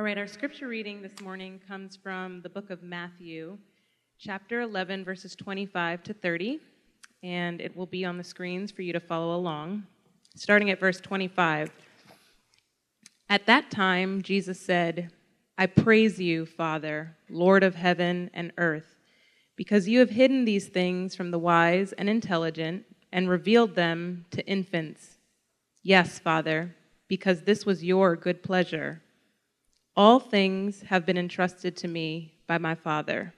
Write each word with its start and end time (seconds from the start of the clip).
All 0.00 0.04
right, 0.04 0.16
our 0.16 0.26
scripture 0.26 0.66
reading 0.66 1.02
this 1.02 1.20
morning 1.20 1.60
comes 1.68 1.94
from 1.94 2.40
the 2.40 2.48
book 2.48 2.70
of 2.70 2.82
Matthew, 2.82 3.58
chapter 4.18 4.62
11, 4.62 5.04
verses 5.04 5.36
25 5.36 6.02
to 6.04 6.14
30, 6.14 6.58
and 7.22 7.60
it 7.60 7.76
will 7.76 7.84
be 7.84 8.06
on 8.06 8.16
the 8.16 8.24
screens 8.24 8.72
for 8.72 8.80
you 8.80 8.94
to 8.94 8.98
follow 8.98 9.36
along. 9.36 9.82
Starting 10.34 10.70
at 10.70 10.80
verse 10.80 11.02
25. 11.02 11.70
At 13.28 13.44
that 13.44 13.70
time, 13.70 14.22
Jesus 14.22 14.58
said, 14.58 15.10
I 15.58 15.66
praise 15.66 16.18
you, 16.18 16.46
Father, 16.46 17.14
Lord 17.28 17.62
of 17.62 17.74
heaven 17.74 18.30
and 18.32 18.52
earth, 18.56 18.96
because 19.54 19.86
you 19.86 19.98
have 19.98 20.08
hidden 20.08 20.46
these 20.46 20.68
things 20.68 21.14
from 21.14 21.30
the 21.30 21.38
wise 21.38 21.92
and 21.92 22.08
intelligent 22.08 22.86
and 23.12 23.28
revealed 23.28 23.74
them 23.74 24.24
to 24.30 24.46
infants. 24.46 25.18
Yes, 25.82 26.18
Father, 26.18 26.74
because 27.06 27.42
this 27.42 27.66
was 27.66 27.84
your 27.84 28.16
good 28.16 28.42
pleasure. 28.42 29.02
All 30.02 30.18
things 30.18 30.80
have 30.88 31.04
been 31.04 31.18
entrusted 31.18 31.76
to 31.76 31.86
me 31.86 32.32
by 32.46 32.56
my 32.56 32.74
Father. 32.74 33.34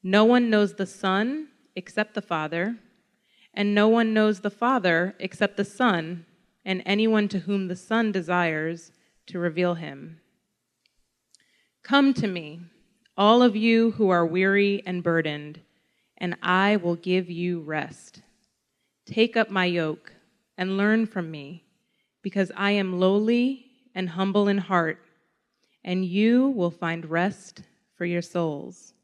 No 0.00 0.24
one 0.24 0.48
knows 0.48 0.74
the 0.74 0.86
Son 0.86 1.48
except 1.74 2.14
the 2.14 2.22
Father, 2.22 2.76
and 3.52 3.74
no 3.74 3.88
one 3.88 4.14
knows 4.14 4.38
the 4.38 4.48
Father 4.48 5.16
except 5.18 5.56
the 5.56 5.64
Son, 5.64 6.24
and 6.64 6.84
anyone 6.86 7.26
to 7.26 7.40
whom 7.40 7.66
the 7.66 7.74
Son 7.74 8.12
desires 8.12 8.92
to 9.26 9.40
reveal 9.40 9.74
him. 9.74 10.20
Come 11.82 12.14
to 12.14 12.28
me, 12.28 12.60
all 13.16 13.42
of 13.42 13.56
you 13.56 13.90
who 13.90 14.08
are 14.08 14.24
weary 14.24 14.84
and 14.86 15.02
burdened, 15.02 15.62
and 16.16 16.36
I 16.44 16.76
will 16.76 16.94
give 16.94 17.28
you 17.28 17.58
rest. 17.58 18.22
Take 19.04 19.36
up 19.36 19.50
my 19.50 19.64
yoke 19.64 20.12
and 20.56 20.76
learn 20.76 21.06
from 21.06 21.28
me, 21.32 21.64
because 22.22 22.52
I 22.56 22.70
am 22.70 23.00
lowly 23.00 23.66
and 23.96 24.10
humble 24.10 24.46
in 24.46 24.58
heart 24.58 25.00
and 25.84 26.04
you 26.04 26.48
will 26.48 26.70
find 26.70 27.08
rest 27.10 27.62
for 27.96 28.04
your 28.04 28.22
souls. 28.22 28.94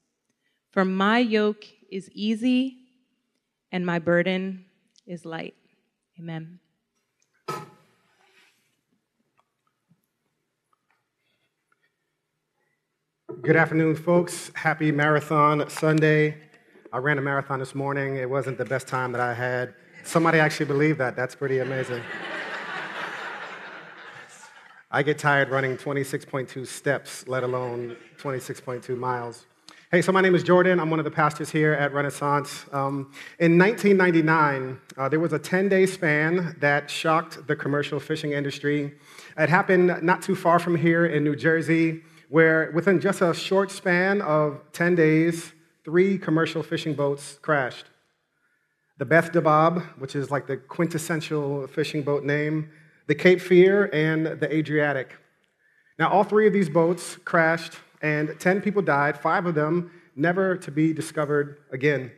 For 0.71 0.85
my 0.85 1.19
yoke 1.19 1.65
is 1.91 2.11
easy 2.13 2.77
and 3.73 3.85
my 3.85 3.99
burden 3.99 4.65
is 5.07 5.25
light. 5.25 5.55
Amen. 6.19 6.59
Good 13.43 13.57
afternoon, 13.57 13.95
folks. 13.95 14.51
Happy 14.55 14.91
Marathon 14.91 15.69
Sunday. 15.71 16.37
I 16.93 16.99
ran 16.99 17.19
a 17.19 17.23
marathon 17.23 17.59
this 17.59 17.75
morning. 17.75 18.17
It 18.17 18.29
wasn't 18.29 18.59
the 18.59 18.65
best 18.65 18.89
time 18.89 19.13
that 19.13 19.21
I 19.21 19.33
had. 19.33 19.75
Somebody 20.03 20.39
actually 20.39 20.67
believed 20.67 20.99
that. 20.99 21.15
That's 21.15 21.35
pretty 21.35 21.59
amazing. 21.59 22.03
I 24.91 25.03
get 25.03 25.19
tired 25.19 25.51
running 25.51 25.77
26.2 25.77 26.67
steps, 26.67 27.29
let 27.29 27.43
alone 27.43 27.95
26.2 28.17 28.97
miles. 28.97 29.45
Hey, 29.91 30.01
so 30.01 30.13
my 30.13 30.23
name 30.23 30.35
is 30.35 30.43
Jordan. 30.43 30.81
I'm 30.81 30.89
one 30.89 30.99
of 30.99 31.05
the 31.05 31.11
pastors 31.11 31.51
here 31.51 31.75
at 31.75 31.93
Renaissance. 31.93 32.65
Um, 32.73 33.13
in 33.39 33.59
1999, 33.59 34.81
uh, 34.97 35.09
there 35.11 35.21
was 35.21 35.35
a 35.35 35.39
10 35.39 35.69
day 35.69 35.85
span 35.85 36.57
that 36.61 36.89
shocked 36.89 37.47
the 37.47 37.55
commercial 37.55 38.01
fishing 38.01 38.33
industry. 38.33 38.95
It 39.37 39.51
happened 39.51 40.03
not 40.03 40.23
too 40.23 40.35
far 40.35 40.59
from 40.59 40.75
here 40.75 41.05
in 41.05 41.23
New 41.23 41.37
Jersey, 41.37 42.01
where 42.31 42.71
within 42.75 42.99
just 42.99 43.21
a 43.21 43.35
short 43.35 43.71
span 43.71 44.23
of 44.23 44.63
10 44.73 44.95
days, 44.95 45.53
three 45.85 46.17
commercial 46.17 46.63
fishing 46.63 46.95
boats 46.95 47.39
crashed. 47.43 47.85
The 48.97 49.05
Beth 49.05 49.33
Dee 49.33 49.41
Bob, 49.41 49.83
which 49.99 50.17
is 50.17 50.31
like 50.31 50.47
the 50.47 50.57
quintessential 50.57 51.67
fishing 51.67 52.01
boat 52.01 52.25
name, 52.25 52.71
the 53.09 53.15
Cape 53.15 53.41
Fear, 53.41 53.91
and 53.93 54.27
the 54.39 54.55
Adriatic. 54.55 55.17
Now, 55.99 56.11
all 56.11 56.25
three 56.25 56.47
of 56.47 56.53
these 56.53 56.69
boats 56.69 57.17
crashed, 57.25 57.73
and 58.03 58.39
10 58.39 58.61
people 58.61 58.83
died, 58.83 59.19
five 59.19 59.47
of 59.47 59.55
them 59.55 59.91
never 60.15 60.57
to 60.59 60.71
be 60.71 60.93
discovered 60.93 61.59
again. 61.73 62.13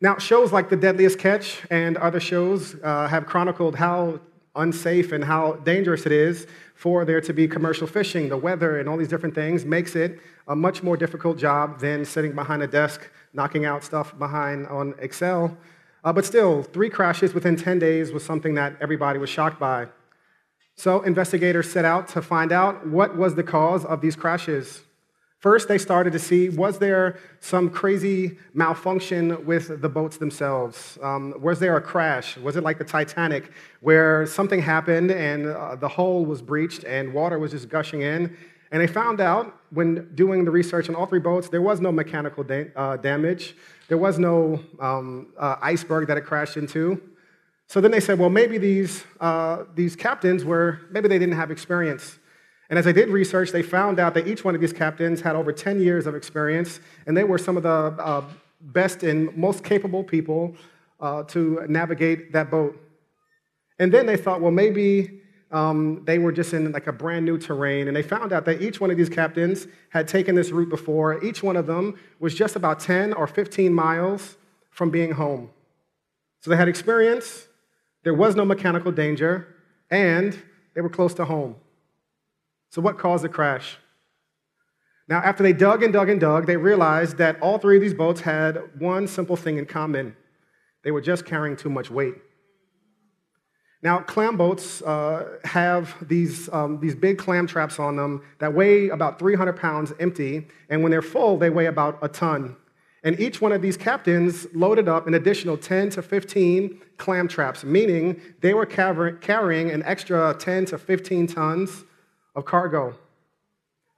Now, 0.00 0.18
shows 0.18 0.52
like 0.52 0.70
The 0.70 0.76
Deadliest 0.76 1.18
Catch 1.18 1.62
and 1.68 1.96
other 1.96 2.20
shows 2.20 2.76
uh, 2.82 3.08
have 3.08 3.26
chronicled 3.26 3.74
how 3.74 4.20
unsafe 4.54 5.10
and 5.10 5.24
how 5.24 5.54
dangerous 5.64 6.06
it 6.06 6.12
is 6.12 6.46
for 6.76 7.04
there 7.04 7.20
to 7.20 7.32
be 7.32 7.48
commercial 7.48 7.88
fishing. 7.88 8.28
The 8.28 8.36
weather 8.36 8.78
and 8.78 8.88
all 8.88 8.96
these 8.96 9.08
different 9.08 9.34
things 9.34 9.64
makes 9.64 9.96
it 9.96 10.20
a 10.46 10.54
much 10.54 10.84
more 10.84 10.96
difficult 10.96 11.38
job 11.38 11.80
than 11.80 12.04
sitting 12.04 12.32
behind 12.32 12.62
a 12.62 12.68
desk 12.68 13.10
knocking 13.32 13.64
out 13.64 13.82
stuff 13.82 14.16
behind 14.16 14.68
on 14.68 14.94
Excel 15.00 15.56
uh, 16.04 16.12
but 16.12 16.24
still, 16.24 16.62
three 16.62 16.90
crashes 16.90 17.34
within 17.34 17.56
10 17.56 17.78
days 17.78 18.12
was 18.12 18.24
something 18.24 18.54
that 18.54 18.76
everybody 18.80 19.18
was 19.18 19.30
shocked 19.30 19.58
by. 19.58 19.88
So 20.76 21.02
investigators 21.02 21.70
set 21.70 21.84
out 21.84 22.06
to 22.08 22.22
find 22.22 22.52
out 22.52 22.86
what 22.86 23.16
was 23.16 23.34
the 23.34 23.42
cause 23.42 23.84
of 23.84 24.00
these 24.00 24.14
crashes. 24.14 24.84
First, 25.40 25.68
they 25.68 25.78
started 25.78 26.12
to 26.12 26.18
see 26.18 26.48
was 26.48 26.78
there 26.78 27.18
some 27.40 27.70
crazy 27.70 28.38
malfunction 28.54 29.44
with 29.44 29.80
the 29.80 29.88
boats 29.88 30.16
themselves? 30.16 30.98
Um, 31.00 31.34
was 31.40 31.60
there 31.60 31.76
a 31.76 31.80
crash? 31.80 32.36
Was 32.36 32.56
it 32.56 32.64
like 32.64 32.78
the 32.78 32.84
Titanic, 32.84 33.52
where 33.80 34.26
something 34.26 34.60
happened 34.60 35.12
and 35.12 35.46
uh, 35.46 35.76
the 35.76 35.88
hull 35.88 36.24
was 36.24 36.42
breached 36.42 36.82
and 36.84 37.12
water 37.12 37.38
was 37.38 37.52
just 37.52 37.68
gushing 37.68 38.02
in? 38.02 38.36
And 38.72 38.82
they 38.82 38.88
found 38.88 39.20
out 39.20 39.60
when 39.70 40.12
doing 40.14 40.44
the 40.44 40.50
research 40.50 40.88
on 40.88 40.94
all 40.94 41.06
three 41.06 41.20
boats, 41.20 41.48
there 41.48 41.62
was 41.62 41.80
no 41.80 41.92
mechanical 41.92 42.42
da- 42.42 42.70
uh, 42.74 42.96
damage. 42.96 43.54
There 43.88 43.98
was 43.98 44.18
no 44.18 44.60
um, 44.80 45.28
uh, 45.38 45.56
iceberg 45.62 46.08
that 46.08 46.16
it 46.16 46.22
crashed 46.22 46.56
into. 46.56 47.00
So 47.66 47.80
then 47.80 47.90
they 47.90 48.00
said, 48.00 48.18
well, 48.18 48.30
maybe 48.30 48.56
these, 48.58 49.04
uh, 49.20 49.64
these 49.74 49.96
captains 49.96 50.44
were, 50.44 50.80
maybe 50.90 51.08
they 51.08 51.18
didn't 51.18 51.36
have 51.36 51.50
experience. 51.50 52.18
And 52.70 52.78
as 52.78 52.86
I 52.86 52.92
did 52.92 53.08
research, 53.08 53.50
they 53.50 53.62
found 53.62 53.98
out 53.98 54.14
that 54.14 54.26
each 54.26 54.44
one 54.44 54.54
of 54.54 54.60
these 54.60 54.72
captains 54.72 55.20
had 55.20 55.36
over 55.36 55.52
10 55.52 55.80
years 55.80 56.06
of 56.06 56.14
experience, 56.14 56.80
and 57.06 57.16
they 57.16 57.24
were 57.24 57.38
some 57.38 57.56
of 57.56 57.62
the 57.62 57.68
uh, 57.68 58.24
best 58.60 59.02
and 59.02 59.34
most 59.36 59.64
capable 59.64 60.04
people 60.04 60.54
uh, 61.00 61.22
to 61.24 61.64
navigate 61.68 62.32
that 62.32 62.50
boat. 62.50 62.78
And 63.78 63.92
then 63.92 64.06
they 64.06 64.16
thought, 64.16 64.40
well, 64.40 64.50
maybe 64.50 65.22
um, 65.50 66.02
they 66.04 66.18
were 66.18 66.32
just 66.32 66.52
in 66.52 66.72
like 66.72 66.86
a 66.86 66.92
brand 66.92 67.24
new 67.24 67.38
terrain, 67.38 67.88
and 67.88 67.96
they 67.96 68.02
found 68.02 68.32
out 68.32 68.44
that 68.44 68.60
each 68.60 68.80
one 68.80 68.90
of 68.90 68.96
these 68.96 69.08
captains 69.08 69.66
had 69.90 70.06
taken 70.06 70.34
this 70.34 70.50
route 70.50 70.68
before. 70.68 71.22
Each 71.24 71.42
one 71.42 71.56
of 71.56 71.66
them 71.66 71.98
was 72.20 72.34
just 72.34 72.54
about 72.54 72.80
10 72.80 73.14
or 73.14 73.26
15 73.26 73.72
miles 73.72 74.36
from 74.70 74.90
being 74.90 75.12
home. 75.12 75.50
So 76.40 76.50
they 76.50 76.56
had 76.56 76.68
experience, 76.68 77.48
there 78.04 78.14
was 78.14 78.36
no 78.36 78.44
mechanical 78.44 78.92
danger, 78.92 79.54
and 79.90 80.38
they 80.74 80.80
were 80.80 80.90
close 80.90 81.14
to 81.14 81.24
home. 81.24 81.56
So, 82.70 82.82
what 82.82 82.98
caused 82.98 83.24
the 83.24 83.28
crash? 83.28 83.78
Now, 85.08 85.18
after 85.18 85.42
they 85.42 85.54
dug 85.54 85.82
and 85.82 85.92
dug 85.92 86.10
and 86.10 86.20
dug, 86.20 86.46
they 86.46 86.58
realized 86.58 87.16
that 87.16 87.40
all 87.40 87.58
three 87.58 87.76
of 87.76 87.82
these 87.82 87.94
boats 87.94 88.20
had 88.20 88.58
one 88.78 89.06
simple 89.08 89.36
thing 89.36 89.56
in 89.56 89.64
common 89.64 90.14
they 90.84 90.92
were 90.92 91.00
just 91.00 91.26
carrying 91.26 91.56
too 91.56 91.68
much 91.68 91.90
weight. 91.90 92.14
Now, 93.80 94.00
clam 94.00 94.36
boats 94.36 94.82
uh, 94.82 95.38
have 95.44 95.94
these, 96.08 96.48
um, 96.52 96.80
these 96.80 96.96
big 96.96 97.16
clam 97.16 97.46
traps 97.46 97.78
on 97.78 97.94
them 97.94 98.22
that 98.40 98.52
weigh 98.52 98.88
about 98.88 99.20
300 99.20 99.52
pounds 99.52 99.92
empty, 100.00 100.48
and 100.68 100.82
when 100.82 100.90
they're 100.90 101.00
full, 101.00 101.36
they 101.36 101.50
weigh 101.50 101.66
about 101.66 101.98
a 102.02 102.08
ton. 102.08 102.56
And 103.04 103.18
each 103.20 103.40
one 103.40 103.52
of 103.52 103.62
these 103.62 103.76
captains 103.76 104.48
loaded 104.52 104.88
up 104.88 105.06
an 105.06 105.14
additional 105.14 105.56
10 105.56 105.90
to 105.90 106.02
15 106.02 106.80
clam 106.96 107.28
traps, 107.28 107.62
meaning 107.62 108.20
they 108.40 108.52
were 108.52 108.66
carrying 108.66 109.70
an 109.70 109.84
extra 109.84 110.34
10 110.36 110.66
to 110.66 110.78
15 110.78 111.28
tons 111.28 111.84
of 112.34 112.44
cargo. 112.44 112.96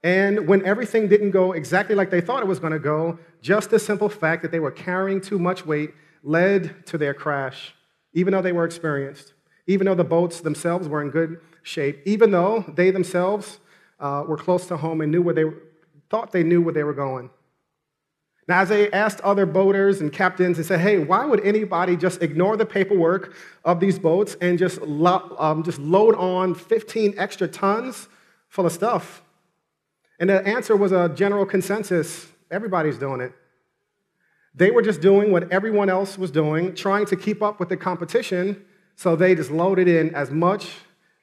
And 0.03 0.47
when 0.47 0.65
everything 0.67 1.09
didn't 1.09 1.31
go 1.31 1.53
exactly 1.53 1.95
like 1.95 2.11
they 2.11 2.21
thought 2.21 2.43
it 2.43 2.47
was 2.47 2.59
going 2.59 2.75
to 2.75 2.79
go, 2.79 3.19
just 3.41 3.71
the 3.71 3.79
simple 3.79 4.11
fact 4.11 4.43
that 4.43 4.53
they 4.53 4.61
were 4.61 4.71
carrying 4.71 5.23
too 5.23 5.39
much 5.39 5.65
weight 5.65 5.95
led 6.23 6.87
to 6.87 6.99
their 6.99 7.15
crash, 7.15 7.75
even 8.13 8.33
though 8.33 8.43
they 8.43 8.53
were 8.53 8.67
experienced 8.67 9.33
even 9.71 9.87
though 9.87 9.95
the 9.95 10.03
boats 10.03 10.41
themselves 10.41 10.89
were 10.89 11.01
in 11.01 11.11
good 11.11 11.41
shape, 11.63 12.03
even 12.05 12.33
though 12.33 12.65
they 12.75 12.91
themselves 12.91 13.61
uh, 14.01 14.25
were 14.27 14.37
close 14.37 14.67
to 14.67 14.77
home 14.77 15.01
and 15.01 15.13
knew 15.13 15.23
where 15.23 15.35
they 15.35 15.45
thought 16.09 16.33
they 16.33 16.43
knew 16.43 16.61
where 16.61 16.75
they 16.75 16.83
were 16.83 16.93
going. 16.93 17.31
Now, 18.49 18.63
as 18.63 18.69
they 18.69 18.91
asked 18.91 19.21
other 19.21 19.47
boaters 19.47 20.01
and 20.01 20.13
captains 20.13 20.59
and 20.59 20.67
said, 20.67 20.81
hey, 20.81 20.99
why 20.99 21.25
would 21.25 21.39
anybody 21.47 21.97
just 21.97 22.21
ignore 22.21 22.57
the 22.57 22.67
paperwork 22.67 23.33
of 23.65 23.79
these 23.79 23.97
boats 23.97 24.37
and 24.41 24.59
just, 24.59 24.83
lo- 24.83 25.37
um, 25.39 25.63
just 25.63 25.79
load 25.79 26.17
on 26.17 26.57
15 26.57 27.15
extra 27.17 27.47
tons 27.47 28.09
full 28.49 28.67
of 28.67 28.73
stuff? 28.73 29.23
And 30.19 30.29
the 30.29 30.45
answer 30.45 30.75
was 30.75 30.91
a 30.91 31.11
general 31.11 31.47
consensus 31.47 32.27
everybody's 32.51 32.99
doing 32.99 33.21
it. 33.21 33.33
They 34.53 34.73
were 34.73 34.83
just 34.83 35.01
doing 35.01 35.31
what 35.31 35.53
everyone 35.53 35.89
else 35.89 36.19
was 36.19 36.33
doing, 36.33 36.75
trying 36.75 37.07
to 37.07 37.15
keep 37.15 37.41
up 37.41 37.61
with 37.61 37.69
the 37.69 37.77
competition 37.77 38.65
so 39.01 39.17
they 39.17 39.35
just 39.35 39.51
loaded 39.51 39.89
in 39.89 40.15
as 40.15 40.31
much 40.31 40.73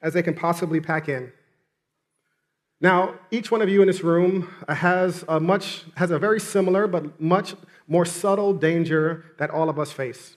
as 0.02 0.12
they 0.12 0.20
can 0.20 0.34
possibly 0.34 0.80
pack 0.80 1.08
in. 1.08 1.30
Now, 2.80 3.14
each 3.30 3.52
one 3.52 3.62
of 3.62 3.68
you 3.68 3.82
in 3.82 3.86
this 3.86 4.02
room 4.02 4.52
has 4.68 5.24
a 5.28 5.38
much 5.38 5.84
has 5.94 6.10
a 6.10 6.18
very 6.18 6.40
similar 6.40 6.88
but 6.88 7.20
much 7.20 7.54
more 7.86 8.04
subtle 8.04 8.52
danger 8.52 9.26
that 9.38 9.50
all 9.50 9.68
of 9.68 9.78
us 9.78 9.92
face. 9.92 10.36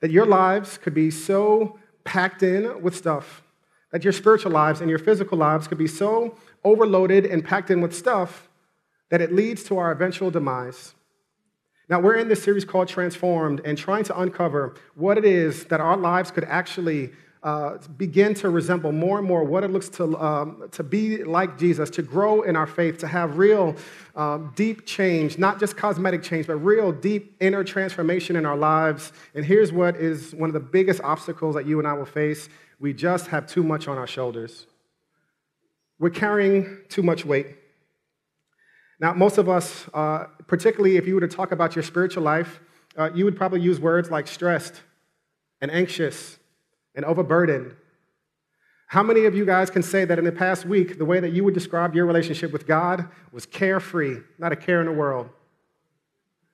That 0.00 0.10
your 0.10 0.26
lives 0.26 0.76
could 0.76 0.92
be 0.92 1.08
so 1.08 1.78
packed 2.02 2.42
in 2.42 2.82
with 2.82 2.96
stuff 2.96 3.44
that 3.92 4.02
your 4.02 4.12
spiritual 4.12 4.50
lives 4.50 4.80
and 4.80 4.90
your 4.90 4.98
physical 4.98 5.38
lives 5.38 5.68
could 5.68 5.78
be 5.78 5.86
so 5.86 6.36
overloaded 6.64 7.26
and 7.26 7.44
packed 7.44 7.70
in 7.70 7.80
with 7.80 7.94
stuff 7.94 8.48
that 9.10 9.20
it 9.20 9.32
leads 9.32 9.62
to 9.64 9.78
our 9.78 9.92
eventual 9.92 10.32
demise. 10.32 10.95
Now, 11.88 12.00
we're 12.00 12.16
in 12.16 12.28
this 12.28 12.42
series 12.42 12.64
called 12.64 12.88
Transformed 12.88 13.60
and 13.64 13.78
trying 13.78 14.04
to 14.04 14.20
uncover 14.20 14.74
what 14.94 15.18
it 15.18 15.24
is 15.24 15.66
that 15.66 15.80
our 15.80 15.96
lives 15.96 16.32
could 16.32 16.44
actually 16.44 17.12
uh, 17.44 17.78
begin 17.96 18.34
to 18.34 18.48
resemble 18.48 18.90
more 18.90 19.18
and 19.18 19.26
more 19.26 19.44
what 19.44 19.62
it 19.62 19.70
looks 19.70 19.88
to, 19.88 20.18
um, 20.18 20.68
to 20.72 20.82
be 20.82 21.22
like 21.22 21.56
Jesus, 21.56 21.88
to 21.90 22.02
grow 22.02 22.42
in 22.42 22.56
our 22.56 22.66
faith, 22.66 22.98
to 22.98 23.06
have 23.06 23.38
real 23.38 23.76
um, 24.16 24.52
deep 24.56 24.84
change, 24.84 25.38
not 25.38 25.60
just 25.60 25.76
cosmetic 25.76 26.24
change, 26.24 26.48
but 26.48 26.56
real 26.56 26.90
deep 26.90 27.36
inner 27.38 27.62
transformation 27.62 28.34
in 28.34 28.44
our 28.44 28.56
lives. 28.56 29.12
And 29.36 29.44
here's 29.44 29.72
what 29.72 29.94
is 29.94 30.34
one 30.34 30.50
of 30.50 30.54
the 30.54 30.60
biggest 30.60 31.00
obstacles 31.02 31.54
that 31.54 31.66
you 31.66 31.78
and 31.78 31.86
I 31.86 31.92
will 31.92 32.04
face 32.04 32.48
we 32.78 32.92
just 32.92 33.28
have 33.28 33.46
too 33.46 33.62
much 33.62 33.88
on 33.88 33.96
our 33.96 34.06
shoulders. 34.06 34.66
We're 35.98 36.10
carrying 36.10 36.80
too 36.88 37.02
much 37.02 37.24
weight. 37.24 37.56
Now, 38.98 39.12
most 39.12 39.38
of 39.38 39.48
us, 39.48 39.86
uh, 39.92 40.24
particularly 40.46 40.96
if 40.96 41.06
you 41.06 41.14
were 41.14 41.20
to 41.20 41.28
talk 41.28 41.52
about 41.52 41.76
your 41.76 41.82
spiritual 41.82 42.22
life, 42.22 42.60
uh, 42.96 43.10
you 43.14 43.24
would 43.24 43.36
probably 43.36 43.60
use 43.60 43.78
words 43.78 44.10
like 44.10 44.26
stressed 44.26 44.80
and 45.60 45.70
anxious 45.70 46.38
and 46.94 47.04
overburdened. 47.04 47.76
How 48.88 49.02
many 49.02 49.24
of 49.24 49.34
you 49.34 49.44
guys 49.44 49.68
can 49.68 49.82
say 49.82 50.04
that 50.04 50.18
in 50.18 50.24
the 50.24 50.32
past 50.32 50.64
week, 50.64 50.96
the 50.96 51.04
way 51.04 51.20
that 51.20 51.32
you 51.32 51.44
would 51.44 51.54
describe 51.54 51.94
your 51.94 52.06
relationship 52.06 52.52
with 52.52 52.66
God 52.66 53.08
was 53.32 53.44
carefree, 53.44 54.18
not 54.38 54.52
a 54.52 54.56
care 54.56 54.80
in 54.80 54.86
the 54.86 54.92
world? 54.92 55.28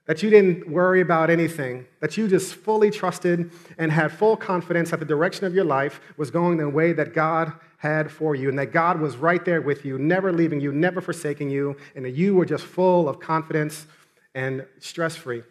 That 0.06 0.22
you 0.22 0.30
didn't 0.30 0.68
worry 0.68 1.00
about 1.00 1.30
anything, 1.30 1.86
that 2.00 2.16
you 2.16 2.26
just 2.26 2.54
fully 2.54 2.90
trusted 2.90 3.52
and 3.78 3.92
had 3.92 4.10
full 4.10 4.36
confidence 4.36 4.90
that 4.90 4.98
the 4.98 5.06
direction 5.06 5.46
of 5.46 5.54
your 5.54 5.64
life 5.64 6.00
was 6.16 6.30
going 6.30 6.56
the 6.56 6.68
way 6.68 6.92
that 6.92 7.14
God 7.14 7.52
had 7.82 8.10
for 8.10 8.34
you, 8.34 8.48
and 8.48 8.58
that 8.58 8.72
God 8.72 9.00
was 9.00 9.16
right 9.16 9.44
there 9.44 9.60
with 9.60 9.84
you, 9.84 9.98
never 9.98 10.32
leaving 10.32 10.60
you, 10.60 10.72
never 10.72 11.00
forsaking 11.00 11.50
you, 11.50 11.76
and 11.94 12.04
that 12.04 12.12
you 12.12 12.34
were 12.34 12.46
just 12.46 12.64
full 12.64 13.08
of 13.08 13.20
confidence 13.20 13.86
and 14.34 14.64
stress 14.78 15.14
free 15.16 15.42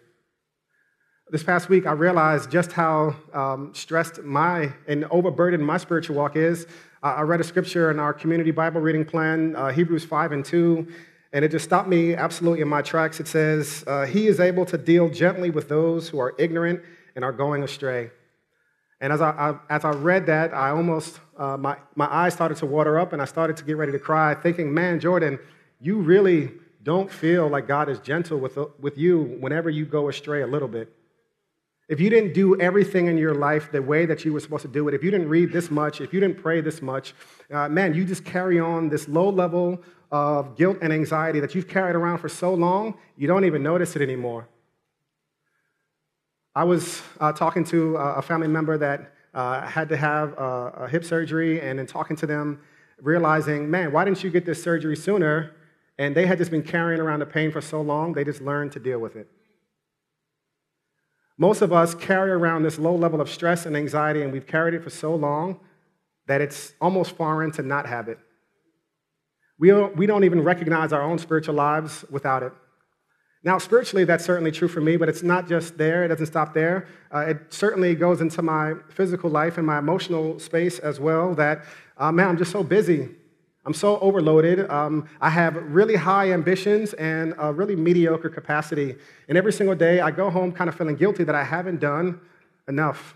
this 1.31 1.43
past 1.43 1.69
week, 1.69 1.87
I 1.87 1.93
realized 1.93 2.51
just 2.51 2.73
how 2.73 3.15
um, 3.33 3.73
stressed 3.73 4.21
my 4.21 4.73
and 4.85 5.05
overburdened 5.05 5.65
my 5.65 5.77
spiritual 5.77 6.17
walk 6.17 6.35
is. 6.35 6.67
I 7.01 7.21
read 7.21 7.39
a 7.39 7.43
scripture 7.43 7.89
in 7.89 7.99
our 7.99 8.13
community 8.13 8.51
Bible 8.51 8.81
reading 8.81 9.05
plan, 9.05 9.55
uh, 9.55 9.69
Hebrews 9.69 10.03
5 10.03 10.33
and 10.33 10.43
2, 10.43 10.85
and 11.31 11.45
it 11.45 11.49
just 11.49 11.63
stopped 11.63 11.87
me 11.87 12.15
absolutely 12.15 12.59
in 12.59 12.67
my 12.67 12.81
tracks. 12.81 13.21
It 13.21 13.29
says, 13.29 13.85
uh, 13.87 14.05
He 14.05 14.27
is 14.27 14.41
able 14.41 14.65
to 14.65 14.77
deal 14.77 15.09
gently 15.09 15.49
with 15.49 15.69
those 15.69 16.09
who 16.09 16.19
are 16.19 16.35
ignorant 16.37 16.81
and 17.15 17.23
are 17.23 17.31
going 17.31 17.63
astray. 17.63 18.11
And 19.01 19.11
as 19.11 19.19
I, 19.19 19.31
I 19.31 19.75
as 19.75 19.83
I 19.83 19.91
read 19.91 20.27
that, 20.27 20.53
I 20.53 20.69
almost, 20.69 21.19
uh, 21.37 21.57
my, 21.57 21.75
my 21.95 22.05
eyes 22.05 22.33
started 22.33 22.57
to 22.59 22.65
water 22.65 22.97
up 22.97 23.11
and 23.11 23.21
I 23.21 23.25
started 23.25 23.57
to 23.57 23.65
get 23.65 23.75
ready 23.75 23.91
to 23.91 23.99
cry, 23.99 24.33
thinking, 24.35 24.73
man, 24.73 25.01
Jordan, 25.01 25.39
you 25.81 25.97
really 25.97 26.51
don't 26.83 27.11
feel 27.11 27.49
like 27.49 27.67
God 27.67 27.89
is 27.89 27.99
gentle 27.99 28.37
with, 28.37 28.57
with 28.79 28.97
you 28.97 29.37
whenever 29.41 29.69
you 29.69 29.85
go 29.85 30.07
astray 30.07 30.41
a 30.41 30.47
little 30.47 30.69
bit 30.69 30.95
if 31.91 31.99
you 31.99 32.09
didn't 32.09 32.33
do 32.33 32.57
everything 32.61 33.07
in 33.07 33.17
your 33.17 33.35
life 33.35 33.69
the 33.69 33.81
way 33.81 34.05
that 34.05 34.23
you 34.23 34.31
were 34.31 34.39
supposed 34.39 34.61
to 34.61 34.69
do 34.69 34.87
it, 34.87 34.93
if 34.93 35.03
you 35.03 35.11
didn't 35.11 35.27
read 35.27 35.51
this 35.51 35.69
much, 35.69 35.99
if 35.99 36.13
you 36.13 36.21
didn't 36.21 36.41
pray 36.41 36.61
this 36.61 36.81
much, 36.81 37.13
uh, 37.51 37.67
man, 37.67 37.93
you 37.93 38.05
just 38.05 38.23
carry 38.23 38.61
on 38.61 38.87
this 38.87 39.09
low 39.09 39.29
level 39.29 39.77
of 40.09 40.55
guilt 40.55 40.77
and 40.81 40.93
anxiety 40.93 41.41
that 41.41 41.53
you've 41.53 41.67
carried 41.67 41.97
around 41.97 42.19
for 42.19 42.29
so 42.29 42.53
long, 42.53 42.97
you 43.17 43.27
don't 43.27 43.43
even 43.43 43.61
notice 43.61 43.97
it 43.97 44.01
anymore. 44.01 44.47
I 46.53 46.65
was 46.65 47.01
uh, 47.19 47.31
talking 47.31 47.63
to 47.65 47.95
a 47.95 48.21
family 48.21 48.49
member 48.49 48.77
that 48.77 49.13
uh, 49.33 49.61
had 49.61 49.87
to 49.89 49.95
have 49.95 50.33
a, 50.33 50.73
a 50.81 50.87
hip 50.89 51.05
surgery, 51.05 51.61
and 51.61 51.79
in 51.79 51.87
talking 51.87 52.17
to 52.17 52.27
them, 52.27 52.59
realizing, 53.01 53.71
man, 53.71 53.93
why 53.93 54.03
didn't 54.03 54.21
you 54.21 54.29
get 54.29 54.45
this 54.45 54.61
surgery 54.61 54.97
sooner? 54.97 55.55
And 55.97 56.13
they 56.15 56.25
had 56.25 56.37
just 56.37 56.51
been 56.51 56.63
carrying 56.63 56.99
around 56.99 57.19
the 57.19 57.25
pain 57.25 57.51
for 57.51 57.61
so 57.61 57.81
long, 57.81 58.13
they 58.13 58.25
just 58.25 58.41
learned 58.41 58.73
to 58.73 58.79
deal 58.79 58.99
with 58.99 59.15
it. 59.15 59.29
Most 61.37 61.61
of 61.61 61.71
us 61.71 61.95
carry 61.95 62.31
around 62.31 62.63
this 62.63 62.77
low 62.77 62.95
level 62.95 63.21
of 63.21 63.29
stress 63.29 63.65
and 63.65 63.77
anxiety, 63.77 64.21
and 64.21 64.33
we've 64.33 64.45
carried 64.45 64.73
it 64.73 64.83
for 64.83 64.89
so 64.89 65.15
long 65.15 65.59
that 66.27 66.41
it's 66.41 66.73
almost 66.81 67.15
foreign 67.15 67.51
to 67.51 67.61
not 67.61 67.87
have 67.87 68.09
it. 68.09 68.19
We 69.57 69.69
don't, 69.69 69.95
we 69.95 70.05
don't 70.05 70.23
even 70.23 70.43
recognize 70.43 70.91
our 70.91 71.01
own 71.01 71.17
spiritual 71.17 71.55
lives 71.55 72.03
without 72.09 72.43
it. 72.43 72.51
Now, 73.43 73.57
spiritually, 73.57 74.03
that's 74.03 74.23
certainly 74.23 74.51
true 74.51 74.67
for 74.67 74.81
me, 74.81 74.97
but 74.97 75.09
it's 75.09 75.23
not 75.23 75.47
just 75.47 75.77
there. 75.77 76.03
It 76.03 76.09
doesn't 76.09 76.27
stop 76.27 76.53
there. 76.53 76.87
Uh, 77.13 77.21
it 77.21 77.51
certainly 77.51 77.95
goes 77.95 78.21
into 78.21 78.43
my 78.43 78.75
physical 78.89 79.31
life 79.31 79.57
and 79.57 79.65
my 79.65 79.79
emotional 79.79 80.39
space 80.39 80.77
as 80.77 80.99
well. 80.99 81.33
That, 81.33 81.65
uh, 81.97 82.11
man, 82.11 82.29
I'm 82.29 82.37
just 82.37 82.51
so 82.51 82.63
busy. 82.63 83.09
I'm 83.65 83.73
so 83.73 83.99
overloaded. 83.99 84.69
Um, 84.69 85.07
I 85.19 85.29
have 85.29 85.55
really 85.55 85.95
high 85.95 86.31
ambitions 86.31 86.93
and 86.93 87.33
a 87.39 87.51
really 87.51 87.75
mediocre 87.75 88.29
capacity. 88.29 88.95
And 89.27 89.37
every 89.37 89.53
single 89.53 89.75
day, 89.75 90.01
I 90.01 90.11
go 90.11 90.29
home 90.29 90.51
kind 90.51 90.67
of 90.69 90.75
feeling 90.75 90.95
guilty 90.95 91.23
that 91.23 91.35
I 91.35 91.43
haven't 91.43 91.79
done 91.79 92.19
enough. 92.67 93.15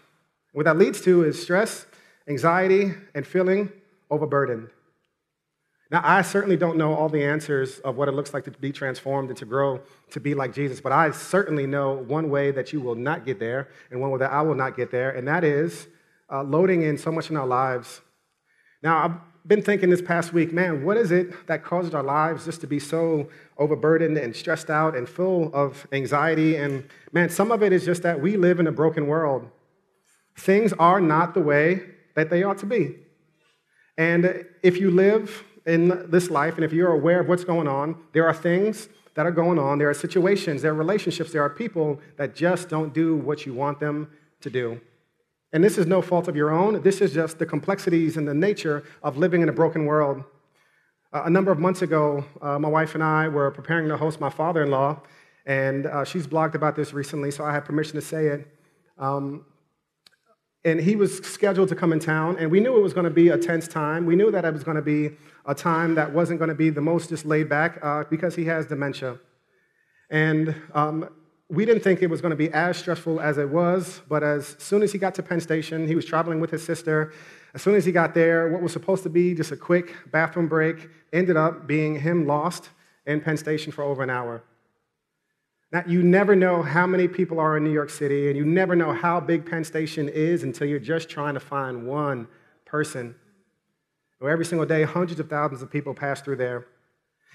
What 0.53 0.65
that 0.65 0.77
leads 0.77 1.01
to 1.01 1.23
is 1.23 1.41
stress, 1.41 1.85
anxiety, 2.27 2.93
and 3.13 3.27
feeling 3.27 3.71
overburdened. 4.09 4.69
Now, 5.91 6.01
I 6.03 6.23
certainly 6.23 6.57
don't 6.57 6.77
know 6.77 6.95
all 6.95 7.09
the 7.09 7.23
answers 7.23 7.79
of 7.79 7.95
what 7.95 8.07
it 8.07 8.13
looks 8.13 8.33
like 8.33 8.43
to 8.45 8.51
be 8.51 8.71
transformed 8.71 9.29
and 9.29 9.37
to 9.37 9.45
grow 9.45 9.81
to 10.11 10.19
be 10.19 10.33
like 10.33 10.53
Jesus, 10.53 10.81
but 10.81 10.91
I 10.91 11.11
certainly 11.11 11.67
know 11.67 11.93
one 11.93 12.29
way 12.29 12.51
that 12.51 12.73
you 12.73 12.81
will 12.81 12.95
not 12.95 13.25
get 13.25 13.39
there 13.39 13.69
and 13.91 14.01
one 14.01 14.09
way 14.09 14.19
that 14.19 14.31
I 14.31 14.41
will 14.41 14.55
not 14.55 14.75
get 14.75 14.89
there, 14.89 15.11
and 15.11 15.27
that 15.27 15.43
is 15.43 15.87
uh, 16.31 16.41
loading 16.43 16.81
in 16.81 16.97
so 16.97 17.11
much 17.11 17.29
in 17.29 17.37
our 17.37 17.45
lives. 17.45 18.01
Now, 18.81 18.97
I've 19.05 19.47
been 19.47 19.61
thinking 19.61 19.91
this 19.91 20.01
past 20.01 20.33
week, 20.33 20.51
man, 20.51 20.83
what 20.83 20.97
is 20.97 21.11
it 21.11 21.45
that 21.45 21.63
causes 21.63 21.93
our 21.93 22.01
lives 22.01 22.45
just 22.45 22.61
to 22.61 22.67
be 22.67 22.79
so 22.79 23.29
overburdened 23.59 24.17
and 24.17 24.35
stressed 24.35 24.71
out 24.71 24.95
and 24.95 25.07
full 25.07 25.53
of 25.53 25.85
anxiety? 25.91 26.55
And 26.55 26.87
man, 27.11 27.29
some 27.29 27.51
of 27.51 27.61
it 27.61 27.71
is 27.71 27.85
just 27.85 28.01
that 28.01 28.19
we 28.19 28.37
live 28.37 28.59
in 28.59 28.65
a 28.65 28.71
broken 28.71 29.05
world. 29.05 29.47
Things 30.35 30.73
are 30.73 30.99
not 30.99 31.35
the 31.35 31.41
way 31.41 31.81
that 32.15 32.31
they 32.31 32.41
ought 32.41 32.57
to 32.59 32.65
be. 32.65 32.95
And 33.97 34.45
if 34.63 34.77
you 34.77 34.89
live 34.89 35.43
in 35.65 36.09
this 36.09 36.29
life 36.29 36.55
and 36.55 36.63
if 36.63 36.71
you're 36.71 36.91
aware 36.91 37.19
of 37.19 37.27
what's 37.27 37.43
going 37.43 37.67
on, 37.67 37.95
there 38.13 38.27
are 38.27 38.33
things 38.33 38.89
that 39.15 39.25
are 39.25 39.31
going 39.31 39.57
on, 39.57 39.77
there 39.79 39.89
are 39.89 39.93
situations, 39.93 40.61
there 40.61 40.71
are 40.71 40.75
relationships, 40.75 41.31
there 41.31 41.41
are 41.41 41.49
people 41.49 41.99
that 42.17 42.35
just 42.35 42.69
don't 42.69 42.93
do 42.93 43.15
what 43.15 43.45
you 43.45 43.53
want 43.53 43.79
them 43.79 44.09
to 44.41 44.49
do. 44.49 44.79
And 45.53 45.63
this 45.63 45.77
is 45.77 45.87
no 45.87 46.01
fault 46.01 46.27
of 46.27 46.35
your 46.35 46.51
own. 46.51 46.81
This 46.81 46.99
is 46.99 47.13
just 47.13 47.39
the 47.39 47.45
complexities 47.45 48.17
and 48.17 48.27
the 48.27 48.33
nature 48.33 48.83
of 49.01 49.17
living 49.17 49.41
in 49.41 49.47
a 49.47 49.53
broken 49.53 49.85
world. 49.85 50.23
Uh, 51.13 51.23
a 51.25 51.29
number 51.29 51.49
of 51.49 51.59
months 51.59 51.81
ago, 51.81 52.25
uh, 52.41 52.59
my 52.59 52.67
wife 52.67 52.93
and 52.93 53.01
I 53.01 53.29
were 53.29 53.49
preparing 53.51 53.87
to 53.87 53.95
host 53.95 54.19
my 54.19 54.29
father 54.29 54.63
in 54.63 54.69
law, 54.69 55.01
and 55.45 55.85
uh, 55.85 56.03
she's 56.03 56.27
blogged 56.27 56.55
about 56.55 56.75
this 56.75 56.91
recently, 56.91 57.31
so 57.31 57.45
I 57.45 57.53
have 57.53 57.63
permission 57.63 57.95
to 57.95 58.01
say 58.01 58.27
it. 58.27 58.47
Um, 58.97 59.45
and 60.65 60.81
he 60.81 60.95
was 60.95 61.19
scheduled 61.19 61.69
to 61.69 61.75
come 61.75 61.93
in 61.93 61.99
town, 61.99 62.37
and 62.39 62.49
we 62.49 62.59
knew 62.59 62.75
it 62.75 62.81
was 62.81 62.93
going 62.93 63.05
to 63.05 63.11
be 63.11 63.29
a 63.29 63.37
tense 63.37 63.67
time. 63.67 64.05
We 64.07 64.15
knew 64.15 64.31
that 64.31 64.43
it 64.43 64.51
was 64.51 64.63
going 64.63 64.75
to 64.75 64.81
be 64.81 65.11
a 65.45 65.53
time 65.53 65.93
that 65.95 66.11
wasn't 66.11 66.39
going 66.39 66.49
to 66.49 66.55
be 66.55 66.71
the 66.71 66.81
most 66.81 67.09
just 67.09 67.23
laid 67.23 67.47
back 67.47 67.77
uh, 67.83 68.03
because 68.09 68.35
he 68.35 68.45
has 68.45 68.65
dementia. 68.65 69.19
And 70.09 70.55
um, 70.73 71.07
we 71.49 71.65
didn't 71.65 71.83
think 71.83 72.01
it 72.01 72.09
was 72.09 72.19
going 72.19 72.31
to 72.31 72.35
be 72.35 72.51
as 72.51 72.77
stressful 72.77 73.21
as 73.21 73.37
it 73.37 73.47
was, 73.47 74.01
but 74.09 74.23
as 74.23 74.55
soon 74.57 74.81
as 74.81 74.91
he 74.91 74.97
got 74.97 75.13
to 75.15 75.23
Penn 75.23 75.39
Station, 75.39 75.87
he 75.87 75.93
was 75.93 76.03
traveling 76.03 76.39
with 76.39 76.49
his 76.49 76.65
sister. 76.65 77.13
As 77.53 77.61
soon 77.61 77.75
as 77.75 77.85
he 77.85 77.91
got 77.91 78.15
there, 78.15 78.49
what 78.49 78.63
was 78.63 78.73
supposed 78.73 79.03
to 79.03 79.09
be 79.09 79.35
just 79.35 79.51
a 79.51 79.57
quick 79.57 79.95
bathroom 80.11 80.47
break 80.47 80.89
ended 81.13 81.37
up 81.37 81.67
being 81.67 81.99
him 81.99 82.25
lost 82.25 82.69
in 83.05 83.21
Penn 83.21 83.37
Station 83.37 83.71
for 83.71 83.83
over 83.83 84.01
an 84.01 84.09
hour. 84.09 84.43
Now, 85.71 85.83
you 85.87 86.03
never 86.03 86.35
know 86.35 86.61
how 86.61 86.87
many 86.87 87.07
people 87.07 87.39
are 87.39 87.57
in 87.57 87.63
New 87.63 87.71
York 87.71 87.89
City, 87.89 88.27
and 88.27 88.37
you 88.37 88.45
never 88.45 88.75
know 88.75 88.93
how 88.93 89.19
big 89.19 89.45
Penn 89.45 89.63
Station 89.63 90.07
is 90.07 90.43
until 90.43 90.67
you're 90.67 90.79
just 90.79 91.09
trying 91.09 91.33
to 91.33 91.39
find 91.39 91.87
one 91.87 92.27
person. 92.65 93.15
Every 94.21 94.45
single 94.45 94.65
day, 94.65 94.83
hundreds 94.83 95.19
of 95.19 95.29
thousands 95.29 95.61
of 95.61 95.69
people 95.69 95.93
pass 95.93 96.21
through 96.21 96.37
there. 96.37 96.65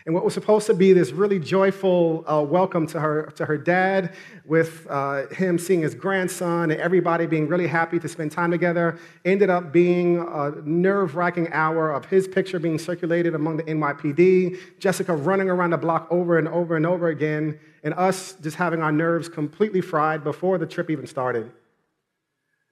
And 0.07 0.14
what 0.14 0.25
was 0.25 0.33
supposed 0.33 0.66
to 0.66 0.75
be 0.75 0.95
this 0.95 1.12
really 1.12 1.38
joyful 1.38 2.25
uh, 2.26 2.42
welcome 2.42 2.87
to 2.88 3.00
her, 3.00 3.30
to 3.37 3.45
her 3.45 3.59
dad, 3.59 4.14
with 4.47 4.87
uh, 4.88 5.26
him 5.26 5.59
seeing 5.59 5.83
his 5.83 5.95
grandson 5.95 6.71
and 6.71 6.80
everybody 6.80 7.26
being 7.26 7.47
really 7.47 7.66
happy 7.66 7.99
to 7.99 8.09
spend 8.09 8.33
time 8.33 8.50
together, 8.50 8.99
ended 9.26 9.50
up 9.50 9.73
being 9.73 10.19
a 10.19 10.52
nerve 10.64 11.16
wracking 11.16 11.52
hour 11.52 11.90
of 11.90 12.07
his 12.07 12.26
picture 12.26 12.59
being 12.59 12.78
circulated 12.78 13.35
among 13.35 13.59
the 13.59 13.62
NYPD, 13.64 14.78
Jessica 14.78 15.14
running 15.14 15.50
around 15.50 15.71
the 15.71 15.78
block 15.78 16.07
over 16.11 16.38
and 16.38 16.49
over 16.49 16.76
and 16.76 16.87
over 16.87 17.09
again, 17.09 17.59
and 17.85 17.92
us 17.95 18.33
just 18.40 18.57
having 18.57 18.80
our 18.80 18.92
nerves 18.92 19.28
completely 19.28 19.83
fried 19.83 20.25
before 20.25 20.57
the 20.57 20.66
trip 20.66 20.88
even 20.88 21.07
started. 21.07 21.52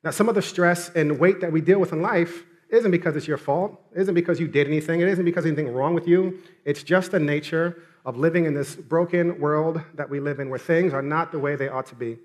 Now, 0.03 0.13
some 0.13 0.31
of 0.31 0.35
the 0.35 0.43
stress 0.43 0.89
and 0.91 1.19
weight 1.19 1.41
that 1.41 1.53
we 1.53 1.61
deal 1.61 1.79
with 1.79 1.93
in 1.93 2.01
life 2.01 2.45
isn't 2.71 2.91
because 2.91 3.17
it's 3.17 3.27
your 3.27 3.39
fault. 3.39 3.81
Isn't 3.97 4.15
because 4.15 4.39
you 4.39 4.49
did 4.49 4.67
anything. 4.67 5.01
It 5.01 5.09
isn't 5.09 5.25
because 5.25 5.47
anything 5.47 5.73
wrong 5.73 5.95
with 5.95 6.07
you. 6.07 6.39
It's 6.65 6.83
just 6.83 7.11
the 7.11 7.21
nature 7.21 7.83
of 8.05 8.17
living 8.17 8.45
in 8.45 8.55
this 8.55 8.77
broken 8.77 9.39
world 9.41 9.81
that 9.95 10.09
we 10.09 10.21
live 10.21 10.41
in 10.41 10.51
where 10.51 10.59
things 10.59 10.93
are 10.93 11.03
not 11.03 11.33
the 11.33 11.39
way 11.39 11.57
they 11.57 11.69
ought 11.69 11.87
to 11.87 11.95
be. 11.95 12.19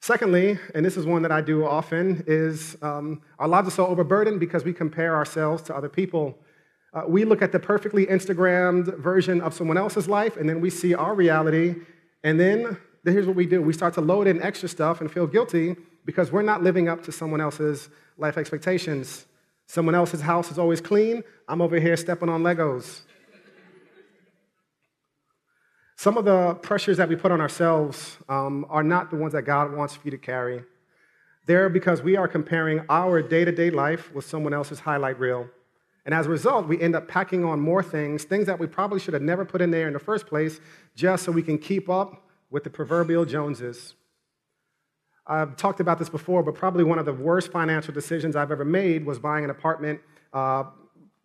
Secondly, 0.00 0.58
and 0.74 0.84
this 0.84 0.96
is 0.96 1.06
one 1.06 1.22
that 1.22 1.30
I 1.30 1.40
do 1.40 1.64
often, 1.64 2.24
is 2.26 2.76
um, 2.82 3.22
our 3.38 3.46
lives 3.46 3.68
are 3.68 3.72
so 3.72 3.86
overburdened 3.86 4.40
because 4.40 4.64
we 4.64 4.72
compare 4.72 5.14
ourselves 5.14 5.62
to 5.64 5.76
other 5.76 5.88
people. 5.88 6.36
Uh, 6.92 7.04
we 7.06 7.24
look 7.24 7.40
at 7.40 7.52
the 7.52 7.60
perfectly 7.60 8.06
Instagrammed 8.06 8.98
version 8.98 9.40
of 9.40 9.54
someone 9.54 9.78
else's 9.78 10.08
life, 10.08 10.36
and 10.36 10.48
then 10.48 10.60
we 10.60 10.70
see 10.70 10.94
our 10.94 11.14
reality, 11.14 11.76
and 12.24 12.38
then 12.38 12.76
here's 13.04 13.26
what 13.26 13.36
we 13.36 13.46
do 13.46 13.62
we 13.62 13.72
start 13.72 13.94
to 13.94 14.00
load 14.00 14.26
in 14.26 14.42
extra 14.42 14.68
stuff 14.68 15.00
and 15.00 15.10
feel 15.10 15.26
guilty 15.26 15.76
because 16.04 16.32
we're 16.32 16.42
not 16.42 16.62
living 16.62 16.88
up 16.88 17.02
to 17.04 17.12
someone 17.12 17.40
else's 17.40 17.88
life 18.18 18.36
expectations. 18.36 19.26
Someone 19.66 19.94
else's 19.94 20.20
house 20.20 20.50
is 20.50 20.58
always 20.58 20.80
clean. 20.80 21.22
I'm 21.48 21.62
over 21.62 21.78
here 21.78 21.96
stepping 21.96 22.28
on 22.28 22.42
Legos. 22.42 23.02
Some 25.96 26.16
of 26.16 26.24
the 26.24 26.54
pressures 26.54 26.96
that 26.96 27.08
we 27.08 27.14
put 27.14 27.30
on 27.30 27.40
ourselves 27.40 28.16
um, 28.28 28.66
are 28.68 28.82
not 28.82 29.10
the 29.10 29.16
ones 29.16 29.32
that 29.34 29.42
God 29.42 29.72
wants 29.72 29.94
for 29.94 30.00
you 30.04 30.10
to 30.10 30.18
carry. 30.18 30.64
They're 31.46 31.68
because 31.68 32.02
we 32.02 32.16
are 32.16 32.26
comparing 32.26 32.84
our 32.88 33.22
day 33.22 33.44
to 33.44 33.52
day 33.52 33.70
life 33.70 34.12
with 34.12 34.24
someone 34.24 34.52
else's 34.52 34.80
highlight 34.80 35.18
reel. 35.18 35.48
And 36.04 36.14
as 36.14 36.26
a 36.26 36.30
result, 36.30 36.66
we 36.66 36.80
end 36.80 36.96
up 36.96 37.06
packing 37.06 37.44
on 37.44 37.60
more 37.60 37.82
things, 37.82 38.24
things 38.24 38.46
that 38.46 38.58
we 38.58 38.66
probably 38.66 38.98
should 38.98 39.14
have 39.14 39.22
never 39.22 39.44
put 39.44 39.60
in 39.60 39.70
there 39.70 39.86
in 39.86 39.92
the 39.92 40.00
first 40.00 40.26
place, 40.26 40.60
just 40.96 41.24
so 41.24 41.30
we 41.30 41.42
can 41.42 41.58
keep 41.58 41.88
up 41.88 42.28
with 42.50 42.64
the 42.64 42.70
proverbial 42.70 43.24
Joneses. 43.24 43.94
I've 45.26 45.56
talked 45.56 45.80
about 45.80 45.98
this 45.98 46.08
before, 46.08 46.42
but 46.42 46.54
probably 46.54 46.84
one 46.84 46.98
of 46.98 47.06
the 47.06 47.12
worst 47.12 47.52
financial 47.52 47.94
decisions 47.94 48.34
I've 48.34 48.50
ever 48.50 48.64
made 48.64 49.06
was 49.06 49.18
buying 49.18 49.44
an 49.44 49.50
apartment 49.50 50.00
uh, 50.32 50.64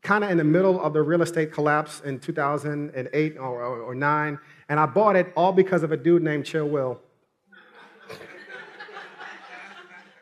kind 0.03 0.23
of 0.23 0.29
in 0.29 0.37
the 0.37 0.43
middle 0.43 0.79
of 0.79 0.93
the 0.93 1.01
real 1.01 1.21
estate 1.21 1.51
collapse 1.51 2.01
in 2.01 2.19
2008 2.19 3.37
or, 3.37 3.43
or, 3.43 3.81
or 3.81 3.95
9. 3.95 4.39
And 4.69 4.79
I 4.79 4.85
bought 4.85 5.15
it 5.15 5.33
all 5.35 5.51
because 5.51 5.83
of 5.83 5.91
a 5.91 5.97
dude 5.97 6.21
named 6.21 6.45
Chill 6.45 6.67
Will. 6.67 6.99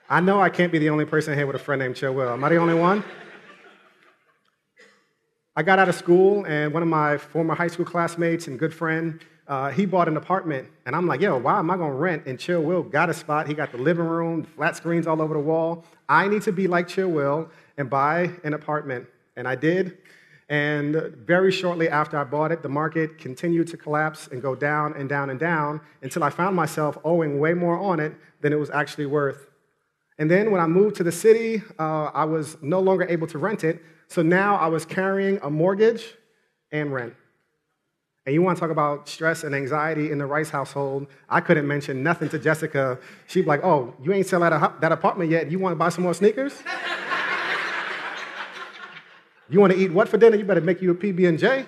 I 0.09 0.21
know 0.21 0.39
I 0.39 0.49
can't 0.49 0.71
be 0.71 0.77
the 0.77 0.89
only 0.89 1.05
person 1.05 1.35
here 1.35 1.47
with 1.47 1.55
a 1.55 1.59
friend 1.59 1.81
named 1.81 1.95
Chill 1.95 2.13
Will. 2.13 2.29
Am 2.29 2.43
I 2.43 2.49
the 2.49 2.57
only 2.57 2.75
one? 2.75 3.03
I 5.55 5.63
got 5.63 5.79
out 5.79 5.89
of 5.89 5.95
school, 5.95 6.45
and 6.45 6.73
one 6.73 6.83
of 6.83 6.89
my 6.89 7.17
former 7.17 7.55
high 7.55 7.67
school 7.67 7.85
classmates 7.85 8.47
and 8.47 8.59
good 8.59 8.73
friend, 8.73 9.19
uh, 9.47 9.69
he 9.69 9.85
bought 9.85 10.07
an 10.07 10.17
apartment. 10.17 10.67
And 10.85 10.95
I'm 10.95 11.07
like, 11.07 11.21
yo, 11.21 11.37
why 11.37 11.59
am 11.59 11.69
I 11.69 11.77
to 11.77 11.83
rent? 11.83 12.23
And 12.25 12.39
Chill 12.39 12.61
Will 12.61 12.83
got 12.83 13.09
a 13.09 13.13
spot. 13.13 13.47
He 13.47 13.53
got 13.53 13.71
the 13.71 13.77
living 13.77 14.05
room, 14.05 14.43
flat 14.43 14.75
screens 14.75 15.07
all 15.07 15.21
over 15.21 15.33
the 15.33 15.39
wall. 15.39 15.85
I 16.09 16.27
need 16.27 16.41
to 16.43 16.51
be 16.51 16.67
like 16.67 16.87
Chill 16.87 17.09
Will 17.09 17.49
and 17.77 17.89
buy 17.89 18.31
an 18.43 18.53
apartment. 18.53 19.07
And 19.35 19.47
I 19.47 19.55
did. 19.55 19.97
And 20.49 20.95
very 21.25 21.51
shortly 21.51 21.89
after 21.89 22.17
I 22.17 22.23
bought 22.23 22.51
it, 22.51 22.61
the 22.61 22.69
market 22.69 23.17
continued 23.17 23.67
to 23.69 23.77
collapse 23.77 24.27
and 24.27 24.41
go 24.41 24.53
down 24.53 24.93
and 24.93 25.09
down 25.09 25.29
and 25.31 25.39
down 25.39 25.81
until 26.03 26.23
I 26.23 26.29
found 26.29 26.55
myself 26.55 26.97
owing 27.03 27.39
way 27.39 27.53
more 27.53 27.77
on 27.77 27.99
it 27.99 28.15
than 28.41 28.53
it 28.53 28.59
was 28.59 28.69
actually 28.69 29.07
worth. 29.07 29.49
And 30.17 30.29
then 30.29 30.51
when 30.51 30.61
I 30.61 30.67
moved 30.67 30.95
to 30.97 31.03
the 31.03 31.11
city, 31.11 31.61
uh, 31.79 32.05
I 32.13 32.25
was 32.25 32.57
no 32.61 32.79
longer 32.79 33.05
able 33.09 33.27
to 33.27 33.37
rent 33.37 33.63
it. 33.63 33.81
So 34.07 34.21
now 34.21 34.55
I 34.55 34.67
was 34.67 34.85
carrying 34.85 35.39
a 35.41 35.49
mortgage 35.49 36.15
and 36.71 36.93
rent. 36.93 37.15
And 38.25 38.33
you 38.33 38.41
want 38.41 38.57
to 38.57 38.59
talk 38.59 38.71
about 38.71 39.07
stress 39.07 39.43
and 39.43 39.53
anxiety 39.53 40.11
in 40.11 40.17
the 40.17 40.25
Rice 40.25 40.49
household? 40.49 41.05
I 41.29 41.41
couldn't 41.41 41.67
mention 41.67 42.01
nothing 42.01 42.27
to 42.29 42.39
Jessica. 42.39 42.97
She'd 43.27 43.41
be 43.41 43.47
like, 43.47 43.63
"Oh, 43.63 43.93
you 44.01 44.13
ain't 44.13 44.25
sell 44.25 44.39
that, 44.39 44.81
that 44.81 44.91
apartment 44.91 45.29
yet. 45.29 45.51
You 45.51 45.59
want 45.59 45.73
to 45.73 45.77
buy 45.77 45.89
some 45.89 46.03
more 46.03 46.13
sneakers?" 46.13 46.53
You 49.47 49.59
want 49.59 49.73
to 49.73 49.79
eat 49.79 49.91
what 49.91 50.09
for 50.09 50.17
dinner? 50.17 50.37
You 50.37 50.43
better 50.43 50.61
make 50.61 50.81
you 50.81 50.89
a 50.89 50.95
PB 50.95 51.29
and 51.29 51.37
J. 51.37 51.67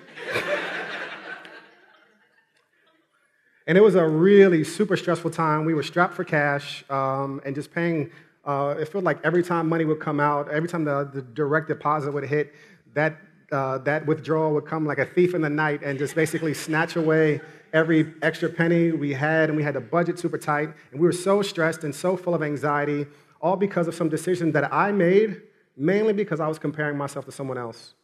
and 3.68 3.78
it 3.78 3.80
was 3.80 3.94
a 3.94 4.04
really 4.04 4.64
super 4.64 4.96
stressful 4.96 5.30
time. 5.30 5.64
We 5.64 5.74
were 5.74 5.84
strapped 5.84 6.14
for 6.14 6.24
cash 6.24 6.84
um, 6.90 7.40
and 7.44 7.54
just 7.54 7.72
paying. 7.72 8.10
Uh, 8.44 8.74
it 8.80 8.86
felt 8.86 9.04
like 9.04 9.20
every 9.22 9.44
time 9.44 9.68
money 9.68 9.84
would 9.84 10.00
come 10.00 10.18
out, 10.18 10.50
every 10.50 10.68
time 10.68 10.84
the, 10.84 11.08
the 11.12 11.22
direct 11.22 11.68
deposit 11.68 12.12
would 12.12 12.24
hit, 12.24 12.52
that 12.94 13.16
uh, 13.52 13.78
that 13.78 14.06
withdrawal 14.06 14.52
would 14.54 14.66
come 14.66 14.86
like 14.86 14.98
a 14.98 15.06
thief 15.06 15.34
in 15.34 15.40
the 15.40 15.50
night 15.50 15.82
and 15.82 15.98
just 15.98 16.14
basically 16.14 16.54
snatch 16.54 16.96
away 16.96 17.40
every 17.72 18.14
extra 18.22 18.48
penny 18.48 18.92
we 18.92 19.12
had, 19.12 19.50
and 19.50 19.56
we 19.56 19.62
had 19.62 19.74
the 19.74 19.80
budget 19.80 20.18
super 20.18 20.38
tight, 20.38 20.70
and 20.90 21.00
we 21.00 21.06
were 21.06 21.12
so 21.12 21.42
stressed 21.42 21.84
and 21.84 21.94
so 21.94 22.16
full 22.16 22.34
of 22.34 22.42
anxiety, 22.42 23.06
all 23.40 23.56
because 23.56 23.86
of 23.88 23.94
some 23.94 24.08
decision 24.08 24.52
that 24.52 24.72
I 24.72 24.90
made 24.92 25.42
mainly 25.78 26.12
because 26.12 26.40
I 26.40 26.48
was 26.48 26.58
comparing 26.58 26.98
myself 26.98 27.24
to 27.26 27.32
someone 27.32 27.56
else. 27.56 27.94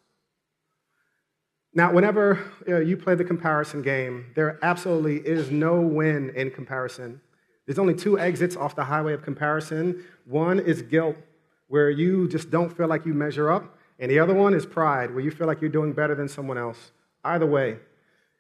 Now, 1.75 1.93
whenever 1.93 2.39
you, 2.67 2.75
know, 2.75 2.81
you 2.81 2.97
play 2.97 3.17
the 3.17 3.25
comparison 3.25 3.83
game, 3.83 4.27
there 4.37 4.61
absolutely 4.63 5.17
is 5.17 5.51
no 5.51 5.81
win 5.81 6.31
in 6.37 6.53
comparison. 6.53 7.21
There's 7.67 7.81
only 7.81 7.95
two 7.95 8.19
exits 8.19 8.55
off 8.55 8.77
the 8.77 8.85
highway 8.85 9.13
of 9.13 9.23
comparison. 9.23 10.05
One 10.25 10.61
is 10.61 10.83
guilt, 10.83 11.17
where 11.67 11.91
you 11.91 12.29
just 12.29 12.51
don't 12.51 12.75
feel 12.75 12.87
like 12.87 13.05
you 13.05 13.13
measure 13.13 13.51
up, 13.51 13.77
and 13.99 14.11
the 14.11 14.19
other 14.19 14.35
one 14.35 14.55
is 14.55 14.67
pride, 14.67 15.11
where 15.11 15.21
you 15.21 15.31
feel 15.31 15.47
like 15.47 15.61
you're 15.61 15.71
doing 15.71 15.93
better 15.93 16.15
than 16.15 16.29
someone 16.29 16.59
else. 16.59 16.91
Either 17.25 17.47
way, 17.47 17.79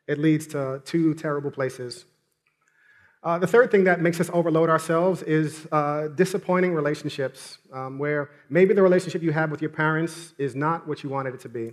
it 0.06 0.18
leads 0.18 0.46
to 0.48 0.82
two 0.84 1.14
terrible 1.14 1.50
places. 1.50 2.04
Uh, 3.22 3.38
the 3.38 3.46
third 3.46 3.70
thing 3.70 3.84
that 3.84 4.02
makes 4.02 4.20
us 4.20 4.28
overload 4.34 4.68
ourselves 4.68 5.22
is 5.22 5.66
uh, 5.72 6.08
disappointing 6.08 6.74
relationships, 6.74 7.56
um, 7.72 7.98
where 7.98 8.30
maybe 8.50 8.74
the 8.74 8.82
relationship 8.82 9.22
you 9.22 9.32
have 9.32 9.50
with 9.50 9.62
your 9.62 9.70
parents 9.70 10.34
is 10.36 10.54
not 10.54 10.86
what 10.86 11.02
you 11.02 11.08
wanted 11.08 11.32
it 11.32 11.40
to 11.40 11.48
be. 11.48 11.72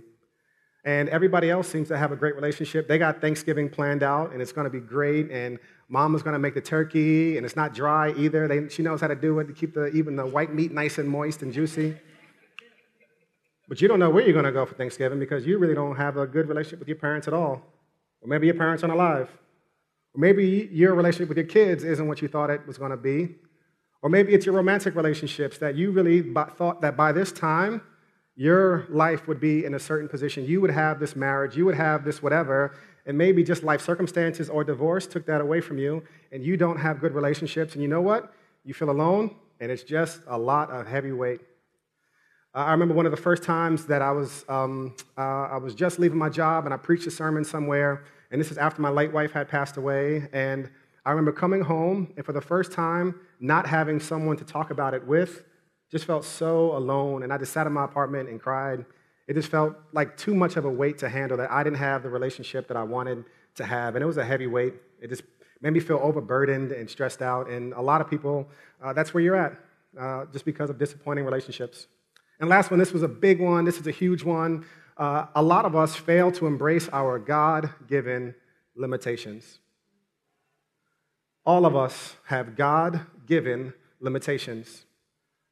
And 0.84 1.10
everybody 1.10 1.50
else 1.50 1.68
seems 1.68 1.88
to 1.88 1.98
have 1.98 2.10
a 2.10 2.16
great 2.16 2.34
relationship. 2.34 2.88
They 2.88 2.98
got 2.98 3.20
Thanksgiving 3.20 3.68
planned 3.68 4.02
out, 4.02 4.32
and 4.32 4.40
it's 4.40 4.50
going 4.50 4.64
to 4.64 4.70
be 4.70 4.80
great. 4.80 5.30
And 5.30 5.58
mama's 5.88 6.22
going 6.22 6.32
to 6.32 6.40
make 6.40 6.54
the 6.54 6.60
turkey, 6.60 7.36
and 7.36 7.44
it's 7.44 7.54
not 7.54 7.74
dry 7.74 8.12
either. 8.14 8.48
They, 8.48 8.68
she 8.68 8.82
knows 8.82 9.00
how 9.00 9.08
to 9.08 9.14
do 9.14 9.38
it 9.40 9.46
to 9.46 9.52
keep 9.52 9.74
the, 9.74 9.88
even 9.88 10.16
the 10.16 10.26
white 10.26 10.54
meat 10.54 10.72
nice 10.72 10.98
and 10.98 11.08
moist 11.08 11.42
and 11.42 11.52
juicy. 11.52 11.96
But 13.72 13.80
you 13.80 13.88
don't 13.88 13.98
know 13.98 14.10
where 14.10 14.22
you're 14.22 14.34
going 14.34 14.44
to 14.44 14.52
go 14.52 14.66
for 14.66 14.74
Thanksgiving 14.74 15.18
because 15.18 15.46
you 15.46 15.56
really 15.56 15.74
don't 15.74 15.96
have 15.96 16.18
a 16.18 16.26
good 16.26 16.46
relationship 16.46 16.80
with 16.80 16.88
your 16.88 16.98
parents 16.98 17.26
at 17.26 17.32
all. 17.32 17.62
Or 18.20 18.28
maybe 18.28 18.46
your 18.46 18.54
parents 18.54 18.82
aren't 18.82 18.94
alive. 18.94 19.30
Or 20.12 20.20
maybe 20.20 20.68
your 20.70 20.94
relationship 20.94 21.30
with 21.30 21.38
your 21.38 21.46
kids 21.46 21.82
isn't 21.82 22.06
what 22.06 22.20
you 22.20 22.28
thought 22.28 22.50
it 22.50 22.66
was 22.66 22.76
going 22.76 22.90
to 22.90 22.98
be. 22.98 23.36
Or 24.02 24.10
maybe 24.10 24.34
it's 24.34 24.44
your 24.44 24.54
romantic 24.54 24.94
relationships 24.94 25.56
that 25.56 25.74
you 25.74 25.90
really 25.90 26.20
thought 26.58 26.82
that 26.82 26.98
by 26.98 27.12
this 27.12 27.32
time, 27.32 27.80
your 28.36 28.84
life 28.90 29.26
would 29.26 29.40
be 29.40 29.64
in 29.64 29.72
a 29.72 29.80
certain 29.80 30.06
position. 30.06 30.44
You 30.44 30.60
would 30.60 30.70
have 30.70 31.00
this 31.00 31.16
marriage, 31.16 31.56
you 31.56 31.64
would 31.64 31.74
have 31.74 32.04
this 32.04 32.22
whatever, 32.22 32.76
and 33.06 33.16
maybe 33.16 33.42
just 33.42 33.62
life 33.62 33.80
circumstances 33.80 34.50
or 34.50 34.64
divorce 34.64 35.06
took 35.06 35.24
that 35.24 35.40
away 35.40 35.62
from 35.62 35.78
you, 35.78 36.02
and 36.30 36.44
you 36.44 36.58
don't 36.58 36.76
have 36.76 37.00
good 37.00 37.14
relationships. 37.14 37.72
And 37.72 37.80
you 37.80 37.88
know 37.88 38.02
what? 38.02 38.34
You 38.66 38.74
feel 38.74 38.90
alone, 38.90 39.34
and 39.60 39.72
it's 39.72 39.82
just 39.82 40.20
a 40.26 40.36
lot 40.36 40.70
of 40.70 40.86
heavy 40.86 41.12
weight. 41.12 41.40
I 42.54 42.72
remember 42.72 42.94
one 42.94 43.06
of 43.06 43.12
the 43.12 43.16
first 43.20 43.42
times 43.42 43.86
that 43.86 44.02
I 44.02 44.12
was, 44.12 44.44
um, 44.48 44.94
uh, 45.16 45.20
I 45.20 45.56
was 45.56 45.74
just 45.74 45.98
leaving 45.98 46.18
my 46.18 46.28
job, 46.28 46.64
and 46.64 46.74
I 46.74 46.76
preached 46.76 47.06
a 47.06 47.10
sermon 47.10 47.44
somewhere 47.44 48.04
and 48.32 48.40
this 48.40 48.50
is 48.50 48.58
after 48.58 48.80
my 48.80 48.88
late 48.88 49.12
wife 49.12 49.30
had 49.30 49.48
passed 49.48 49.76
away. 49.76 50.26
And 50.32 50.70
I 51.04 51.10
remember 51.10 51.32
coming 51.32 51.60
home, 51.60 52.12
and 52.16 52.24
for 52.24 52.32
the 52.32 52.40
first 52.40 52.72
time, 52.72 53.20
not 53.38 53.66
having 53.66 54.00
someone 54.00 54.38
to 54.38 54.44
talk 54.44 54.70
about 54.70 54.94
it 54.94 55.06
with, 55.06 55.44
just 55.90 56.06
felt 56.06 56.24
so 56.24 56.74
alone. 56.74 57.22
And 57.22 57.32
I 57.32 57.36
just 57.36 57.52
sat 57.52 57.66
in 57.66 57.74
my 57.74 57.84
apartment 57.84 58.30
and 58.30 58.40
cried. 58.40 58.86
It 59.28 59.34
just 59.34 59.50
felt 59.50 59.76
like 59.92 60.16
too 60.16 60.34
much 60.34 60.56
of 60.56 60.64
a 60.64 60.70
weight 60.70 60.98
to 60.98 61.10
handle 61.10 61.36
that 61.36 61.50
I 61.50 61.62
didn't 61.62 61.76
have 61.76 62.02
the 62.02 62.08
relationship 62.08 62.66
that 62.68 62.76
I 62.76 62.82
wanted 62.82 63.24
to 63.56 63.64
have. 63.64 63.94
And 63.94 64.02
it 64.02 64.06
was 64.06 64.16
a 64.16 64.24
heavy 64.24 64.46
weight. 64.46 64.74
It 65.00 65.08
just 65.08 65.22
made 65.60 65.74
me 65.74 65.80
feel 65.80 66.00
overburdened 66.02 66.72
and 66.72 66.88
stressed 66.88 67.20
out. 67.20 67.50
And 67.50 67.74
a 67.74 67.82
lot 67.82 68.00
of 68.00 68.08
people, 68.08 68.48
uh, 68.82 68.94
that's 68.94 69.12
where 69.12 69.22
you're 69.22 69.36
at, 69.36 69.60
uh, 70.00 70.24
just 70.32 70.46
because 70.46 70.70
of 70.70 70.78
disappointing 70.78 71.26
relationships. 71.26 71.86
And 72.42 72.50
last 72.50 72.70
one, 72.70 72.78
this 72.78 72.92
was 72.92 73.02
a 73.02 73.08
big 73.08 73.40
one. 73.40 73.64
This 73.64 73.78
is 73.78 73.86
a 73.86 73.92
huge 73.92 74.22
one 74.22 74.66
uh, 74.96 75.26
a 75.34 75.42
lot 75.42 75.64
of 75.64 75.74
us 75.74 75.96
fail 75.96 76.30
to 76.32 76.46
embrace 76.46 76.88
our 76.92 77.18
God 77.18 77.70
given 77.88 78.34
limitations. 78.76 79.58
All 81.44 81.66
of 81.66 81.74
us 81.74 82.16
have 82.26 82.56
God 82.56 83.00
given 83.26 83.72
limitations. 84.00 84.84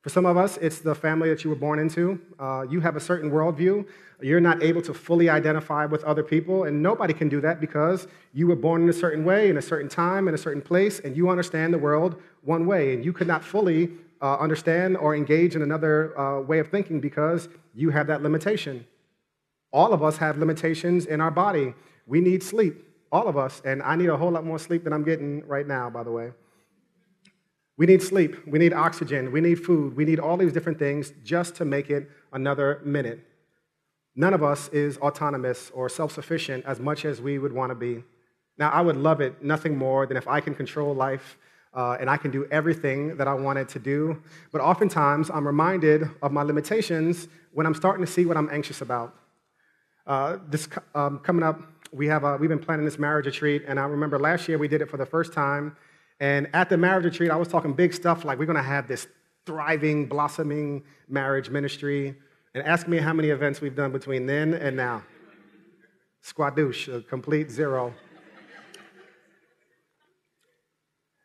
For 0.02 0.08
some 0.08 0.24
of 0.24 0.36
us, 0.36 0.56
it's 0.58 0.78
the 0.78 0.94
family 0.94 1.28
that 1.28 1.44
you 1.44 1.50
were 1.50 1.56
born 1.56 1.78
into. 1.78 2.20
Uh, 2.38 2.64
you 2.70 2.80
have 2.80 2.96
a 2.96 3.00
certain 3.00 3.30
worldview. 3.30 3.86
You're 4.22 4.40
not 4.40 4.62
able 4.62 4.82
to 4.82 4.94
fully 4.94 5.28
identify 5.28 5.84
with 5.84 6.04
other 6.04 6.22
people, 6.22 6.64
and 6.64 6.82
nobody 6.82 7.12
can 7.12 7.28
do 7.28 7.40
that 7.40 7.60
because 7.60 8.06
you 8.32 8.46
were 8.46 8.56
born 8.56 8.82
in 8.82 8.88
a 8.88 8.92
certain 8.94 9.24
way, 9.24 9.50
in 9.50 9.56
a 9.56 9.62
certain 9.62 9.88
time, 9.88 10.28
in 10.28 10.34
a 10.34 10.38
certain 10.38 10.62
place, 10.62 11.00
and 11.00 11.16
you 11.16 11.28
understand 11.28 11.74
the 11.74 11.78
world 11.78 12.22
one 12.42 12.66
way. 12.66 12.94
And 12.94 13.04
you 13.04 13.12
could 13.12 13.26
not 13.26 13.44
fully 13.44 13.90
uh, 14.20 14.36
understand 14.36 14.96
or 14.96 15.14
engage 15.14 15.56
in 15.56 15.62
another 15.62 16.18
uh, 16.18 16.40
way 16.40 16.58
of 16.58 16.68
thinking 16.68 17.00
because 17.00 17.48
you 17.74 17.90
have 17.90 18.06
that 18.06 18.22
limitation. 18.22 18.86
All 19.72 19.92
of 19.92 20.02
us 20.02 20.16
have 20.18 20.38
limitations 20.38 21.06
in 21.06 21.20
our 21.20 21.30
body. 21.30 21.74
We 22.06 22.20
need 22.20 22.42
sleep, 22.42 22.84
all 23.12 23.28
of 23.28 23.36
us, 23.36 23.62
and 23.64 23.82
I 23.82 23.96
need 23.96 24.08
a 24.08 24.16
whole 24.16 24.30
lot 24.30 24.44
more 24.44 24.58
sleep 24.58 24.84
than 24.84 24.92
I'm 24.92 25.04
getting 25.04 25.46
right 25.46 25.66
now, 25.66 25.88
by 25.90 26.02
the 26.02 26.10
way. 26.10 26.32
We 27.76 27.86
need 27.86 28.02
sleep, 28.02 28.46
we 28.46 28.58
need 28.58 28.74
oxygen, 28.74 29.32
we 29.32 29.40
need 29.40 29.64
food, 29.64 29.96
we 29.96 30.04
need 30.04 30.20
all 30.20 30.36
these 30.36 30.52
different 30.52 30.78
things 30.78 31.12
just 31.24 31.54
to 31.56 31.64
make 31.64 31.88
it 31.88 32.10
another 32.32 32.80
minute. 32.84 33.26
None 34.14 34.34
of 34.34 34.42
us 34.42 34.68
is 34.68 34.98
autonomous 34.98 35.70
or 35.72 35.88
self 35.88 36.12
sufficient 36.12 36.66
as 36.66 36.78
much 36.78 37.04
as 37.04 37.22
we 37.22 37.38
would 37.38 37.52
want 37.52 37.70
to 37.70 37.74
be. 37.74 38.02
Now, 38.58 38.68
I 38.70 38.82
would 38.82 38.96
love 38.96 39.22
it 39.22 39.42
nothing 39.42 39.78
more 39.78 40.06
than 40.06 40.18
if 40.18 40.28
I 40.28 40.40
can 40.40 40.54
control 40.54 40.94
life 40.94 41.38
uh, 41.74 41.96
and 42.00 42.10
I 42.10 42.16
can 42.16 42.30
do 42.30 42.46
everything 42.50 43.16
that 43.16 43.28
I 43.28 43.34
wanted 43.34 43.68
to 43.70 43.78
do. 43.78 44.20
But 44.52 44.60
oftentimes, 44.60 45.30
I'm 45.30 45.46
reminded 45.46 46.08
of 46.22 46.32
my 46.32 46.42
limitations 46.42 47.28
when 47.52 47.66
I'm 47.66 47.74
starting 47.74 48.04
to 48.04 48.10
see 48.10 48.26
what 48.26 48.36
I'm 48.36 48.48
anxious 48.50 48.80
about. 48.80 49.14
Uh, 50.06 50.38
this 50.48 50.68
um, 50.94 51.18
coming 51.20 51.42
up, 51.42 51.60
we 51.92 52.06
have 52.06 52.24
a, 52.24 52.36
we've 52.36 52.48
been 52.48 52.58
planning 52.58 52.84
this 52.84 52.98
marriage 52.98 53.26
retreat, 53.26 53.64
and 53.66 53.78
I 53.78 53.84
remember 53.84 54.18
last 54.18 54.48
year 54.48 54.58
we 54.58 54.68
did 54.68 54.82
it 54.82 54.90
for 54.90 54.96
the 54.96 55.06
first 55.06 55.32
time. 55.32 55.76
And 56.18 56.48
at 56.52 56.68
the 56.68 56.76
marriage 56.76 57.04
retreat, 57.04 57.30
I 57.30 57.36
was 57.36 57.48
talking 57.48 57.72
big 57.72 57.94
stuff 57.94 58.24
like 58.24 58.38
we're 58.38 58.46
going 58.46 58.56
to 58.56 58.62
have 58.62 58.86
this 58.86 59.06
thriving, 59.46 60.06
blossoming 60.06 60.82
marriage 61.08 61.48
ministry. 61.50 62.16
And 62.54 62.66
ask 62.66 62.88
me 62.88 62.98
how 62.98 63.12
many 63.12 63.28
events 63.28 63.60
we've 63.60 63.76
done 63.76 63.92
between 63.92 64.26
then 64.26 64.54
and 64.54 64.76
now. 64.76 65.02
Squadouche, 66.22 66.94
a 66.94 67.00
complete 67.00 67.50
zero. 67.50 67.94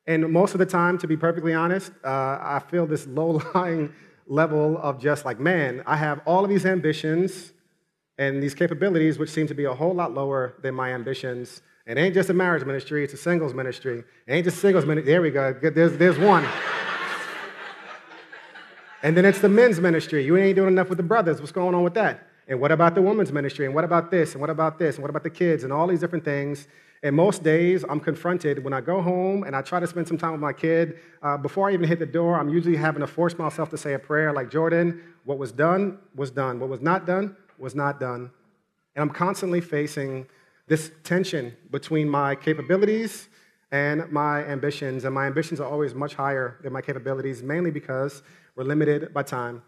And 0.08 0.32
most 0.32 0.54
of 0.54 0.60
the 0.60 0.66
time, 0.66 0.98
to 1.00 1.08
be 1.08 1.18
perfectly 1.18 1.54
honest, 1.54 1.92
uh, 2.04 2.38
I 2.42 2.62
feel 2.70 2.86
this 2.86 3.08
low 3.08 3.42
lying 3.56 3.94
level 4.28 4.78
of 4.78 5.00
just 5.00 5.26
like, 5.26 5.40
man, 5.40 5.84
I 5.86 5.98
have 5.98 6.22
all 6.26 6.44
of 6.44 6.50
these 6.50 6.66
ambitions 6.66 7.54
and 8.18 8.42
these 8.42 8.54
capabilities, 8.54 9.18
which 9.20 9.30
seem 9.30 9.48
to 9.48 9.54
be 9.54 9.66
a 9.66 9.74
whole 9.74 9.94
lot 9.94 10.14
lower 10.14 10.56
than 10.62 10.76
my 10.76 10.94
ambitions. 10.94 11.62
And 11.88 12.00
it 12.00 12.02
ain't 12.02 12.14
just 12.14 12.30
a 12.30 12.34
marriage 12.34 12.66
ministry, 12.66 13.04
it's 13.04 13.14
a 13.14 13.18
singles 13.18 13.54
ministry. 13.54 14.04
It 14.28 14.34
ain't 14.34 14.46
just 14.46 14.60
singles 14.60 14.86
ministry. 14.86 15.12
There 15.12 15.22
we 15.22 15.32
go. 15.32 15.54
There's, 15.54 15.98
there's 15.98 16.18
one. 16.18 16.46
and 19.04 19.18
then 19.18 19.26
it's 19.26 19.40
the 19.40 19.50
men's 19.50 19.80
ministry. 19.80 20.24
You 20.26 20.38
ain't 20.38 20.56
doing 20.56 20.70
enough 20.70 20.90
with 20.90 20.98
the 20.98 21.04
brothers. 21.04 21.40
What's 21.40 21.52
going 21.52 21.76
on 21.76 21.84
with 21.84 21.96
that? 21.96 22.28
And 22.48 22.60
what 22.60 22.72
about 22.72 22.94
the 22.96 23.02
women's 23.02 23.32
ministry? 23.32 23.66
And 23.66 23.74
what 23.74 23.84
about 23.84 24.12
this? 24.12 24.34
And 24.34 24.42
what 24.42 24.52
about 24.52 24.78
this? 24.78 24.96
And 24.96 25.04
what 25.04 25.10
about 25.10 25.24
the 25.24 25.32
kids? 25.32 25.64
And 25.64 25.74
all 25.74 25.88
these 25.88 26.00
different 26.00 26.24
things. 26.24 26.68
And 27.06 27.16
most 27.16 27.44
days, 27.44 27.86
I'm 27.88 28.00
confronted 28.00 28.64
when 28.64 28.74
I 28.74 28.82
go 28.82 29.00
home 29.00 29.44
and 29.44 29.56
I 29.56 29.62
try 29.62 29.80
to 29.80 29.86
spend 29.86 30.08
some 30.08 30.18
time 30.18 30.32
with 30.32 30.42
my 30.42 30.52
kid. 30.52 30.98
Uh, 31.22 31.38
before 31.38 31.70
I 31.70 31.74
even 31.74 31.88
hit 31.88 32.00
the 32.00 32.06
door, 32.08 32.40
I'm 32.40 32.50
usually 32.50 32.76
having 32.76 33.02
to 33.02 33.06
force 33.06 33.38
myself 33.38 33.70
to 33.70 33.78
say 33.78 33.94
a 33.94 34.00
prayer 34.00 34.34
like, 34.34 34.50
Jordan, 34.50 35.04
what 35.24 35.38
was 35.38 35.52
done 35.52 36.00
was 36.16 36.32
done. 36.32 36.60
What 36.60 36.68
was 36.68 36.82
not 36.82 37.06
done 37.06 37.38
was 37.60 37.76
not 37.76 38.00
done. 38.00 38.32
And 38.96 39.04
I'm 39.04 39.12
constantly 39.12 39.62
facing 39.62 40.26
this 40.66 40.90
tension 41.04 41.56
between 41.70 42.10
my 42.10 42.34
capabilities 42.34 43.30
and 43.72 44.12
my 44.12 44.44
ambitions. 44.46 45.06
And 45.06 45.14
my 45.14 45.28
ambitions 45.28 45.60
are 45.60 45.70
always 45.70 45.94
much 45.94 46.16
higher 46.16 46.58
than 46.64 46.74
my 46.74 46.82
capabilities, 46.82 47.44
mainly 47.44 47.70
because 47.70 48.24
we're 48.56 48.64
limited 48.64 49.14
by 49.14 49.22
time. 49.22 49.62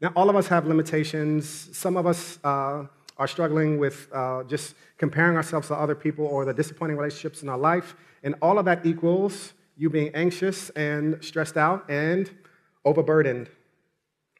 Now, 0.00 0.12
all 0.14 0.30
of 0.30 0.36
us 0.36 0.46
have 0.46 0.68
limitations. 0.68 1.76
Some 1.76 1.96
of 1.96 2.06
us, 2.06 2.38
uh, 2.44 2.84
are 3.16 3.28
struggling 3.28 3.78
with 3.78 4.08
uh, 4.12 4.42
just 4.44 4.74
comparing 4.98 5.36
ourselves 5.36 5.68
to 5.68 5.74
other 5.74 5.94
people 5.94 6.26
or 6.26 6.44
the 6.44 6.54
disappointing 6.54 6.96
relationships 6.96 7.42
in 7.42 7.48
our 7.48 7.58
life. 7.58 7.94
And 8.22 8.34
all 8.42 8.58
of 8.58 8.64
that 8.64 8.84
equals 8.84 9.52
you 9.76 9.90
being 9.90 10.14
anxious 10.14 10.70
and 10.70 11.22
stressed 11.22 11.56
out 11.56 11.88
and 11.90 12.30
overburdened. 12.84 13.48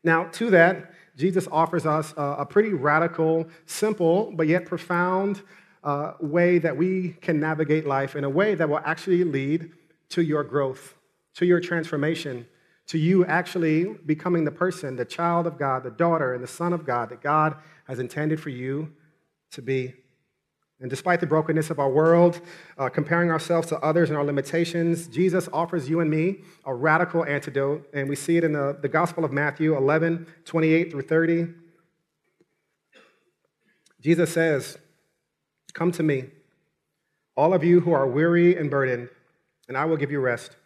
Now, 0.02 0.24
to 0.24 0.50
that, 0.50 0.92
Jesus 1.16 1.48
offers 1.50 1.86
us 1.86 2.12
a, 2.16 2.36
a 2.40 2.46
pretty 2.46 2.72
radical, 2.72 3.46
simple, 3.66 4.32
but 4.34 4.46
yet 4.46 4.66
profound 4.66 5.42
uh, 5.82 6.12
way 6.20 6.58
that 6.58 6.76
we 6.76 7.10
can 7.20 7.38
navigate 7.40 7.86
life 7.86 8.16
in 8.16 8.24
a 8.24 8.30
way 8.30 8.54
that 8.54 8.68
will 8.68 8.80
actually 8.84 9.22
lead 9.24 9.70
to 10.10 10.22
your 10.22 10.42
growth, 10.42 10.94
to 11.34 11.46
your 11.46 11.60
transformation, 11.60 12.46
to 12.86 12.98
you 12.98 13.24
actually 13.24 13.84
becoming 14.06 14.44
the 14.44 14.50
person, 14.50 14.96
the 14.96 15.04
child 15.04 15.46
of 15.46 15.58
God, 15.58 15.82
the 15.82 15.90
daughter, 15.90 16.34
and 16.34 16.42
the 16.42 16.48
son 16.48 16.72
of 16.72 16.84
God 16.84 17.08
that 17.10 17.22
God 17.22 17.56
has 17.86 17.98
intended 17.98 18.40
for 18.40 18.50
you 18.50 18.92
to 19.52 19.62
be. 19.62 19.94
And 20.80 20.90
despite 20.90 21.20
the 21.20 21.26
brokenness 21.26 21.70
of 21.70 21.78
our 21.78 21.88
world, 21.88 22.40
uh, 22.76 22.88
comparing 22.88 23.30
ourselves 23.30 23.68
to 23.68 23.78
others 23.78 24.10
and 24.10 24.18
our 24.18 24.24
limitations, 24.24 25.06
Jesus 25.06 25.48
offers 25.52 25.88
you 25.88 26.00
and 26.00 26.10
me 26.10 26.38
a 26.66 26.74
radical 26.74 27.24
antidote. 27.24 27.88
And 27.94 28.08
we 28.08 28.16
see 28.16 28.36
it 28.36 28.44
in 28.44 28.52
the, 28.52 28.76
the 28.82 28.88
Gospel 28.88 29.24
of 29.24 29.32
Matthew 29.32 29.76
11, 29.76 30.26
28 30.44 30.90
through 30.90 31.02
30. 31.02 31.46
Jesus 34.00 34.30
says, 34.30 34.76
Come 35.72 35.90
to 35.92 36.02
me, 36.02 36.24
all 37.36 37.54
of 37.54 37.64
you 37.64 37.80
who 37.80 37.92
are 37.92 38.06
weary 38.06 38.56
and 38.56 38.70
burdened, 38.70 39.08
and 39.68 39.76
I 39.78 39.86
will 39.86 39.96
give 39.96 40.10
you 40.10 40.20
rest. 40.20 40.56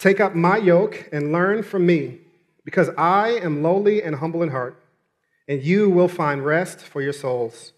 Take 0.00 0.18
up 0.18 0.34
my 0.34 0.56
yoke 0.56 1.10
and 1.12 1.30
learn 1.30 1.62
from 1.62 1.84
me, 1.84 2.20
because 2.64 2.88
I 2.96 3.32
am 3.32 3.62
lowly 3.62 4.02
and 4.02 4.16
humble 4.16 4.42
in 4.42 4.48
heart, 4.48 4.82
and 5.46 5.62
you 5.62 5.90
will 5.90 6.08
find 6.08 6.42
rest 6.42 6.80
for 6.80 7.02
your 7.02 7.12
souls. 7.12 7.74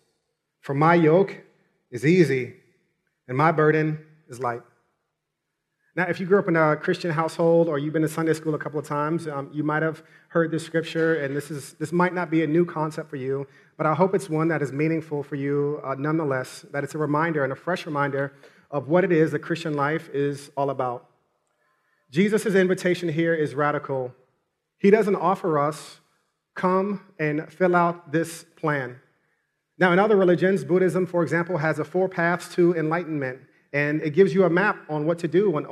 For 0.60 0.72
my 0.72 0.94
yoke 0.94 1.38
is 1.90 2.06
easy, 2.06 2.54
and 3.26 3.36
my 3.36 3.50
burden 3.50 3.98
is 4.28 4.38
light. 4.38 4.62
Now, 5.96 6.04
if 6.04 6.20
you 6.20 6.26
grew 6.26 6.38
up 6.38 6.46
in 6.46 6.54
a 6.54 6.76
Christian 6.76 7.10
household 7.10 7.68
or 7.68 7.76
you've 7.80 7.92
been 7.92 8.02
to 8.02 8.08
Sunday 8.08 8.34
school 8.34 8.54
a 8.54 8.58
couple 8.58 8.78
of 8.78 8.86
times, 8.86 9.26
um, 9.26 9.50
you 9.52 9.64
might 9.64 9.82
have 9.82 10.04
heard 10.28 10.52
this 10.52 10.64
scripture, 10.64 11.16
and 11.16 11.34
this, 11.34 11.50
is, 11.50 11.72
this 11.80 11.90
might 11.90 12.14
not 12.14 12.30
be 12.30 12.44
a 12.44 12.46
new 12.46 12.64
concept 12.64 13.10
for 13.10 13.16
you, 13.16 13.48
but 13.76 13.84
I 13.84 13.94
hope 13.94 14.14
it's 14.14 14.30
one 14.30 14.46
that 14.46 14.62
is 14.62 14.70
meaningful 14.70 15.24
for 15.24 15.34
you 15.34 15.80
uh, 15.84 15.96
nonetheless, 15.98 16.64
that 16.70 16.84
it's 16.84 16.94
a 16.94 16.98
reminder 16.98 17.42
and 17.42 17.52
a 17.52 17.56
fresh 17.56 17.84
reminder 17.84 18.32
of 18.70 18.86
what 18.86 19.02
it 19.02 19.10
is 19.10 19.32
the 19.32 19.40
Christian 19.40 19.74
life 19.74 20.08
is 20.14 20.52
all 20.56 20.70
about. 20.70 21.08
Jesus' 22.12 22.54
invitation 22.54 23.08
here 23.08 23.34
is 23.34 23.54
radical. 23.54 24.12
He 24.76 24.90
doesn't 24.90 25.16
offer 25.16 25.58
us, 25.58 26.00
come 26.54 27.00
and 27.18 27.50
fill 27.50 27.74
out 27.74 28.12
this 28.12 28.44
plan. 28.54 29.00
Now, 29.78 29.94
in 29.94 29.98
other 29.98 30.16
religions, 30.16 30.62
Buddhism, 30.62 31.06
for 31.06 31.22
example, 31.22 31.56
has 31.56 31.78
a 31.78 31.84
four 31.84 32.10
paths 32.10 32.54
to 32.54 32.74
enlightenment, 32.76 33.38
and 33.72 34.02
it 34.02 34.10
gives 34.10 34.34
you 34.34 34.44
a 34.44 34.50
map 34.50 34.76
on 34.90 35.06
what 35.06 35.18
to 35.20 35.28
do 35.28 35.56
in 35.56 35.64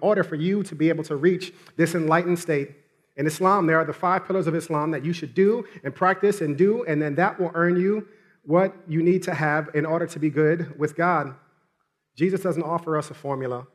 order 0.00 0.24
for 0.24 0.36
you 0.36 0.62
to 0.62 0.74
be 0.74 0.88
able 0.88 1.04
to 1.04 1.16
reach 1.16 1.52
this 1.76 1.94
enlightened 1.94 2.38
state. 2.38 2.70
In 3.18 3.26
Islam, 3.26 3.66
there 3.66 3.76
are 3.76 3.84
the 3.84 3.92
five 3.92 4.26
pillars 4.26 4.46
of 4.46 4.54
Islam 4.54 4.92
that 4.92 5.04
you 5.04 5.12
should 5.12 5.34
do 5.34 5.66
and 5.84 5.94
practice 5.94 6.40
and 6.40 6.56
do, 6.56 6.84
and 6.84 7.02
then 7.02 7.16
that 7.16 7.38
will 7.38 7.50
earn 7.52 7.76
you 7.76 8.08
what 8.44 8.74
you 8.88 9.02
need 9.02 9.22
to 9.24 9.34
have 9.34 9.68
in 9.74 9.84
order 9.84 10.06
to 10.06 10.18
be 10.18 10.30
good 10.30 10.78
with 10.78 10.96
God. 10.96 11.34
Jesus 12.16 12.40
doesn't 12.40 12.62
offer 12.62 12.96
us 12.96 13.10
a 13.10 13.14
formula. 13.14 13.66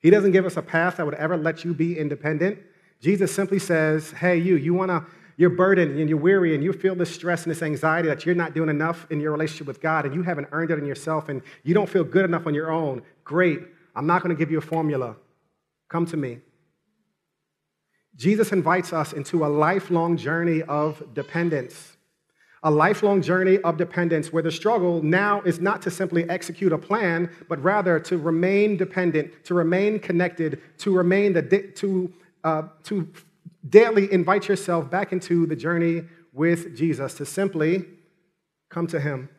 He 0.00 0.10
doesn't 0.10 0.32
give 0.32 0.46
us 0.46 0.56
a 0.56 0.62
path 0.62 0.96
that 0.96 1.06
would 1.06 1.14
ever 1.14 1.36
let 1.36 1.64
you 1.64 1.74
be 1.74 1.98
independent. 1.98 2.58
Jesus 3.00 3.34
simply 3.34 3.58
says, 3.58 4.12
Hey, 4.12 4.36
you, 4.36 4.56
you 4.56 4.74
want 4.74 4.90
to, 4.90 5.04
you're 5.36 5.50
burdened 5.50 5.98
and 5.98 6.08
you're 6.08 6.18
weary 6.18 6.54
and 6.54 6.64
you 6.64 6.72
feel 6.72 6.94
this 6.94 7.14
stress 7.14 7.44
and 7.44 7.50
this 7.50 7.62
anxiety 7.62 8.08
that 8.08 8.26
you're 8.26 8.34
not 8.34 8.54
doing 8.54 8.68
enough 8.68 9.06
in 9.10 9.20
your 9.20 9.32
relationship 9.32 9.66
with 9.66 9.80
God 9.80 10.04
and 10.04 10.14
you 10.14 10.22
haven't 10.22 10.48
earned 10.52 10.70
it 10.70 10.78
in 10.78 10.86
yourself 10.86 11.28
and 11.28 11.42
you 11.62 11.74
don't 11.74 11.88
feel 11.88 12.04
good 12.04 12.24
enough 12.24 12.46
on 12.46 12.54
your 12.54 12.70
own. 12.70 13.02
Great. 13.24 13.60
I'm 13.94 14.06
not 14.06 14.22
going 14.22 14.34
to 14.34 14.38
give 14.38 14.50
you 14.50 14.58
a 14.58 14.62
formula. 14.62 15.16
Come 15.88 16.06
to 16.06 16.16
me. 16.16 16.38
Jesus 18.16 18.50
invites 18.50 18.92
us 18.92 19.12
into 19.12 19.44
a 19.44 19.48
lifelong 19.48 20.16
journey 20.16 20.62
of 20.62 21.14
dependence 21.14 21.97
a 22.68 22.70
lifelong 22.70 23.22
journey 23.22 23.56
of 23.62 23.78
dependence 23.78 24.30
where 24.30 24.42
the 24.42 24.52
struggle 24.52 25.02
now 25.02 25.40
is 25.40 25.58
not 25.58 25.80
to 25.80 25.90
simply 25.90 26.28
execute 26.28 26.70
a 26.70 26.76
plan, 26.76 27.30
but 27.48 27.58
rather 27.62 27.98
to 27.98 28.18
remain 28.18 28.76
dependent, 28.76 29.42
to 29.42 29.54
remain 29.54 29.98
connected, 29.98 30.60
to 30.76 30.94
remain 30.94 31.32
the, 31.32 31.42
to, 31.76 32.12
uh, 32.44 32.64
to 32.84 33.08
daily 33.70 34.12
invite 34.12 34.48
yourself 34.48 34.90
back 34.90 35.14
into 35.14 35.46
the 35.46 35.56
journey 35.56 36.04
with 36.34 36.76
Jesus, 36.76 37.14
to 37.14 37.24
simply 37.24 37.86
come 38.68 38.86
to 38.88 39.00
Him. 39.00 39.30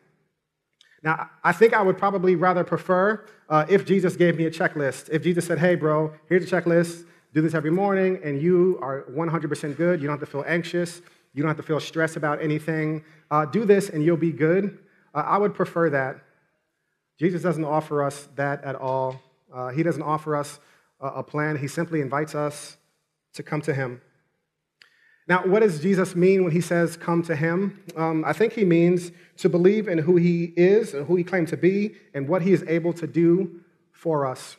Now, 1.04 1.30
I 1.44 1.52
think 1.52 1.72
I 1.72 1.82
would 1.82 1.98
probably 1.98 2.34
rather 2.34 2.64
prefer 2.64 3.24
uh, 3.48 3.64
if 3.68 3.86
Jesus 3.86 4.16
gave 4.16 4.38
me 4.38 4.46
a 4.46 4.50
checklist. 4.50 5.08
If 5.08 5.22
Jesus 5.22 5.46
said, 5.46 5.60
hey, 5.60 5.76
bro, 5.76 6.12
here's 6.28 6.52
a 6.52 6.60
checklist, 6.60 7.04
do 7.32 7.42
this 7.42 7.54
every 7.54 7.70
morning, 7.70 8.18
and 8.24 8.42
you 8.42 8.76
are 8.82 9.04
100% 9.08 9.76
good, 9.76 10.00
you 10.00 10.08
don't 10.08 10.18
have 10.18 10.28
to 10.28 10.32
feel 10.32 10.44
anxious. 10.48 11.00
You 11.32 11.42
don't 11.42 11.48
have 11.48 11.56
to 11.58 11.62
feel 11.62 11.80
stressed 11.80 12.16
about 12.16 12.42
anything. 12.42 13.04
Uh, 13.30 13.46
do 13.46 13.64
this 13.64 13.88
and 13.88 14.04
you'll 14.04 14.16
be 14.16 14.32
good. 14.32 14.78
Uh, 15.14 15.18
I 15.18 15.38
would 15.38 15.54
prefer 15.54 15.90
that. 15.90 16.20
Jesus 17.18 17.42
doesn't 17.42 17.64
offer 17.64 18.02
us 18.02 18.28
that 18.36 18.64
at 18.64 18.74
all. 18.74 19.20
Uh, 19.52 19.68
he 19.68 19.82
doesn't 19.82 20.02
offer 20.02 20.36
us 20.36 20.58
a, 21.00 21.06
a 21.06 21.22
plan. 21.22 21.56
He 21.56 21.68
simply 21.68 22.00
invites 22.00 22.34
us 22.34 22.76
to 23.34 23.42
come 23.42 23.60
to 23.62 23.74
Him. 23.74 24.00
Now, 25.30 25.46
what 25.46 25.60
does 25.60 25.80
Jesus 25.80 26.16
mean 26.16 26.42
when 26.42 26.50
he 26.50 26.60
says 26.60 26.96
come 26.96 27.22
to 27.22 27.36
him? 27.36 27.80
Um, 27.96 28.24
I 28.24 28.32
think 28.32 28.52
he 28.52 28.64
means 28.64 29.12
to 29.36 29.48
believe 29.48 29.86
in 29.86 29.98
who 29.98 30.16
he 30.16 30.52
is 30.56 30.92
and 30.92 31.06
who 31.06 31.14
he 31.14 31.22
claimed 31.22 31.46
to 31.48 31.56
be 31.56 31.94
and 32.14 32.26
what 32.26 32.42
he 32.42 32.52
is 32.52 32.64
able 32.66 32.92
to 32.94 33.06
do 33.06 33.60
for 33.92 34.26
us. 34.26 34.56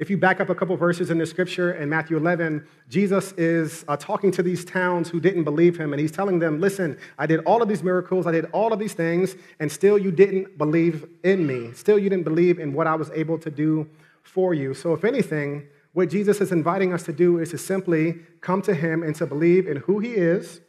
If 0.00 0.08
you 0.08 0.16
back 0.16 0.40
up 0.40 0.48
a 0.48 0.54
couple 0.54 0.74
verses 0.78 1.10
in 1.10 1.18
the 1.18 1.26
scripture 1.26 1.74
in 1.74 1.90
Matthew 1.90 2.16
11, 2.16 2.66
Jesus 2.88 3.32
is 3.32 3.84
uh, 3.86 3.98
talking 3.98 4.30
to 4.30 4.42
these 4.42 4.64
towns 4.64 5.10
who 5.10 5.20
didn't 5.20 5.44
believe 5.44 5.78
him, 5.78 5.92
and 5.92 6.00
he's 6.00 6.10
telling 6.10 6.38
them, 6.38 6.58
Listen, 6.58 6.96
I 7.18 7.26
did 7.26 7.40
all 7.40 7.60
of 7.60 7.68
these 7.68 7.82
miracles, 7.82 8.26
I 8.26 8.32
did 8.32 8.46
all 8.52 8.72
of 8.72 8.78
these 8.78 8.94
things, 8.94 9.36
and 9.58 9.70
still 9.70 9.98
you 9.98 10.10
didn't 10.10 10.56
believe 10.56 11.06
in 11.22 11.46
me. 11.46 11.74
Still 11.74 11.98
you 11.98 12.08
didn't 12.08 12.24
believe 12.24 12.58
in 12.58 12.72
what 12.72 12.86
I 12.86 12.94
was 12.94 13.10
able 13.10 13.36
to 13.40 13.50
do 13.50 13.90
for 14.22 14.54
you. 14.54 14.72
So, 14.72 14.94
if 14.94 15.04
anything, 15.04 15.68
what 15.92 16.08
Jesus 16.08 16.40
is 16.40 16.50
inviting 16.50 16.94
us 16.94 17.02
to 17.02 17.12
do 17.12 17.38
is 17.38 17.50
to 17.50 17.58
simply 17.58 18.20
come 18.40 18.62
to 18.62 18.74
him 18.74 19.02
and 19.02 19.14
to 19.16 19.26
believe 19.26 19.66
in 19.66 19.76
who 19.76 19.98
he 19.98 20.12
is 20.12 20.62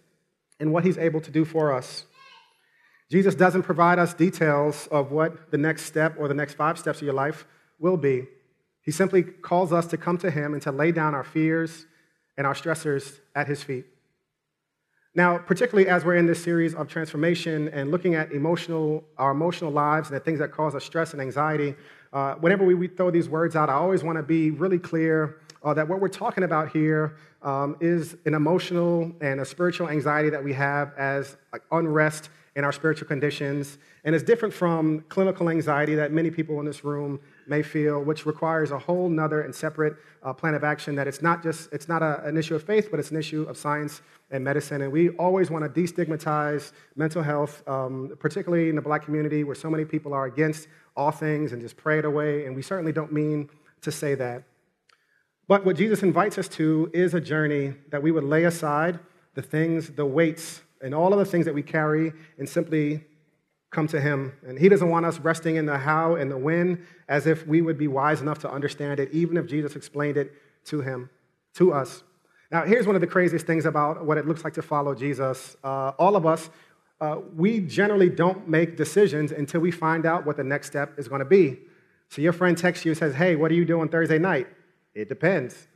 and 0.60 0.74
what 0.74 0.84
he's 0.84 0.98
able 0.98 1.22
to 1.22 1.32
do 1.32 1.46
for 1.46 1.72
us. 1.72 2.04
Jesus 3.10 3.34
doesn't 3.34 3.64
provide 3.64 3.98
us 3.98 4.14
details 4.14 4.88
of 4.88 5.14
what 5.14 5.52
the 5.52 5.58
next 5.58 5.86
step 5.86 6.18
or 6.20 6.28
the 6.28 6.34
next 6.34 6.56
five 6.56 6.78
steps 6.78 6.98
of 7.00 7.06
your 7.06 7.14
life 7.14 7.46
will 7.80 7.96
be. 7.96 8.28
He 8.82 8.92
simply 8.92 9.24
calls 9.24 9.72
us 9.72 9.86
to 9.88 9.98
come 9.98 10.18
to 10.20 10.32
Him 10.32 10.54
and 10.54 10.62
to 10.64 10.72
lay 10.72 10.92
down 10.92 11.14
our 11.14 11.24
fears 11.24 11.86
and 12.38 12.48
our 12.48 12.54
stressors 12.54 13.20
at 13.36 13.48
His 13.48 13.64
feet. 13.64 13.86
Now, 15.14 15.38
particularly 15.38 15.90
as 15.90 16.06
we're 16.06 16.16
in 16.16 16.26
this 16.26 16.42
series 16.42 16.74
of 16.74 16.88
transformation 16.88 17.68
and 17.70 17.92
looking 17.92 18.16
at 18.16 18.32
emotional, 18.32 19.04
our 19.18 19.32
emotional 19.32 19.70
lives 19.70 20.10
and 20.10 20.16
the 20.16 20.24
things 20.24 20.40
that 20.40 20.54
cause 20.54 20.74
us 20.74 20.86
stress 20.86 21.12
and 21.12 21.22
anxiety, 21.22 21.76
uh, 22.14 22.36
whenever 22.36 22.66
we, 22.66 22.76
we, 22.76 22.88
throw 22.88 23.12
these 23.12 23.28
words 23.28 23.56
out, 23.58 23.70
I 23.70 23.74
always 23.74 24.04
want 24.04 24.18
to 24.18 24.24
be 24.24 24.52
really 24.52 24.80
clear 24.80 25.42
uh, 25.64 25.74
that 25.74 25.88
what 25.88 26.00
we're 26.00 26.08
talking 26.08 26.46
about 26.46 26.72
here 26.72 27.18
um, 27.42 27.76
is 27.82 28.16
an 28.26 28.34
emotional 28.34 29.12
and 29.20 29.42
a 29.42 29.46
spiritual 29.46 29.90
anxiety 29.90 30.30
that 30.30 30.44
we 30.44 30.54
have 30.54 30.94
as 30.98 31.36
like, 31.52 31.64
unrest 31.72 32.30
in 32.56 32.64
our 32.66 32.72
spiritual 32.72 33.08
conditions. 33.08 33.78
And 34.04 34.14
it's 34.14 34.24
different 34.24 34.54
from 34.54 35.02
clinical 35.08 35.50
anxiety 35.50 35.96
that 35.96 36.12
many 36.12 36.30
people 36.30 36.60
in 36.60 36.66
this 36.66 36.84
room 36.84 37.20
may 37.48 37.64
feel, 37.64 38.04
which 38.04 38.26
requires 38.26 38.72
a 38.72 38.78
whole 38.78 39.10
nother 39.10 39.42
and 39.42 39.56
separate 39.56 39.96
uh, 40.24 40.34
plan 40.34 40.54
of 40.54 40.64
action 40.64 40.96
that 40.96 41.08
it's 41.08 41.22
not 41.22 41.42
just, 41.42 41.72
it's 41.72 41.88
not 41.88 42.02
a, 42.02 42.24
an 42.26 42.38
issue 42.38 42.56
of 42.56 42.64
faith, 42.64 42.90
but 42.92 43.00
it's 43.00 43.12
an 43.12 43.18
issue 43.18 43.44
of 43.44 43.58
science 43.58 44.02
and 44.32 44.44
medicine. 44.44 44.82
And 44.82 44.92
we 44.92 45.10
always 45.12 45.50
want 45.50 45.64
to 45.64 45.82
destigmatize 45.82 46.74
mental 46.96 47.24
health, 47.24 47.68
um, 47.68 48.16
particularly 48.20 48.70
in 48.70 48.76
the 48.76 48.82
black 48.82 49.04
community 49.04 49.44
where 49.44 49.56
so 49.56 49.70
many 49.70 49.86
people 49.86 50.14
are 50.14 50.26
against 50.26 50.68
all 50.96 51.12
things 51.12 51.54
and 51.54 51.62
just 51.62 51.78
pray 51.78 52.00
it 52.00 52.06
away. 52.06 52.46
And 52.46 52.56
we 52.56 52.62
certainly 52.62 52.92
don't 52.92 53.14
mean 53.14 53.50
to 53.82 53.92
say 53.92 54.14
that. 54.16 54.44
But 55.48 55.66
what 55.66 55.76
Jesus 55.76 56.04
invites 56.04 56.38
us 56.38 56.48
to 56.50 56.90
is 56.94 57.14
a 57.14 57.22
journey 57.22 57.74
that 57.90 58.02
we 58.02 58.12
would 58.12 58.24
lay 58.24 58.44
aside 58.44 59.00
the 59.34 59.42
things, 59.42 59.90
the 59.92 60.06
weights, 60.06 60.62
and 60.82 60.94
all 60.94 61.14
of 61.14 61.20
the 61.20 61.26
things 61.26 61.46
that 61.46 61.54
we 61.54 61.64
carry 61.64 62.14
and 62.38 62.48
simply 62.48 63.04
come 63.72 63.88
to 63.88 64.00
Him. 64.00 64.34
And 64.46 64.60
He 64.60 64.70
doesn't 64.70 64.90
want 64.90 65.06
us 65.06 65.20
resting 65.20 65.56
in 65.56 65.66
the 65.66 65.78
how 65.78 66.16
and 66.16 66.30
the 66.30 66.38
when 66.38 66.86
as 67.08 67.28
if 67.28 67.48
we 67.48 67.62
would 67.62 67.78
be 67.78 67.88
wise 67.88 68.22
enough 68.22 68.40
to 68.40 68.52
understand 68.52 69.00
it, 69.00 69.12
even 69.12 69.38
if 69.38 69.48
Jesus 69.48 69.76
explained 69.76 70.18
it 70.18 70.34
to 70.66 70.82
Him, 70.82 71.10
to 71.56 71.74
us. 71.74 72.04
Now, 72.52 72.64
here's 72.66 72.86
one 72.86 72.96
of 72.96 73.02
the 73.02 73.08
craziest 73.08 73.48
things 73.48 73.66
about 73.66 74.06
what 74.06 74.18
it 74.18 74.28
looks 74.28 74.44
like 74.44 74.54
to 74.56 74.62
follow 74.62 74.94
Jesus. 74.94 75.56
Uh, 75.64 75.94
all 75.98 76.18
of 76.18 76.26
us, 76.26 76.50
uh, 77.00 77.20
we 77.36 77.62
generally 77.62 78.10
don't 78.10 78.48
make 78.48 78.76
decisions 78.76 79.32
until 79.32 79.62
we 79.62 79.72
find 79.72 80.06
out 80.06 80.26
what 80.26 80.36
the 80.36 80.44
next 80.44 80.68
step 80.68 81.00
is 81.00 81.08
going 81.08 81.20
to 81.20 81.26
be. 81.26 81.60
So 82.10 82.22
your 82.22 82.34
friend 82.34 82.58
texts 82.58 82.86
you 82.86 82.92
and 82.92 83.00
says, 83.00 83.16
Hey, 83.16 83.38
what 83.38 83.52
are 83.52 83.56
you 83.56 83.64
doing 83.64 83.88
Thursday 83.88 84.20
night? 84.20 84.48
It 84.94 85.08
depends. 85.08 85.68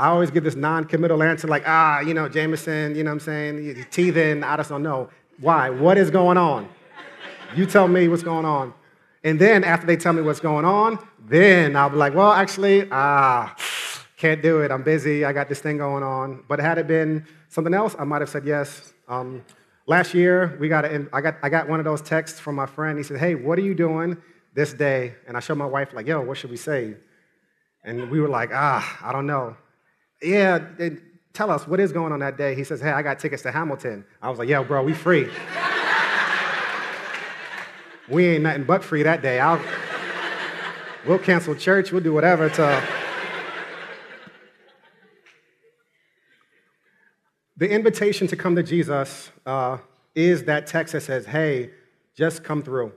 I 0.00 0.06
always 0.06 0.30
give 0.30 0.44
this 0.44 0.56
non 0.56 0.86
committal 0.86 1.22
answer 1.22 1.46
like, 1.46 1.64
ah, 1.66 2.00
you 2.00 2.14
know, 2.14 2.26
Jameson, 2.26 2.96
you 2.96 3.04
know 3.04 3.10
what 3.10 3.16
I'm 3.16 3.20
saying? 3.20 3.84
Teething, 3.90 4.42
I 4.42 4.56
just 4.56 4.70
don't 4.70 4.82
know. 4.82 5.10
Why? 5.40 5.68
What 5.68 5.98
is 5.98 6.10
going 6.10 6.38
on? 6.38 6.70
You 7.54 7.66
tell 7.66 7.86
me 7.86 8.08
what's 8.08 8.22
going 8.22 8.46
on. 8.46 8.72
And 9.24 9.38
then 9.38 9.62
after 9.62 9.86
they 9.86 9.98
tell 9.98 10.14
me 10.14 10.22
what's 10.22 10.40
going 10.40 10.64
on, 10.64 10.98
then 11.28 11.76
I'll 11.76 11.90
be 11.90 11.96
like, 11.96 12.14
well, 12.14 12.32
actually, 12.32 12.88
ah, 12.90 13.54
can't 14.16 14.40
do 14.40 14.60
it. 14.60 14.70
I'm 14.70 14.82
busy. 14.82 15.26
I 15.26 15.34
got 15.34 15.50
this 15.50 15.60
thing 15.60 15.76
going 15.76 16.02
on. 16.02 16.44
But 16.48 16.60
had 16.60 16.78
it 16.78 16.86
been 16.86 17.26
something 17.50 17.74
else, 17.74 17.94
I 17.98 18.04
might 18.04 18.22
have 18.22 18.30
said 18.30 18.46
yes. 18.46 18.94
Um, 19.06 19.44
last 19.86 20.14
year, 20.14 20.56
we 20.58 20.70
got 20.70 20.86
a, 20.86 21.06
I 21.12 21.20
got 21.20 21.36
I 21.42 21.50
got 21.50 21.68
one 21.68 21.78
of 21.78 21.84
those 21.84 22.00
texts 22.00 22.40
from 22.40 22.54
my 22.54 22.66
friend. 22.66 22.96
He 22.96 23.04
said, 23.04 23.18
"Hey, 23.18 23.34
what 23.34 23.58
are 23.58 23.62
you 23.62 23.74
doing 23.74 24.16
this 24.54 24.72
day?" 24.72 25.16
And 25.28 25.36
I 25.36 25.40
showed 25.40 25.58
my 25.58 25.66
wife 25.66 25.92
like, 25.92 26.06
"Yo, 26.06 26.22
what 26.22 26.38
should 26.38 26.50
we 26.50 26.56
say?" 26.56 26.96
And 27.84 28.10
we 28.10 28.18
were 28.18 28.28
like, 28.28 28.48
"Ah, 28.54 28.98
I 29.02 29.12
don't 29.12 29.26
know." 29.26 29.56
Yeah, 30.22 30.60
tell 31.32 31.50
us 31.50 31.66
what 31.66 31.80
is 31.80 31.92
going 31.92 32.12
on 32.12 32.20
that 32.20 32.36
day. 32.36 32.54
He 32.54 32.64
says, 32.64 32.80
hey, 32.80 32.90
I 32.90 33.02
got 33.02 33.18
tickets 33.18 33.42
to 33.44 33.52
Hamilton. 33.52 34.04
I 34.20 34.30
was 34.30 34.38
like, 34.38 34.48
yeah, 34.48 34.62
bro, 34.62 34.82
we 34.82 34.92
free. 34.92 35.30
we 38.08 38.26
ain't 38.26 38.42
nothing 38.42 38.64
but 38.64 38.84
free 38.84 39.02
that 39.02 39.22
day. 39.22 39.40
I'll, 39.40 39.62
we'll 41.06 41.18
cancel 41.18 41.54
church. 41.54 41.92
We'll 41.92 42.02
do 42.02 42.12
whatever 42.12 42.48
to. 42.50 42.82
the 47.56 47.70
invitation 47.70 48.26
to 48.26 48.36
come 48.36 48.56
to 48.56 48.62
Jesus 48.62 49.30
uh, 49.44 49.78
is 50.14 50.44
that 50.44 50.66
text 50.66 50.94
that 50.94 51.02
says, 51.02 51.26
hey, 51.26 51.70
just 52.14 52.42
come 52.42 52.62
through. 52.62 52.92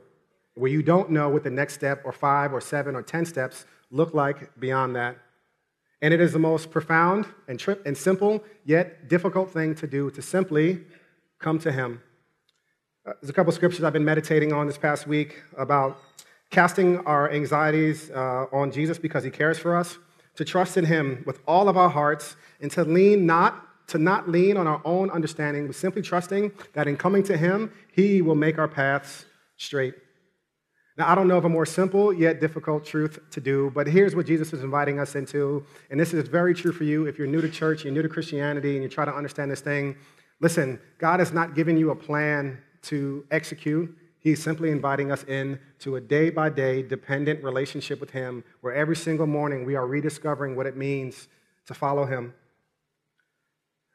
Where 0.56 0.72
you 0.72 0.82
don't 0.82 1.10
know 1.12 1.30
what 1.30 1.44
the 1.44 1.50
next 1.50 1.74
step 1.74 2.02
or 2.06 2.12
five 2.12 2.54
or 2.54 2.62
seven 2.62 2.96
or 2.96 3.02
10 3.02 3.26
steps 3.26 3.66
look 3.92 4.14
like 4.14 4.58
beyond 4.60 4.96
that. 4.96 5.18
And 6.04 6.14
it 6.14 6.20
is 6.20 6.34
the 6.34 6.40
most 6.40 6.70
profound 6.70 7.26
and, 7.48 7.58
tri- 7.58 7.78
and 7.86 7.98
simple, 7.98 8.44
yet 8.66 9.08
difficult 9.08 9.52
thing 9.52 9.74
to 9.76 9.88
do 9.88 10.12
to 10.12 10.22
simply 10.22 10.82
come 11.40 11.60
to 11.60 11.72
Him. 11.72 12.02
Uh, 13.08 13.14
there's 13.22 13.30
a 13.30 13.34
couple 13.34 13.54
scriptures 13.54 13.86
I've 13.86 13.94
been 13.94 14.04
meditating 14.04 14.52
on 14.52 14.68
this 14.68 14.78
past 14.78 15.08
week 15.08 15.42
about 15.58 15.98
casting 16.50 17.00
our 17.06 17.32
anxieties 17.32 18.12
uh, 18.12 18.48
on 18.52 18.70
Jesus 18.70 19.00
because 19.00 19.24
He 19.24 19.30
cares 19.30 19.58
for 19.58 19.78
us, 19.78 19.98
to 20.36 20.44
trust 20.44 20.76
in 20.76 20.84
Him 20.84 21.24
with 21.26 21.40
all 21.48 21.70
of 21.70 21.78
our 21.78 21.90
hearts, 21.90 22.36
and 22.60 22.70
to 22.72 22.84
lean 22.84 23.26
not 23.26 23.66
to 23.88 23.98
not 23.98 24.30
lean 24.30 24.58
on 24.58 24.68
our 24.68 24.82
own 24.84 25.10
understanding, 25.10 25.68
but 25.68 25.76
simply 25.76 26.02
trusting 26.02 26.52
that 26.74 26.86
in 26.86 26.98
coming 26.98 27.24
to 27.24 27.38
Him, 27.38 27.72
He 27.94 28.22
will 28.22 28.36
make 28.36 28.60
our 28.60 28.68
paths 28.68 29.24
straight. 29.56 29.94
Now, 30.96 31.12
I 31.12 31.16
don't 31.16 31.28
know 31.28 31.38
of 31.38 31.46
a 31.46 31.50
more 31.50 31.66
simple 31.66 32.14
yet 32.14 32.40
difficult 32.40 32.86
truth 32.86 33.20
to 33.32 33.42
do, 33.42 33.72
but 33.74 33.88
here's 33.88 34.16
what 34.16 34.28
Jesus 34.28 34.54
is 34.54 34.64
inviting 34.64 35.00
us 35.00 35.16
into. 35.16 35.66
And 35.90 36.00
this 36.00 36.14
is 36.14 36.28
very 36.28 36.54
true 36.54 36.72
for 36.72 36.84
you 36.84 37.08
if 37.08 37.18
you're 37.18 37.26
new 37.26 37.42
to 37.42 37.50
church, 37.50 37.84
you're 37.84 37.94
new 37.94 38.04
to 38.04 38.10
Christianity, 38.10 38.76
and 38.76 38.84
you 38.84 38.90
try 38.90 39.04
to 39.04 39.14
understand 39.14 39.50
this 39.50 39.62
thing. 39.62 39.96
Listen, 40.40 40.80
God 41.00 41.20
has 41.20 41.32
not 41.32 41.56
given 41.56 41.78
you 41.78 41.90
a 41.90 41.96
plan 41.96 42.60
to 42.84 43.26
execute. 43.32 43.98
He's 44.20 44.42
simply 44.42 44.70
inviting 44.70 45.12
us 45.12 45.24
in 45.24 45.60
to 45.80 45.96
a 45.96 46.02
day 46.02 46.30
by 46.30 46.50
day 46.50 46.84
dependent 46.84 47.44
relationship 47.44 48.00
with 48.00 48.12
Him 48.12 48.44
where 48.62 48.74
every 48.74 48.96
single 48.96 49.28
morning 49.28 49.66
we 49.66 49.76
are 49.76 49.88
rediscovering 49.88 50.56
what 50.56 50.68
it 50.68 50.78
means 50.78 51.28
to 51.66 51.74
follow 51.74 52.06
Him. 52.06 52.36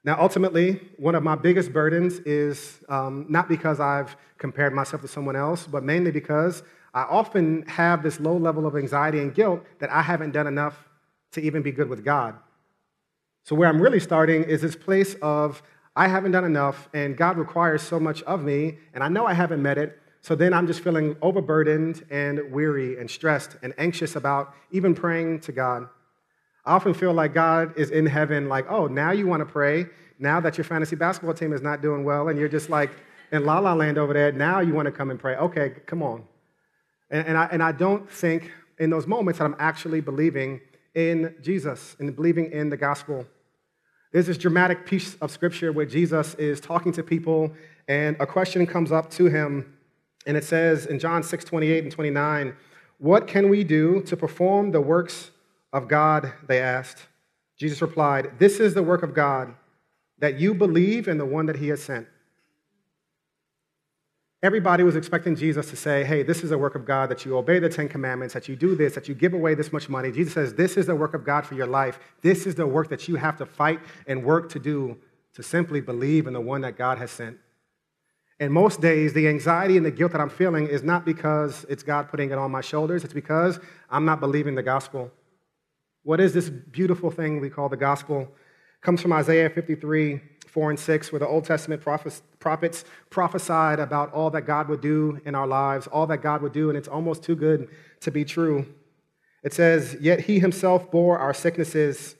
Now, 0.05 0.17
ultimately, 0.21 0.81
one 0.97 1.15
of 1.15 1.23
my 1.23 1.37
biggest 1.37 1.73
burdens 1.73 2.19
is 2.21 2.81
um, 2.89 3.27
not 3.29 3.49
because 3.49 3.79
I've 3.79 4.17
compared 4.39 4.73
myself 4.73 5.03
to 5.03 5.09
someone 5.09 5.37
else, 5.37 5.67
but 5.67 5.85
mainly 5.85 6.11
because 6.11 6.63
I 6.99 7.03
often 7.03 7.63
have 7.69 8.03
this 8.03 8.19
low 8.19 8.37
level 8.37 8.67
of 8.67 8.75
anxiety 8.75 9.21
and 9.21 9.33
guilt 9.33 9.65
that 9.79 9.89
I 9.89 10.03
haven't 10.03 10.33
done 10.33 10.49
enough 10.49 10.77
to 11.31 11.41
even 11.41 11.63
be 11.63 11.71
good 11.71 11.89
with 11.89 12.05
God. 12.05 12.35
So, 13.45 13.55
where 13.55 13.69
I'm 13.69 13.81
really 13.81 14.01
starting 14.01 14.43
is 14.43 14.63
this 14.63 14.75
place 14.75 15.15
of 15.23 15.63
I 15.95 16.09
haven't 16.09 16.33
done 16.33 16.45
enough, 16.45 16.89
and 16.93 17.17
God 17.17 17.39
requires 17.39 17.83
so 17.83 18.01
much 18.01 18.23
of 18.23 18.43
me, 18.43 18.79
and 18.95 19.05
I 19.05 19.09
know 19.09 19.27
I 19.27 19.33
haven't 19.33 19.63
met 19.63 19.79
it. 19.79 19.97
So 20.23 20.35
then 20.35 20.53
I'm 20.53 20.67
just 20.67 20.81
feeling 20.81 21.15
overburdened 21.23 22.05
and 22.11 22.51
weary 22.51 22.99
and 22.99 23.09
stressed 23.09 23.57
and 23.63 23.73
anxious 23.79 24.17
about 24.17 24.53
even 24.73 24.93
praying 24.93 25.41
to 25.43 25.53
God. 25.53 25.89
I 26.65 26.73
often 26.73 26.95
feel 26.95 27.13
like 27.13 27.33
God 27.33 27.79
is 27.79 27.91
in 27.91 28.07
heaven, 28.07 28.49
like, 28.49 28.67
oh, 28.69 28.89
now 28.89 29.13
you 29.13 29.29
want 29.29 29.41
to 29.41 29.47
pray. 29.47 29.87
Now 30.19 30.41
that 30.41 30.59
your 30.59 30.65
fantasy 30.65 30.97
basketball 30.97 31.35
team 31.35 31.53
is 31.53 31.63
not 31.63 31.81
doing 31.81 32.05
well, 32.05 32.29
and 32.29 32.37
you're 32.37 32.49
just 32.49 32.69
like 32.69 32.91
in 33.31 33.45
la 33.45 33.61
la 33.61 33.73
land 33.73 33.99
over 33.99 34.13
there, 34.13 34.33
now 34.33 34.59
you 34.59 34.75
want 34.75 34.87
to 34.87 34.93
come 34.93 35.11
and 35.11 35.21
pray. 35.21 35.37
Okay, 35.37 35.75
come 35.87 36.03
on. 36.03 36.25
And, 37.11 37.27
and, 37.27 37.39
I, 37.39 37.49
and 37.53 37.63
I 37.63 37.73
don't 37.73 38.11
think 38.11 38.51
in 38.79 38.91
those 38.91 39.07
moments 39.07 39.39
that 39.39 39.45
I'm 39.45 39.57
actually 39.59 40.01
believing 40.01 40.61
in 40.95 41.35
Jesus 41.43 41.97
and 41.99 42.15
believing 42.15 42.51
in 42.53 42.71
the 42.71 42.77
gospel. 42.77 43.27
There's 44.13 44.27
this 44.27 44.39
dramatic 44.39 44.87
piece 44.87 45.17
of 45.17 45.31
scripture 45.31 45.73
where 45.73 45.87
Jesus 45.87 46.35
is 46.35 46.61
talking 46.61 46.93
to 46.93 47.03
people, 47.03 47.53
and 47.89 48.17
a 48.21 48.27
question 48.27 48.67
comes 48.67 48.91
up 48.91 49.11
to 49.13 49.27
him, 49.27 49.77
and 50.27 50.37
it 50.37 50.45
says 50.45 50.87
in 50.87 50.99
John 50.99 51.23
6 51.23 51.45
28 51.45 51.85
and 51.85 51.93
29, 51.93 52.57
What 52.99 53.27
can 53.27 53.49
we 53.49 53.65
do 53.65 54.03
to 54.03 54.17
perform 54.17 54.73
the 54.73 54.81
works 54.81 55.31
of 55.73 55.89
God? 55.89 56.33
They 56.47 56.61
asked. 56.61 57.07
Jesus 57.59 57.83
replied, 57.83 58.39
This 58.39 58.61
is 58.61 58.73
the 58.75 58.83
work 58.83 59.03
of 59.03 59.15
God, 59.15 59.55
that 60.19 60.41
you 60.41 60.55
believe 60.55 61.07
in 61.07 61.19
the 61.19 61.27
one 61.27 61.47
that 61.47 61.57
he 61.57 61.69
has 61.69 61.83
sent. 61.83 62.07
Everybody 64.41 64.85
was 64.85 64.95
expecting 64.95 65.35
Jesus 65.35 65.69
to 65.71 65.77
say, 65.77 66.05
Hey, 66.05 66.23
this 66.23 66.45
is 66.45 66.53
a 66.53 66.59
work 66.59 66.77
of 66.77 66.85
God, 66.85 67.09
that 67.11 67.25
you 67.25 67.37
obey 67.37 67.59
the 67.59 67.69
Ten 67.69 67.89
Commandments, 67.89 68.35
that 68.35 68.49
you 68.49 68.55
do 68.55 68.77
this, 68.77 68.95
that 68.95 69.09
you 69.09 69.15
give 69.15 69.35
away 69.35 69.55
this 69.55 69.73
much 69.73 69.89
money. 69.89 70.13
Jesus 70.13 70.35
says, 70.35 70.55
This 70.55 70.77
is 70.77 70.87
the 70.87 70.95
work 70.95 71.15
of 71.15 71.25
God 71.25 71.45
for 71.45 71.55
your 71.55 71.67
life. 71.67 71.99
This 72.23 72.47
is 72.47 72.55
the 72.55 72.67
work 72.67 72.89
that 72.91 73.09
you 73.09 73.17
have 73.17 73.37
to 73.39 73.47
fight 73.47 73.81
and 74.07 74.25
work 74.25 74.49
to 74.51 74.61
do 74.61 74.97
to 75.35 75.43
simply 75.43 75.81
believe 75.81 76.27
in 76.29 76.35
the 76.35 76.41
one 76.41 76.61
that 76.61 76.77
God 76.77 76.99
has 76.99 77.11
sent. 77.11 77.37
And 78.41 78.53
most 78.53 78.81
days, 78.81 79.13
the 79.13 79.27
anxiety 79.27 79.77
and 79.77 79.85
the 79.85 79.91
guilt 79.91 80.13
that 80.13 80.21
I'm 80.21 80.31
feeling 80.31 80.69
is 80.69 80.85
not 80.85 81.05
because 81.05 81.67
it's 81.69 81.83
God 81.83 82.09
putting 82.09 82.31
it 82.31 82.39
on 82.39 82.53
my 82.53 82.61
shoulders, 82.61 83.03
it's 83.03 83.13
because 83.13 83.59
I'm 83.91 84.05
not 84.05 84.21
believing 84.21 84.55
the 84.55 84.63
gospel. 84.63 85.11
What 86.05 86.21
is 86.21 86.33
this 86.33 86.49
beautiful 86.49 87.11
thing 87.11 87.41
we 87.41 87.51
call 87.51 87.69
the 87.69 87.77
gospel? 87.77 88.21
It 88.21 88.83
comes 88.83 89.03
from 89.03 89.13
Isaiah 89.13 89.51
53 89.51 90.21
4 90.49 90.71
and 90.71 90.81
6, 90.81 91.13
where 91.13 91.19
the 91.19 91.27
Old 91.27 91.45
Testament 91.45 91.83
prophets 91.83 92.85
prophesied 93.11 93.79
about 93.79 94.13
all 94.13 94.31
that 94.31 94.43
God 94.43 94.69
would 94.69 94.81
do 94.81 95.21
in 95.25 95.35
our 95.35 95.47
lives, 95.47 95.87
all 95.87 96.07
that 96.07 96.23
God 96.23 96.43
would 96.43 96.53
do, 96.53 96.69
and 96.69 96.79
it's 96.79 96.89
almost 96.89 97.23
too 97.23 97.37
good 97.37 97.69
to 98.01 98.11
be 98.11 98.25
true. 98.25 98.67
It 99.43 99.53
says, 99.53 99.97
Yet 100.01 100.21
he 100.21 100.41
himself 100.41 100.91
bore 100.91 101.19
our 101.19 101.35
sicknesses, 101.35 102.17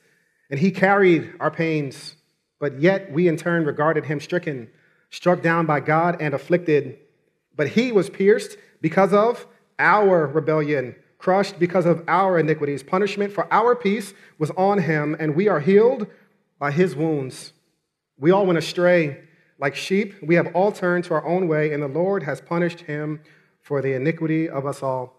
and 0.49 0.59
he 0.59 0.71
carried 0.71 1.33
our 1.39 1.51
pains, 1.51 2.15
but 2.59 2.79
yet 2.79 3.11
we 3.11 3.27
in 3.27 3.37
turn 3.37 3.65
regarded 3.65 4.05
him 4.05 4.19
stricken, 4.19 4.69
struck 5.09 5.41
down 5.41 5.65
by 5.65 5.79
God, 5.79 6.21
and 6.21 6.33
afflicted. 6.33 6.97
But 7.55 7.69
he 7.69 7.91
was 7.91 8.09
pierced 8.09 8.57
because 8.81 9.13
of 9.13 9.45
our 9.77 10.27
rebellion, 10.27 10.95
crushed 11.17 11.59
because 11.59 11.85
of 11.85 12.03
our 12.07 12.39
iniquities. 12.39 12.83
Punishment 12.83 13.33
for 13.33 13.51
our 13.51 13.75
peace 13.75 14.13
was 14.37 14.51
on 14.51 14.79
him, 14.79 15.15
and 15.19 15.35
we 15.35 15.47
are 15.47 15.59
healed 15.59 16.07
by 16.57 16.71
his 16.71 16.95
wounds. 16.95 17.53
We 18.19 18.31
all 18.31 18.45
went 18.45 18.57
astray 18.57 19.21
like 19.59 19.75
sheep. 19.75 20.15
We 20.21 20.35
have 20.35 20.47
all 20.53 20.71
turned 20.71 21.05
to 21.05 21.13
our 21.13 21.25
own 21.25 21.47
way, 21.47 21.73
and 21.73 21.81
the 21.81 21.87
Lord 21.87 22.23
has 22.23 22.41
punished 22.41 22.81
him 22.81 23.21
for 23.61 23.81
the 23.81 23.93
iniquity 23.93 24.49
of 24.49 24.65
us 24.65 24.83
all. 24.83 25.15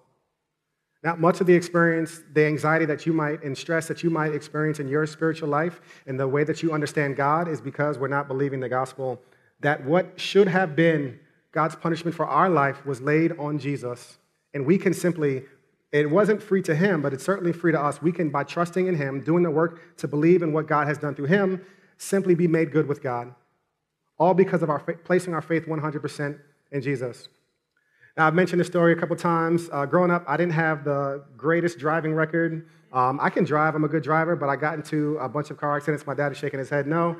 Now, 1.03 1.17
much 1.17 1.41
of 1.41 1.47
the 1.47 1.55
experience, 1.55 2.21
the 2.35 2.45
anxiety 2.45 2.85
that 2.85 3.07
you 3.07 3.15
might 3.15 3.43
and 3.43 3.57
stress 3.57 3.89
that 3.89 4.03
you 4.03 4.11
might 4.11 4.35
experience 4.35 4.81
in 4.81 4.89
your 4.89 5.07
spiritual 5.07 5.49
life 5.49 5.81
and 6.07 6.21
the 6.21 6.29
way 6.29 6.45
that 6.45 6.63
you 6.63 6.73
understand 6.73 7.17
God 7.17 7.49
is 7.49 7.61
because 7.61 7.99
we're 7.99 8.09
not 8.09 8.29
believing 8.29 8.61
the 8.61 8.69
gospel 8.69 9.21
that 9.61 9.85
what 9.85 10.19
should 10.21 10.49
have 10.49 10.77
been 10.77 11.19
God's 11.53 11.75
punishment 11.75 12.15
for 12.15 12.27
our 12.27 12.49
life 12.49 12.85
was 12.85 13.01
laid 13.01 13.33
on 13.39 13.59
Jesus. 13.59 14.19
And 14.53 14.67
we 14.67 14.79
can 14.79 14.93
simply, 14.93 15.45
it 15.93 16.11
wasn't 16.11 16.43
free 16.43 16.63
to 16.63 16.75
him, 16.75 17.03
but 17.03 17.13
it's 17.13 17.25
certainly 17.25 17.53
free 17.53 17.73
to 17.73 17.81
us. 17.81 18.03
We 18.03 18.13
can, 18.13 18.31
by 18.31 18.45
trusting 18.45 18.87
in 18.87 18.95
him, 18.95 19.21
doing 19.21 19.43
the 19.43 19.51
work 19.51 19.97
to 19.99 20.09
believe 20.09 20.43
in 20.43 20.53
what 20.53 20.67
God 20.67 20.87
has 20.87 20.99
done 20.99 21.15
through 21.15 21.27
him, 21.27 21.65
simply 22.01 22.35
be 22.35 22.49
made 22.49 22.73
good 22.73 22.89
with 22.89 23.03
God. 23.03 23.35
All 24.19 24.35
because 24.35 24.63
of 24.63 24.71
our 24.71 24.81
placing 24.81 25.35
our 25.35 25.43
faith 25.43 25.67
100% 25.67 26.39
in 26.73 26.83
Jesus. 26.83 27.29
Now, 28.17 28.27
I've 28.27 28.35
mentioned 28.35 28.61
this 28.61 28.67
story 28.67 28.93
a 28.93 28.97
couple 28.97 29.17
times. 29.17 29.69
Uh, 29.71 29.87
growing 29.87 30.11
up, 30.11 30.25
I 30.27 30.37
didn't 30.37 30.55
have 30.55 30.85
the 30.85 31.25
greatest 31.37 31.79
driving 31.79 32.15
record. 32.15 32.69
Um, 32.93 33.21
I 33.21 33.31
can 33.31 33.45
drive, 33.45 33.75
I'm 33.75 33.85
a 33.85 33.89
good 33.89 34.03
driver, 34.03 34.35
but 34.35 34.49
I 34.49 34.57
got 34.57 34.75
into 34.75 35.17
a 35.19 35.29
bunch 35.29 35.51
of 35.51 35.59
car 35.59 35.77
accidents. 35.77 36.07
My 36.07 36.15
dad 36.15 36.33
is 36.33 36.39
shaking 36.39 36.59
his 36.59 36.71
head 36.71 36.87
no. 36.87 37.17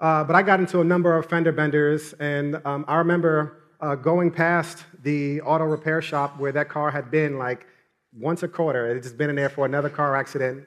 uh, 0.00 0.24
but 0.24 0.34
I 0.34 0.42
got 0.42 0.60
into 0.60 0.80
a 0.80 0.84
number 0.84 1.16
of 1.16 1.26
fender 1.26 1.52
benders, 1.52 2.12
and 2.14 2.60
um, 2.64 2.84
I 2.88 2.96
remember 2.96 3.62
uh, 3.80 3.94
going 3.94 4.30
past 4.30 4.84
the 5.02 5.42
auto 5.42 5.64
repair 5.64 6.02
shop 6.02 6.38
where 6.40 6.52
that 6.52 6.68
car 6.68 6.90
had 6.90 7.10
been 7.10 7.38
like 7.38 7.66
once 8.18 8.42
a 8.42 8.48
quarter. 8.48 8.90
It 8.90 8.94
had 8.94 9.02
just 9.02 9.18
been 9.18 9.30
in 9.30 9.36
there 9.36 9.50
for 9.50 9.66
another 9.66 9.90
car 9.90 10.16
accident. 10.16 10.66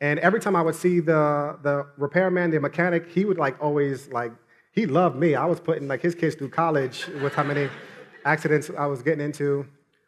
And 0.00 0.18
every 0.20 0.40
time 0.40 0.56
I 0.56 0.62
would 0.62 0.74
see 0.74 1.00
the, 1.00 1.58
the 1.62 1.86
repairman, 1.98 2.50
the 2.50 2.60
mechanic, 2.60 3.10
he 3.10 3.24
would 3.24 3.38
like 3.38 3.62
always 3.62 4.08
like 4.08 4.32
he 4.72 4.86
loved 4.86 5.16
me. 5.16 5.34
I 5.34 5.44
was 5.44 5.60
putting 5.60 5.88
like 5.88 6.00
his 6.00 6.14
kids 6.14 6.34
through 6.34 6.50
college 6.50 7.06
with 7.22 7.34
how 7.34 7.42
many 7.42 7.68
accidents 8.24 8.70
I 8.76 8.86
was 8.86 9.02
getting 9.02 9.24
into. 9.24 9.66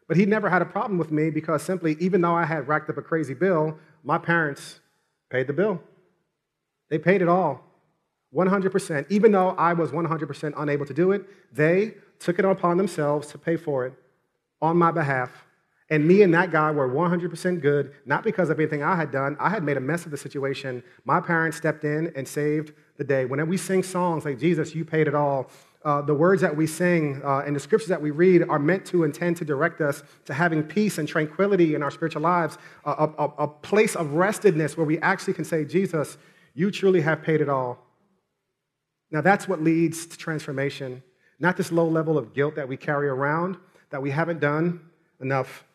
But 0.09 0.17
he 0.17 0.27
never 0.27 0.49
had 0.49 0.63
a 0.63 0.65
problem 0.67 0.99
with 0.99 1.11
me 1.11 1.31
because 1.31 1.63
simply, 1.63 1.97
even 2.01 2.21
though 2.21 2.35
I 2.35 2.45
had 2.45 2.69
racked 2.69 2.89
up 2.91 2.97
a 2.97 3.03
crazy 3.03 3.35
bill, 3.35 3.79
my 4.03 4.19
parents 4.19 4.81
paid 5.31 5.47
the 5.47 5.53
bill. 5.53 5.81
They 6.91 6.99
paid 6.99 7.23
it 7.23 7.29
all, 7.29 7.65
100%. 8.35 9.07
Even 9.11 9.33
though 9.33 9.51
I 9.51 9.73
was 9.73 9.91
100% 9.91 10.53
unable 10.57 10.87
to 10.87 10.95
do 10.95 11.13
it, 11.13 11.25
they 11.53 11.95
took 12.19 12.39
it 12.39 12.45
upon 12.45 12.77
themselves 12.77 13.29
to 13.29 13.39
pay 13.39 13.57
for 13.57 13.87
it 13.87 13.95
on 14.61 14.77
my 14.77 14.91
behalf. 14.91 15.31
And 15.93 16.09
me 16.09 16.23
and 16.23 16.33
that 16.33 16.51
guy 16.51 16.71
were 16.71 16.89
100% 16.89 17.61
good, 17.61 17.93
not 18.07 18.25
because 18.25 18.49
of 18.49 18.59
anything 18.59 18.83
I 18.83 18.97
had 18.97 19.11
done. 19.11 19.37
I 19.39 19.51
had 19.51 19.63
made 19.63 19.77
a 19.77 19.81
mess 19.81 20.07
of 20.07 20.11
the 20.11 20.17
situation. 20.17 20.83
My 21.05 21.21
parents 21.21 21.59
stepped 21.59 21.85
in 21.85 22.11
and 22.17 22.27
saved 22.27 22.73
the 22.97 23.05
day. 23.05 23.27
Whenever 23.27 23.51
we 23.51 23.59
sing 23.59 23.83
songs 23.83 24.25
like, 24.25 24.39
Jesus, 24.39 24.75
you 24.75 24.87
paid 24.87 25.07
it 25.07 25.15
all, 25.15 25.51
uh, 25.85 26.01
the 26.01 26.15
words 26.15 26.41
that 26.41 26.57
we 26.57 26.67
sing 26.67 27.21
uh, 27.23 27.41
and 27.41 27.55
the 27.55 27.61
scriptures 27.61 27.91
that 27.91 28.01
we 28.01 28.11
read 28.11 28.43
are 28.49 28.59
meant 28.59 28.87
to 28.87 29.05
intend 29.05 29.37
to 29.37 29.45
direct 29.45 29.83
us 29.83 30.03
to 30.25 30.33
having 30.33 30.63
peace 30.63 30.97
and 30.97 31.07
tranquility 31.07 31.75
in 31.75 31.83
our 31.83 31.91
spiritual 31.91 32.23
lives, 32.23 32.57
a, 32.87 33.11
a, 33.19 33.25
a 33.41 33.47
place 33.47 33.95
of 33.95 34.07
restedness 34.15 34.79
where 34.79 34.87
we 34.87 34.99
actually 35.01 35.35
can 35.35 35.45
say, 35.45 35.63
Jesus, 35.63 36.17
you 36.55 36.71
truly 36.71 37.03
have 37.03 37.23
paid 37.23 37.43
it 37.43 37.51
all. 37.51 37.77
Now, 39.11 39.21
that's 39.21 39.47
what 39.47 39.63
leads 39.63 40.07
to 40.07 40.17
transformation, 40.17 41.03
not 41.39 41.59
this 41.59 41.71
low 41.71 41.87
level 41.87 42.17
of 42.17 42.33
guilt 42.33 42.57
that 42.57 42.67
we 42.67 42.79
carry 42.79 43.09
around 43.09 43.59
that 43.91 44.01
we 44.01 44.11
haven't 44.11 44.41
done 44.41 44.81
enough. 45.21 45.67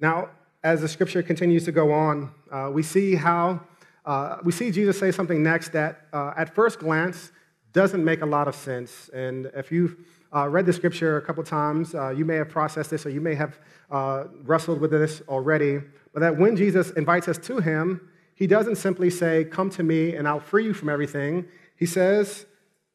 Now, 0.00 0.30
as 0.62 0.80
the 0.80 0.88
scripture 0.88 1.22
continues 1.22 1.64
to 1.64 1.72
go 1.72 1.92
on, 1.92 2.32
uh, 2.50 2.70
we 2.72 2.82
see 2.82 3.14
how 3.14 3.60
uh, 4.08 4.38
we 4.42 4.52
see 4.52 4.70
Jesus 4.70 4.98
say 4.98 5.12
something 5.12 5.42
next 5.42 5.68
that, 5.72 6.06
uh, 6.14 6.32
at 6.36 6.54
first 6.54 6.78
glance, 6.78 7.30
doesn't 7.72 8.02
make 8.02 8.22
a 8.22 8.26
lot 8.26 8.48
of 8.48 8.54
sense. 8.54 9.10
And 9.12 9.50
if 9.54 9.70
you've 9.70 9.96
uh, 10.34 10.48
read 10.48 10.64
the 10.64 10.72
scripture 10.72 11.18
a 11.18 11.22
couple 11.22 11.44
times, 11.44 11.94
uh, 11.94 12.10
you 12.10 12.24
may 12.24 12.36
have 12.36 12.48
processed 12.48 12.90
this 12.90 13.04
or 13.04 13.10
you 13.10 13.20
may 13.20 13.34
have 13.34 13.60
uh, 13.90 14.24
wrestled 14.44 14.80
with 14.80 14.92
this 14.92 15.20
already. 15.28 15.80
But 16.14 16.20
that 16.20 16.38
when 16.38 16.56
Jesus 16.56 16.90
invites 16.92 17.28
us 17.28 17.36
to 17.38 17.58
him, 17.58 18.08
he 18.34 18.46
doesn't 18.46 18.76
simply 18.76 19.10
say, 19.10 19.44
Come 19.44 19.68
to 19.70 19.82
me 19.82 20.14
and 20.16 20.26
I'll 20.26 20.40
free 20.40 20.64
you 20.64 20.72
from 20.72 20.88
everything. 20.88 21.44
He 21.76 21.84
says, 21.84 22.46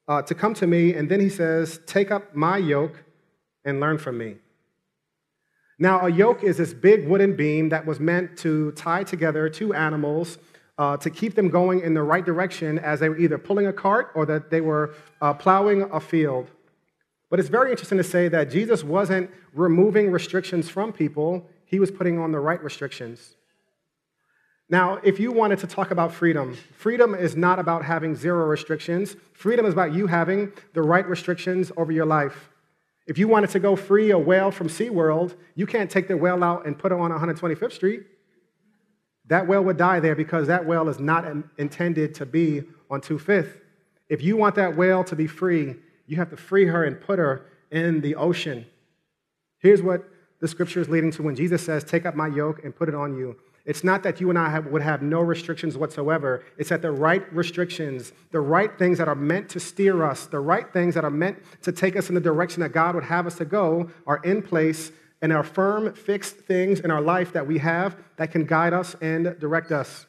To 0.08 0.34
come 0.34 0.56
to 0.56 0.66
me, 0.66 0.96
and 0.96 1.10
then 1.10 1.20
he 1.20 1.30
says, 1.30 1.80
Take 1.86 2.10
up 2.10 2.36
my 2.36 2.58
yoke 2.58 3.04
and 3.66 3.80
learn 3.80 4.00
from 4.00 4.18
me. 4.18 4.38
Now, 5.80 6.06
a 6.06 6.10
yoke 6.10 6.44
is 6.44 6.58
this 6.58 6.74
big 6.74 7.08
wooden 7.08 7.36
beam 7.36 7.70
that 7.70 7.86
was 7.86 8.00
meant 8.00 8.38
to 8.40 8.72
tie 8.74 9.04
together 9.04 9.50
two 9.50 9.74
animals 9.74 10.38
uh, 10.78 10.98
to 10.98 11.10
keep 11.10 11.36
them 11.36 11.50
going 11.50 11.82
in 11.82 11.94
the 11.94 12.04
right 12.04 12.26
direction 12.26 12.80
as 12.80 13.00
they 13.00 13.10
were 13.10 13.18
either 13.18 13.38
pulling 13.38 13.68
a 13.68 13.74
cart 13.74 14.12
or 14.16 14.26
that 14.26 14.50
they 14.50 14.62
were 14.62 14.94
uh, 15.22 15.34
plowing 15.34 15.84
a 15.92 16.00
field. 16.00 16.50
But 17.30 17.40
it's 17.40 17.50
very 17.50 17.72
interesting 17.72 17.98
to 17.98 18.04
say 18.04 18.28
that 18.28 18.52
Jesus 18.52 18.84
wasn't 18.84 19.30
removing 19.54 20.12
restrictions 20.12 20.70
from 20.70 20.94
people, 20.94 21.48
he 21.66 21.80
was 21.80 21.90
putting 21.90 22.20
on 22.20 22.32
the 22.32 22.40
right 22.40 22.64
restrictions. 22.64 23.36
Now, 24.70 25.00
if 25.04 25.20
you 25.20 25.32
wanted 25.32 25.60
to 25.60 25.68
talk 25.68 25.92
about 25.92 26.14
freedom, 26.14 26.58
freedom 26.78 27.14
is 27.14 27.36
not 27.36 27.60
about 27.60 27.84
having 27.84 28.16
zero 28.16 28.46
restrictions. 28.46 29.16
Freedom 29.34 29.66
is 29.66 29.74
about 29.74 29.94
you 29.94 30.08
having 30.08 30.52
the 30.74 30.82
right 30.82 31.08
restrictions 31.08 31.72
over 31.78 31.92
your 31.92 32.06
life. 32.06 32.50
If 33.06 33.18
you 33.18 33.28
wanted 33.28 33.50
to 33.52 33.60
go 33.60 33.76
free 33.76 34.12
a 34.12 34.18
whale 34.18 34.52
from 34.52 34.70
SeaWorld, 34.70 35.36
you 35.56 35.66
can't 35.66 35.90
take 35.90 36.08
the 36.08 36.16
whale 36.16 36.44
out 36.44 36.66
and 36.66 36.78
put 36.78 36.92
it 36.92 37.00
on 37.00 37.12
125th 37.12 37.74
Street. 37.74 38.04
That 39.28 39.48
whale 39.48 39.64
would 39.64 39.78
die 39.78 40.00
there 40.00 40.16
because 40.16 40.48
that 40.48 40.66
whale 40.66 40.90
is 40.90 41.00
not 41.00 41.26
intended 41.58 42.16
to 42.16 42.26
be 42.26 42.64
on 42.90 43.02
25th. 43.02 43.60
If 44.10 44.22
you 44.22 44.38
want 44.38 44.56
that 44.56 44.76
whale 44.76 45.04
to 45.06 45.16
be 45.16 45.28
free, 45.28 45.76
you 46.08 46.18
have 46.18 46.30
to 46.30 46.38
free 46.38 46.66
her 46.66 46.84
and 46.84 47.00
put 47.00 47.20
her 47.20 47.46
in 47.72 48.02
the 48.02 48.16
ocean. 48.16 48.66
Here's 49.60 49.82
what 49.82 50.08
the 50.40 50.48
scripture 50.48 50.82
is 50.82 50.90
leading 50.90 51.12
to 51.12 51.24
when 51.24 51.36
Jesus 51.36 51.64
says, 51.64 51.84
Take 51.84 52.06
up 52.06 52.16
my 52.16 52.28
yoke 52.28 52.64
and 52.64 52.76
put 52.76 52.90
it 52.90 52.96
on 52.96 53.18
you. 53.18 53.38
It's 53.66 53.84
not 53.84 54.04
that 54.04 54.20
you 54.20 54.30
and 54.30 54.38
I 54.38 54.50
have, 54.50 54.68
would 54.68 54.82
have 54.82 55.02
no 55.02 55.22
restrictions 55.22 55.78
whatsoever. 55.78 56.44
It's 56.58 56.70
that 56.70 56.82
the 56.82 56.92
right 56.92 57.32
restrictions, 57.34 58.12
the 58.32 58.42
right 58.42 58.78
things 58.78 58.98
that 58.98 59.08
are 59.08 59.16
meant 59.16 59.48
to 59.50 59.60
steer 59.60 60.04
us, 60.04 60.26
the 60.26 60.42
right 60.42 60.72
things 60.74 60.96
that 60.96 61.06
are 61.06 61.10
meant 61.10 61.38
to 61.62 61.72
take 61.72 61.96
us 61.96 62.10
in 62.10 62.16
the 62.16 62.22
direction 62.22 62.62
that 62.62 62.74
God 62.74 62.94
would 62.96 63.06
have 63.06 63.26
us 63.26 63.38
to 63.38 63.46
go 63.46 63.90
are 64.06 64.18
in 64.18 64.42
place 64.42 64.92
and 65.22 65.32
are 65.32 65.44
firm, 65.44 65.94
fixed 65.94 66.36
things 66.36 66.82
in 66.82 66.92
our 66.92 67.00
life 67.00 67.32
that 67.32 67.48
we 67.48 67.58
have 67.60 67.96
that 68.18 68.32
can 68.32 68.46
guide 68.46 68.74
us 68.74 68.96
and 69.02 69.40
direct 69.40 69.72
us. 69.72 70.08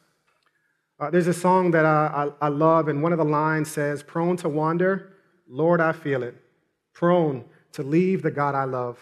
Uh, 0.98 1.10
there's 1.10 1.28
a 1.28 1.34
song 1.34 1.70
that 1.70 1.84
I, 1.84 2.30
I, 2.40 2.46
I 2.46 2.48
love, 2.48 2.88
and 2.88 3.02
one 3.02 3.12
of 3.12 3.18
the 3.18 3.24
lines 3.24 3.70
says, 3.70 4.02
Prone 4.02 4.36
to 4.38 4.48
wander, 4.48 5.12
Lord, 5.48 5.80
I 5.80 5.92
feel 5.92 6.24
it. 6.24 6.34
Prone 6.92 7.44
to 7.72 7.84
leave 7.84 8.22
the 8.22 8.30
God 8.32 8.56
I 8.56 8.64
love. 8.64 8.98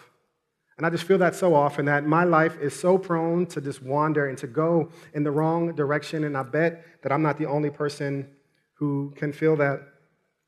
And 0.82 0.86
I 0.88 0.90
just 0.90 1.04
feel 1.04 1.18
that 1.18 1.36
so 1.36 1.54
often 1.54 1.84
that 1.84 2.06
my 2.06 2.24
life 2.24 2.58
is 2.60 2.74
so 2.74 2.98
prone 2.98 3.46
to 3.46 3.60
just 3.60 3.84
wander 3.84 4.28
and 4.28 4.36
to 4.38 4.48
go 4.48 4.90
in 5.14 5.22
the 5.22 5.30
wrong 5.30 5.76
direction. 5.76 6.24
And 6.24 6.36
I 6.36 6.42
bet 6.42 6.84
that 7.02 7.12
I'm 7.12 7.22
not 7.22 7.38
the 7.38 7.46
only 7.46 7.70
person 7.70 8.28
who 8.72 9.12
can 9.14 9.32
feel 9.32 9.54
that. 9.58 9.80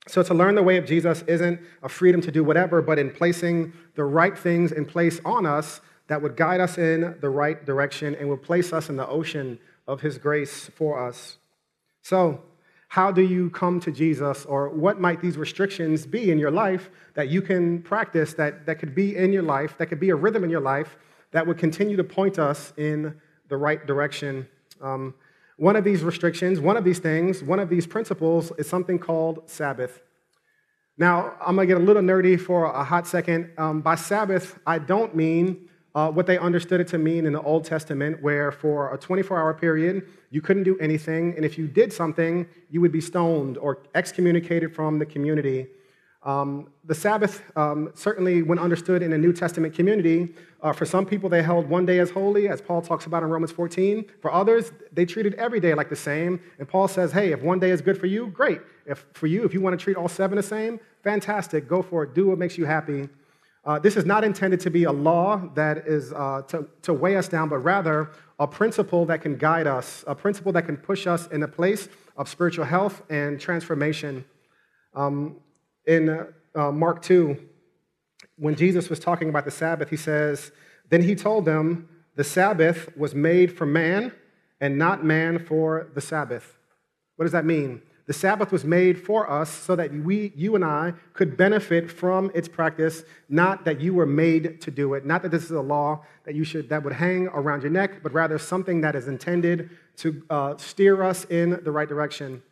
So 0.08 0.24
to 0.24 0.34
learn 0.34 0.56
the 0.56 0.62
way 0.64 0.76
of 0.76 0.86
Jesus 0.86 1.22
isn't 1.28 1.60
a 1.84 1.88
freedom 1.88 2.20
to 2.22 2.32
do 2.32 2.42
whatever, 2.42 2.82
but 2.82 2.98
in 2.98 3.12
placing 3.12 3.74
the 3.94 4.02
right 4.02 4.36
things 4.36 4.72
in 4.72 4.86
place 4.86 5.20
on 5.24 5.46
us 5.46 5.80
that 6.08 6.20
would 6.20 6.36
guide 6.36 6.58
us 6.58 6.78
in 6.78 7.16
the 7.20 7.30
right 7.30 7.64
direction 7.64 8.16
and 8.16 8.28
would 8.28 8.42
place 8.42 8.72
us 8.72 8.88
in 8.88 8.96
the 8.96 9.06
ocean 9.06 9.60
of 9.86 10.00
his 10.00 10.18
grace 10.18 10.68
for 10.74 10.98
us. 10.98 11.36
So, 12.02 12.42
how 12.94 13.11
do 13.11 13.22
you 13.22 13.50
come 13.50 13.80
to 13.80 13.90
Jesus, 13.90 14.44
or 14.44 14.68
what 14.68 15.00
might 15.00 15.20
these 15.20 15.37
restrictions 15.37 16.07
be 16.07 16.30
in 16.30 16.38
your 16.38 16.52
life 16.52 16.90
that 17.14 17.28
you 17.28 17.42
can 17.42 17.83
practice 17.83 18.35
that, 18.35 18.66
that 18.66 18.78
could 18.78 18.94
be 18.94 19.16
in 19.16 19.33
your 19.33 19.42
life, 19.42 19.76
that 19.78 19.87
could 19.87 19.98
be 19.98 20.11
a 20.11 20.14
rhythm 20.14 20.44
in 20.44 20.48
your 20.48 20.61
life 20.61 20.96
that 21.33 21.44
would 21.44 21.59
continue 21.59 21.96
to 21.96 22.04
point 22.04 22.38
us 22.38 22.72
in 22.76 23.12
the 23.48 23.57
right 23.57 23.85
direction? 23.85 24.46
Um, 24.80 25.12
one 25.57 25.74
of 25.74 25.83
these 25.83 26.04
restrictions, 26.04 26.61
one 26.61 26.76
of 26.76 26.85
these 26.85 27.00
things, 27.00 27.42
one 27.42 27.59
of 27.59 27.68
these 27.68 27.85
principles 27.85 28.52
is 28.59 28.68
something 28.68 29.00
called 29.00 29.50
Sabbath. 29.50 30.00
Now, 30.96 31.35
I'm 31.44 31.57
to 31.57 31.66
get 31.66 31.78
a 31.78 31.80
little 31.80 32.00
nerdy 32.00 32.40
for 32.40 32.66
a 32.66 32.85
hot 32.85 33.09
second. 33.09 33.50
Um, 33.59 33.80
by 33.80 33.96
Sabbath, 33.96 34.57
I 34.68 34.78
don't 34.78 35.16
mean 35.16 35.68
uh, 35.94 36.11
what 36.11 36.26
they 36.26 36.38
understood 36.38 36.80
it 36.80 36.88
to 36.88 36.98
mean 36.98 37.26
in 37.26 37.33
the 37.33 37.42
Old 37.42 37.64
Testament, 37.64 38.22
where 38.22 38.50
for 38.50 38.92
a 38.92 38.98
24 38.98 39.38
hour 39.38 39.54
period, 39.54 40.07
you 40.30 40.40
couldn't 40.40 40.64
do 40.64 40.76
anything, 40.78 41.35
and 41.37 41.44
if 41.44 41.57
you 41.57 41.68
did 41.68 41.92
something, 41.92 42.46
you 42.70 42.80
would 42.80 42.92
be 42.92 43.00
stoned 43.00 43.59
or 43.59 43.78
excommunicated 43.94 44.74
from 44.74 44.98
the 44.98 45.07
community. 45.07 45.68
Um, 46.24 46.68
the 46.85 46.94
Sabbath, 46.94 47.42
um, 47.54 47.90
certainly 47.94 48.42
when 48.42 48.59
understood 48.59 49.02
in 49.02 49.12
a 49.12 49.18
New 49.18 49.33
Testament 49.33 49.74
community, 49.74 50.35
uh, 50.62 50.72
for 50.72 50.87
some 50.87 51.04
people 51.04 51.28
they 51.28 51.42
held 51.42 51.68
one 51.68 51.85
day 51.85 51.98
as 51.98 52.11
holy, 52.11 52.48
as 52.48 52.62
Paul 52.62 52.80
talks 52.80 53.04
about 53.04 53.22
in 53.22 53.28
Romans 53.28 53.52
14. 53.52 54.07
For 54.20 54.33
others, 54.33 54.72
they 54.90 55.04
treated 55.04 55.35
every 55.35 55.61
day 55.61 55.74
like 55.74 55.90
the 55.90 55.96
same. 55.96 56.40
And 56.59 56.66
Paul 56.66 56.88
says, 56.88 57.12
hey, 57.12 57.33
if 57.33 57.42
one 57.42 57.59
day 57.61 57.70
is 57.70 57.83
good 57.83 57.98
for 57.98 58.07
you, 58.07 58.28
great. 58.28 58.62
If 58.87 59.04
for 59.12 59.26
you, 59.26 59.44
if 59.44 59.52
you 59.52 59.61
want 59.61 59.78
to 59.78 59.83
treat 59.83 59.98
all 59.98 60.09
seven 60.09 60.37
the 60.37 60.42
same, 60.42 60.80
fantastic, 61.02 61.68
go 61.68 61.83
for 61.83 62.04
it. 62.04 62.14
Do 62.14 62.28
what 62.28 62.38
makes 62.38 62.57
you 62.57 62.64
happy. 62.64 63.11
Uh, 63.66 63.79
this 63.79 63.96
is 63.96 64.05
not 64.05 64.24
intended 64.24 64.61
to 64.61 64.70
be 64.70 64.85
a 64.85 64.92
law 64.92 65.40
that 65.55 65.79
is 65.87 66.12
uh, 66.12 66.42
to, 66.42 66.68
to 66.83 66.92
weigh 66.92 67.16
us 67.16 67.29
down, 67.29 67.48
but 67.48 67.59
rather 67.59 68.11
a 68.38 68.46
principle 68.46 69.07
that 69.07 69.22
can 69.22 69.37
guide 69.37 69.66
us, 69.66 70.05
a 70.07 70.14
principle 70.14 70.53
that 70.53 70.66
can 70.66 70.77
push 70.77 71.07
us 71.07 71.27
in 71.29 71.42
a 71.42 71.48
place 71.48 71.88
of 72.16 72.29
spiritual 72.29 72.66
health 72.66 73.03
and 73.09 73.40
transformation. 73.40 74.24
Um, 74.94 75.37
in 75.87 76.27
uh, 76.55 76.72
Mark 76.72 77.00
2, 77.03 77.37
when 78.37 78.55
Jesus 78.55 78.90
was 78.90 78.98
talking 78.98 79.31
about 79.31 79.46
the 79.46 79.50
Sabbath, 79.50 79.88
he 79.88 79.96
says, 79.96 80.53
Then 80.90 81.03
he 81.03 81.14
told 81.14 81.46
them, 81.46 81.88
The 82.16 82.24
Sabbath 82.24 82.94
was 82.96 83.14
made 83.14 83.57
for 83.57 83.64
man, 83.64 84.12
and 84.61 84.79
not 84.79 85.05
man 85.05 85.38
for 85.38 85.88
the 85.94 86.00
Sabbath. 86.00 86.59
What 87.16 87.24
does 87.24 87.33
that 87.33 87.44
mean? 87.44 87.81
The 88.06 88.12
Sabbath 88.12 88.52
was 88.52 88.64
made 88.64 89.00
for 89.00 89.30
us 89.30 89.48
so 89.50 89.74
that 89.76 89.90
we, 89.90 90.32
you 90.36 90.54
and 90.54 90.64
I 90.64 90.92
could 91.14 91.38
benefit 91.38 91.90
from 91.90 92.30
its 92.34 92.48
practice, 92.48 93.02
not 93.30 93.64
that 93.64 93.80
you 93.80 93.94
were 93.94 94.04
made 94.04 94.60
to 94.60 94.70
do 94.70 94.92
it, 94.92 95.06
not 95.06 95.22
that 95.22 95.30
this 95.30 95.44
is 95.44 95.52
a 95.52 95.60
law 95.60 96.04
that 96.24 96.34
you 96.34 96.44
should 96.44 96.68
that 96.68 96.82
would 96.82 96.92
hang 96.92 97.28
around 97.28 97.62
your 97.62 97.70
neck, 97.70 98.02
but 98.02 98.12
rather 98.12 98.38
something 98.38 98.82
that 98.82 98.94
is 98.94 99.08
intended 99.08 99.70
to 99.96 100.22
uh, 100.28 100.56
steer 100.58 101.02
us 101.02 101.24
in 101.30 101.58
the 101.64 101.70
right 101.70 101.88
direction. 101.88 102.42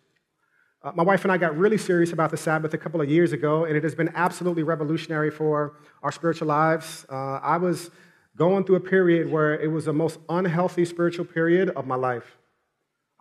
Uh, 0.82 0.92
my 0.94 1.02
wife 1.02 1.22
and 1.22 1.30
I 1.30 1.36
got 1.36 1.56
really 1.56 1.78
serious 1.78 2.12
about 2.12 2.30
the 2.30 2.36
Sabbath 2.36 2.72
a 2.72 2.78
couple 2.78 3.02
of 3.02 3.10
years 3.10 3.32
ago, 3.32 3.66
and 3.66 3.76
it 3.76 3.84
has 3.84 3.94
been 3.94 4.10
absolutely 4.14 4.62
revolutionary 4.62 5.30
for 5.30 5.74
our 6.02 6.10
spiritual 6.10 6.48
lives. 6.48 7.04
Uh, 7.10 7.38
I 7.42 7.58
was 7.58 7.90
going 8.36 8.64
through 8.64 8.76
a 8.76 8.80
period 8.80 9.30
where 9.30 9.60
it 9.60 9.70
was 9.70 9.84
the 9.84 9.92
most 9.92 10.18
unhealthy 10.30 10.86
spiritual 10.86 11.26
period 11.26 11.68
of 11.70 11.86
my 11.86 11.94
life. 11.94 12.38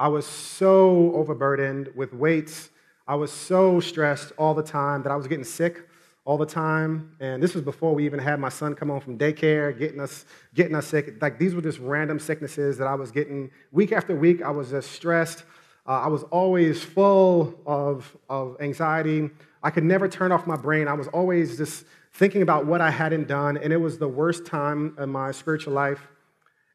I 0.01 0.07
was 0.07 0.25
so 0.25 1.13
overburdened 1.13 1.89
with 1.95 2.11
weights. 2.11 2.71
I 3.07 3.13
was 3.13 3.31
so 3.31 3.79
stressed 3.79 4.31
all 4.35 4.55
the 4.55 4.63
time 4.63 5.03
that 5.03 5.11
I 5.11 5.15
was 5.15 5.27
getting 5.27 5.43
sick 5.43 5.87
all 6.25 6.39
the 6.39 6.45
time. 6.47 7.15
And 7.19 7.41
this 7.41 7.53
was 7.53 7.63
before 7.63 7.93
we 7.93 8.03
even 8.05 8.17
had 8.17 8.39
my 8.39 8.49
son 8.49 8.73
come 8.73 8.89
home 8.89 8.99
from 8.99 9.15
daycare, 9.19 9.77
getting 9.77 9.99
us, 9.99 10.25
getting 10.55 10.73
us 10.73 10.87
sick. 10.87 11.21
Like 11.21 11.37
these 11.37 11.53
were 11.53 11.61
just 11.61 11.77
random 11.77 12.17
sicknesses 12.17 12.79
that 12.79 12.87
I 12.87 12.95
was 12.95 13.11
getting 13.11 13.51
week 13.71 13.91
after 13.91 14.15
week. 14.15 14.41
I 14.41 14.49
was 14.49 14.71
just 14.71 14.91
stressed. 14.91 15.43
Uh, 15.87 15.99
I 15.99 16.07
was 16.07 16.23
always 16.31 16.83
full 16.83 17.53
of, 17.67 18.17
of 18.27 18.57
anxiety. 18.59 19.29
I 19.61 19.69
could 19.69 19.83
never 19.83 20.07
turn 20.07 20.31
off 20.31 20.47
my 20.47 20.57
brain. 20.57 20.87
I 20.87 20.93
was 20.93 21.09
always 21.09 21.57
just 21.57 21.85
thinking 22.13 22.41
about 22.41 22.65
what 22.65 22.81
I 22.81 22.89
hadn't 22.89 23.27
done, 23.27 23.55
and 23.55 23.71
it 23.71 23.77
was 23.77 23.99
the 23.99 24.07
worst 24.07 24.47
time 24.47 24.95
in 24.97 25.09
my 25.09 25.31
spiritual 25.31 25.73
life. 25.73 26.07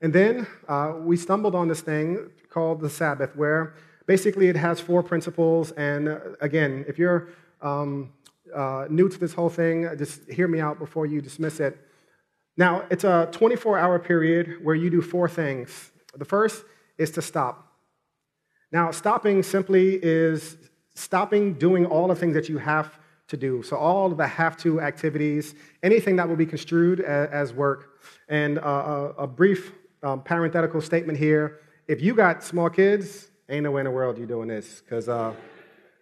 And 0.00 0.12
then 0.12 0.46
uh, 0.68 0.92
we 1.00 1.16
stumbled 1.16 1.56
on 1.56 1.66
this 1.66 1.80
thing 1.80 2.30
called 2.56 2.80
the 2.80 2.88
Sabbath, 2.88 3.36
where 3.36 3.74
basically 4.06 4.46
it 4.48 4.56
has 4.56 4.80
four 4.80 5.02
principles. 5.02 5.72
And 5.72 6.08
uh, 6.08 6.18
again, 6.40 6.86
if 6.88 6.98
you're 6.98 7.28
um, 7.60 8.14
uh, 8.54 8.86
new 8.88 9.10
to 9.10 9.18
this 9.18 9.34
whole 9.34 9.50
thing, 9.50 9.86
just 9.98 10.26
hear 10.30 10.48
me 10.48 10.58
out 10.58 10.78
before 10.78 11.04
you 11.04 11.20
dismiss 11.20 11.60
it. 11.60 11.74
Now, 12.56 12.84
it's 12.90 13.04
a 13.04 13.28
24 13.30 13.78
hour 13.78 13.98
period 13.98 14.64
where 14.64 14.74
you 14.74 14.88
do 14.88 15.02
four 15.02 15.28
things. 15.28 15.90
The 16.16 16.24
first 16.24 16.64
is 16.96 17.10
to 17.10 17.20
stop. 17.20 17.54
Now, 18.72 18.90
stopping 18.90 19.42
simply 19.42 20.00
is 20.02 20.56
stopping 20.94 21.58
doing 21.66 21.84
all 21.84 22.08
the 22.08 22.14
things 22.14 22.32
that 22.32 22.48
you 22.48 22.56
have 22.56 22.98
to 23.28 23.36
do. 23.36 23.62
So, 23.62 23.76
all 23.76 24.08
the 24.08 24.26
have 24.26 24.56
to 24.64 24.80
activities, 24.80 25.54
anything 25.82 26.16
that 26.16 26.26
will 26.26 26.36
be 26.36 26.46
construed 26.46 27.00
as, 27.00 27.52
work. 27.52 27.80
And 28.30 28.58
uh, 28.58 28.62
a, 28.62 29.24
a 29.24 29.26
brief 29.26 29.72
um, 30.02 30.22
parenthetical 30.22 30.80
statement 30.80 31.18
here. 31.18 31.60
If 31.88 32.02
you 32.02 32.14
got 32.14 32.42
small 32.42 32.68
kids, 32.68 33.28
ain't 33.48 33.62
no 33.62 33.70
way 33.70 33.80
in 33.80 33.84
the 33.84 33.92
world 33.92 34.18
you're 34.18 34.26
doing 34.26 34.48
this 34.48 34.80
because 34.80 35.08
uh, 35.08 35.32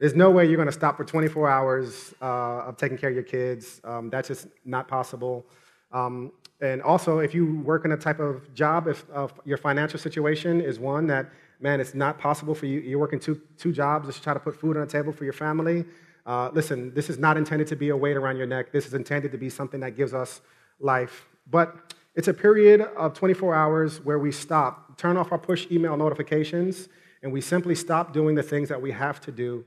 there's 0.00 0.14
no 0.14 0.30
way 0.30 0.46
you're 0.46 0.56
going 0.56 0.64
to 0.64 0.72
stop 0.72 0.96
for 0.96 1.04
24 1.04 1.50
hours 1.50 2.14
uh, 2.22 2.68
of 2.68 2.78
taking 2.78 2.96
care 2.96 3.10
of 3.10 3.14
your 3.14 3.24
kids. 3.24 3.82
Um, 3.84 4.08
that's 4.08 4.28
just 4.28 4.46
not 4.64 4.88
possible. 4.88 5.44
Um, 5.92 6.32
and 6.62 6.80
also, 6.80 7.18
if 7.18 7.34
you 7.34 7.60
work 7.60 7.84
in 7.84 7.92
a 7.92 7.98
type 7.98 8.18
of 8.18 8.54
job, 8.54 8.88
if 8.88 9.04
uh, 9.12 9.28
your 9.44 9.58
financial 9.58 9.98
situation 9.98 10.62
is 10.62 10.78
one 10.78 11.06
that, 11.08 11.30
man, 11.60 11.80
it's 11.80 11.94
not 11.94 12.18
possible 12.18 12.54
for 12.54 12.64
you, 12.64 12.80
you're 12.80 12.98
working 12.98 13.20
two, 13.20 13.38
two 13.58 13.70
jobs 13.70 14.06
just 14.06 14.18
to 14.18 14.24
try 14.24 14.32
to 14.32 14.40
put 14.40 14.58
food 14.58 14.78
on 14.78 14.86
the 14.86 14.90
table 14.90 15.12
for 15.12 15.24
your 15.24 15.34
family. 15.34 15.84
Uh, 16.24 16.48
listen, 16.54 16.94
this 16.94 17.10
is 17.10 17.18
not 17.18 17.36
intended 17.36 17.66
to 17.68 17.76
be 17.76 17.90
a 17.90 17.96
weight 17.96 18.16
around 18.16 18.38
your 18.38 18.46
neck. 18.46 18.72
This 18.72 18.86
is 18.86 18.94
intended 18.94 19.32
to 19.32 19.38
be 19.38 19.50
something 19.50 19.80
that 19.80 19.98
gives 19.98 20.14
us 20.14 20.40
life. 20.80 21.26
But 21.50 21.94
it's 22.14 22.28
a 22.28 22.34
period 22.34 22.80
of 22.80 23.12
24 23.12 23.54
hours 23.54 24.00
where 24.04 24.20
we 24.20 24.30
stop, 24.30 24.83
turn 24.96 25.16
off 25.16 25.32
our 25.32 25.38
push 25.38 25.66
email 25.70 25.96
notifications, 25.96 26.88
and 27.22 27.32
we 27.32 27.40
simply 27.40 27.74
stop 27.74 28.12
doing 28.12 28.34
the 28.34 28.42
things 28.42 28.68
that 28.68 28.80
we 28.80 28.90
have 28.92 29.20
to 29.22 29.32
do. 29.32 29.64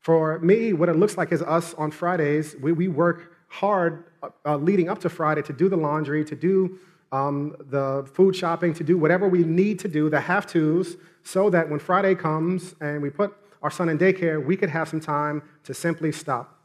For 0.00 0.38
me, 0.38 0.72
what 0.72 0.88
it 0.88 0.96
looks 0.96 1.16
like 1.16 1.30
is 1.30 1.42
us 1.42 1.74
on 1.74 1.90
Fridays, 1.90 2.56
we, 2.60 2.72
we 2.72 2.88
work 2.88 3.32
hard 3.48 4.04
uh, 4.46 4.56
leading 4.56 4.88
up 4.88 4.98
to 5.00 5.08
Friday 5.08 5.42
to 5.42 5.52
do 5.52 5.68
the 5.68 5.76
laundry, 5.76 6.24
to 6.24 6.36
do 6.36 6.78
um, 7.12 7.56
the 7.58 8.08
food 8.14 8.34
shopping, 8.34 8.72
to 8.74 8.84
do 8.84 8.96
whatever 8.96 9.28
we 9.28 9.44
need 9.44 9.78
to 9.80 9.88
do, 9.88 10.08
the 10.08 10.20
have 10.20 10.46
tos, 10.46 10.96
so 11.22 11.50
that 11.50 11.68
when 11.68 11.80
Friday 11.80 12.14
comes 12.14 12.74
and 12.80 13.02
we 13.02 13.10
put 13.10 13.36
our 13.62 13.70
son 13.70 13.88
in 13.88 13.98
daycare, 13.98 14.44
we 14.44 14.56
could 14.56 14.70
have 14.70 14.88
some 14.88 15.00
time 15.00 15.42
to 15.64 15.74
simply 15.74 16.12
stop. 16.12 16.58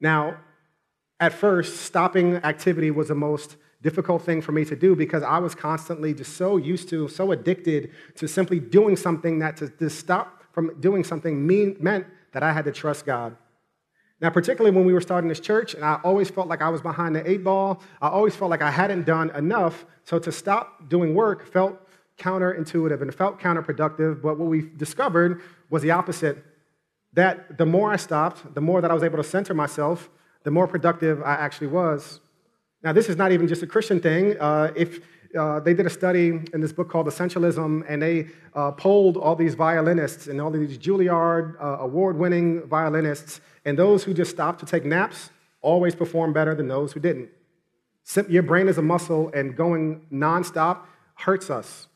Now, 0.00 0.38
at 1.20 1.32
first, 1.32 1.80
stopping 1.82 2.36
activity 2.36 2.90
was 2.90 3.08
the 3.08 3.14
most 3.14 3.56
difficult 3.82 4.22
thing 4.22 4.40
for 4.40 4.52
me 4.52 4.64
to 4.64 4.76
do 4.76 4.94
because 4.94 5.22
I 5.22 5.38
was 5.38 5.54
constantly 5.54 6.14
just 6.14 6.36
so 6.36 6.56
used 6.56 6.88
to, 6.90 7.08
so 7.08 7.32
addicted 7.32 7.90
to 8.16 8.28
simply 8.28 8.60
doing 8.60 8.96
something 8.96 9.40
that 9.40 9.56
to, 9.58 9.68
to 9.68 9.90
stop 9.90 10.44
from 10.52 10.80
doing 10.80 11.04
something 11.04 11.46
mean, 11.46 11.76
meant 11.80 12.06
that 12.32 12.42
I 12.42 12.52
had 12.52 12.64
to 12.66 12.72
trust 12.72 13.04
God. 13.04 13.36
Now, 14.20 14.30
particularly 14.30 14.74
when 14.74 14.86
we 14.86 14.92
were 14.92 15.00
starting 15.00 15.28
this 15.28 15.40
church, 15.40 15.74
and 15.74 15.84
I 15.84 15.98
always 16.04 16.30
felt 16.30 16.46
like 16.46 16.62
I 16.62 16.68
was 16.68 16.80
behind 16.80 17.16
the 17.16 17.28
eight 17.28 17.42
ball, 17.42 17.82
I 18.00 18.08
always 18.08 18.36
felt 18.36 18.50
like 18.50 18.62
I 18.62 18.70
hadn't 18.70 19.04
done 19.04 19.30
enough. 19.30 19.84
So 20.04 20.20
to 20.20 20.30
stop 20.30 20.88
doing 20.88 21.14
work 21.14 21.44
felt 21.52 21.76
counterintuitive 22.18 23.02
and 23.02 23.12
felt 23.12 23.40
counterproductive. 23.40 24.22
But 24.22 24.38
what 24.38 24.48
we 24.48 24.70
discovered 24.76 25.40
was 25.70 25.82
the 25.82 25.90
opposite 25.90 26.44
that 27.14 27.58
the 27.58 27.66
more 27.66 27.92
I 27.92 27.96
stopped, 27.96 28.54
the 28.54 28.60
more 28.60 28.80
that 28.80 28.90
I 28.90 28.94
was 28.94 29.02
able 29.02 29.16
to 29.16 29.24
center 29.24 29.54
myself, 29.54 30.08
the 30.44 30.50
more 30.50 30.68
productive 30.68 31.20
I 31.22 31.34
actually 31.34 31.66
was. 31.66 32.20
Now, 32.82 32.92
this 32.92 33.08
is 33.08 33.16
not 33.16 33.30
even 33.30 33.46
just 33.46 33.62
a 33.62 33.66
Christian 33.66 34.00
thing. 34.00 34.36
Uh, 34.40 34.72
if 34.74 35.00
uh, 35.38 35.60
they 35.60 35.72
did 35.72 35.86
a 35.86 35.90
study 35.90 36.40
in 36.52 36.60
this 36.60 36.72
book 36.72 36.90
called 36.90 37.06
Essentialism, 37.06 37.84
and 37.88 38.02
they 38.02 38.28
uh, 38.54 38.72
polled 38.72 39.16
all 39.16 39.36
these 39.36 39.54
violinists 39.54 40.26
and 40.26 40.40
all 40.40 40.50
these 40.50 40.76
Juilliard 40.76 41.54
uh, 41.62 41.78
award 41.80 42.18
winning 42.18 42.66
violinists, 42.66 43.40
and 43.64 43.78
those 43.78 44.04
who 44.04 44.12
just 44.12 44.30
stopped 44.30 44.60
to 44.60 44.66
take 44.66 44.84
naps 44.84 45.30
always 45.60 45.94
performed 45.94 46.34
better 46.34 46.54
than 46.54 46.68
those 46.68 46.92
who 46.92 47.00
didn't. 47.00 47.30
Your 48.28 48.42
brain 48.42 48.68
is 48.68 48.78
a 48.78 48.82
muscle, 48.82 49.30
and 49.32 49.56
going 49.56 50.04
nonstop 50.12 50.80
hurts 51.14 51.50
us. 51.50 51.86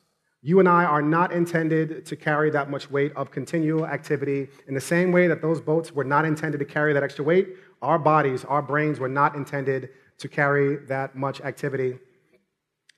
You 0.40 0.60
and 0.60 0.68
I 0.68 0.84
are 0.84 1.02
not 1.02 1.32
intended 1.32 2.06
to 2.06 2.14
carry 2.14 2.50
that 2.50 2.70
much 2.70 2.88
weight 2.88 3.12
of 3.16 3.32
continual 3.32 3.84
activity. 3.84 4.46
In 4.68 4.74
the 4.74 4.80
same 4.80 5.10
way 5.10 5.26
that 5.26 5.42
those 5.42 5.60
boats 5.60 5.90
were 5.90 6.04
not 6.04 6.24
intended 6.24 6.58
to 6.58 6.64
carry 6.64 6.92
that 6.92 7.02
extra 7.02 7.24
weight, 7.24 7.48
our 7.82 7.98
bodies, 7.98 8.44
our 8.44 8.62
brains 8.62 9.00
were 9.00 9.08
not 9.08 9.34
intended 9.34 9.90
to 10.18 10.28
carry 10.28 10.76
that 10.86 11.16
much 11.16 11.40
activity. 11.40 11.98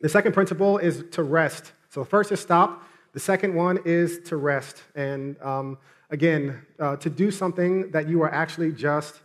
The 0.01 0.09
second 0.09 0.33
principle 0.33 0.79
is 0.79 1.05
to 1.13 1.23
rest. 1.23 1.73
So, 1.89 2.01
the 2.01 2.09
first 2.09 2.31
is 2.31 2.41
stop. 2.41 2.85
The 3.13 3.21
second 3.21 3.55
one 3.55 3.81
is 3.85 4.21
to 4.27 4.37
rest. 4.37 4.83
And 4.95 5.41
um, 5.43 5.79
again, 6.11 6.65
uh, 6.79 6.97
to 6.97 7.11
do 7.11 7.31
something 7.31 7.91
that 7.91 8.09
you 8.09 8.23
are 8.23 8.33
actually 8.33 8.73
just 8.73 9.21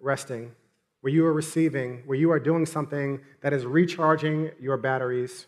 resting, 0.00 0.52
where 1.00 1.12
you 1.12 1.24
are 1.26 1.32
receiving, 1.32 2.02
where 2.06 2.18
you 2.18 2.30
are 2.30 2.40
doing 2.40 2.66
something 2.66 3.20
that 3.42 3.52
is 3.52 3.64
recharging 3.64 4.50
your 4.60 4.76
batteries. 4.76 5.46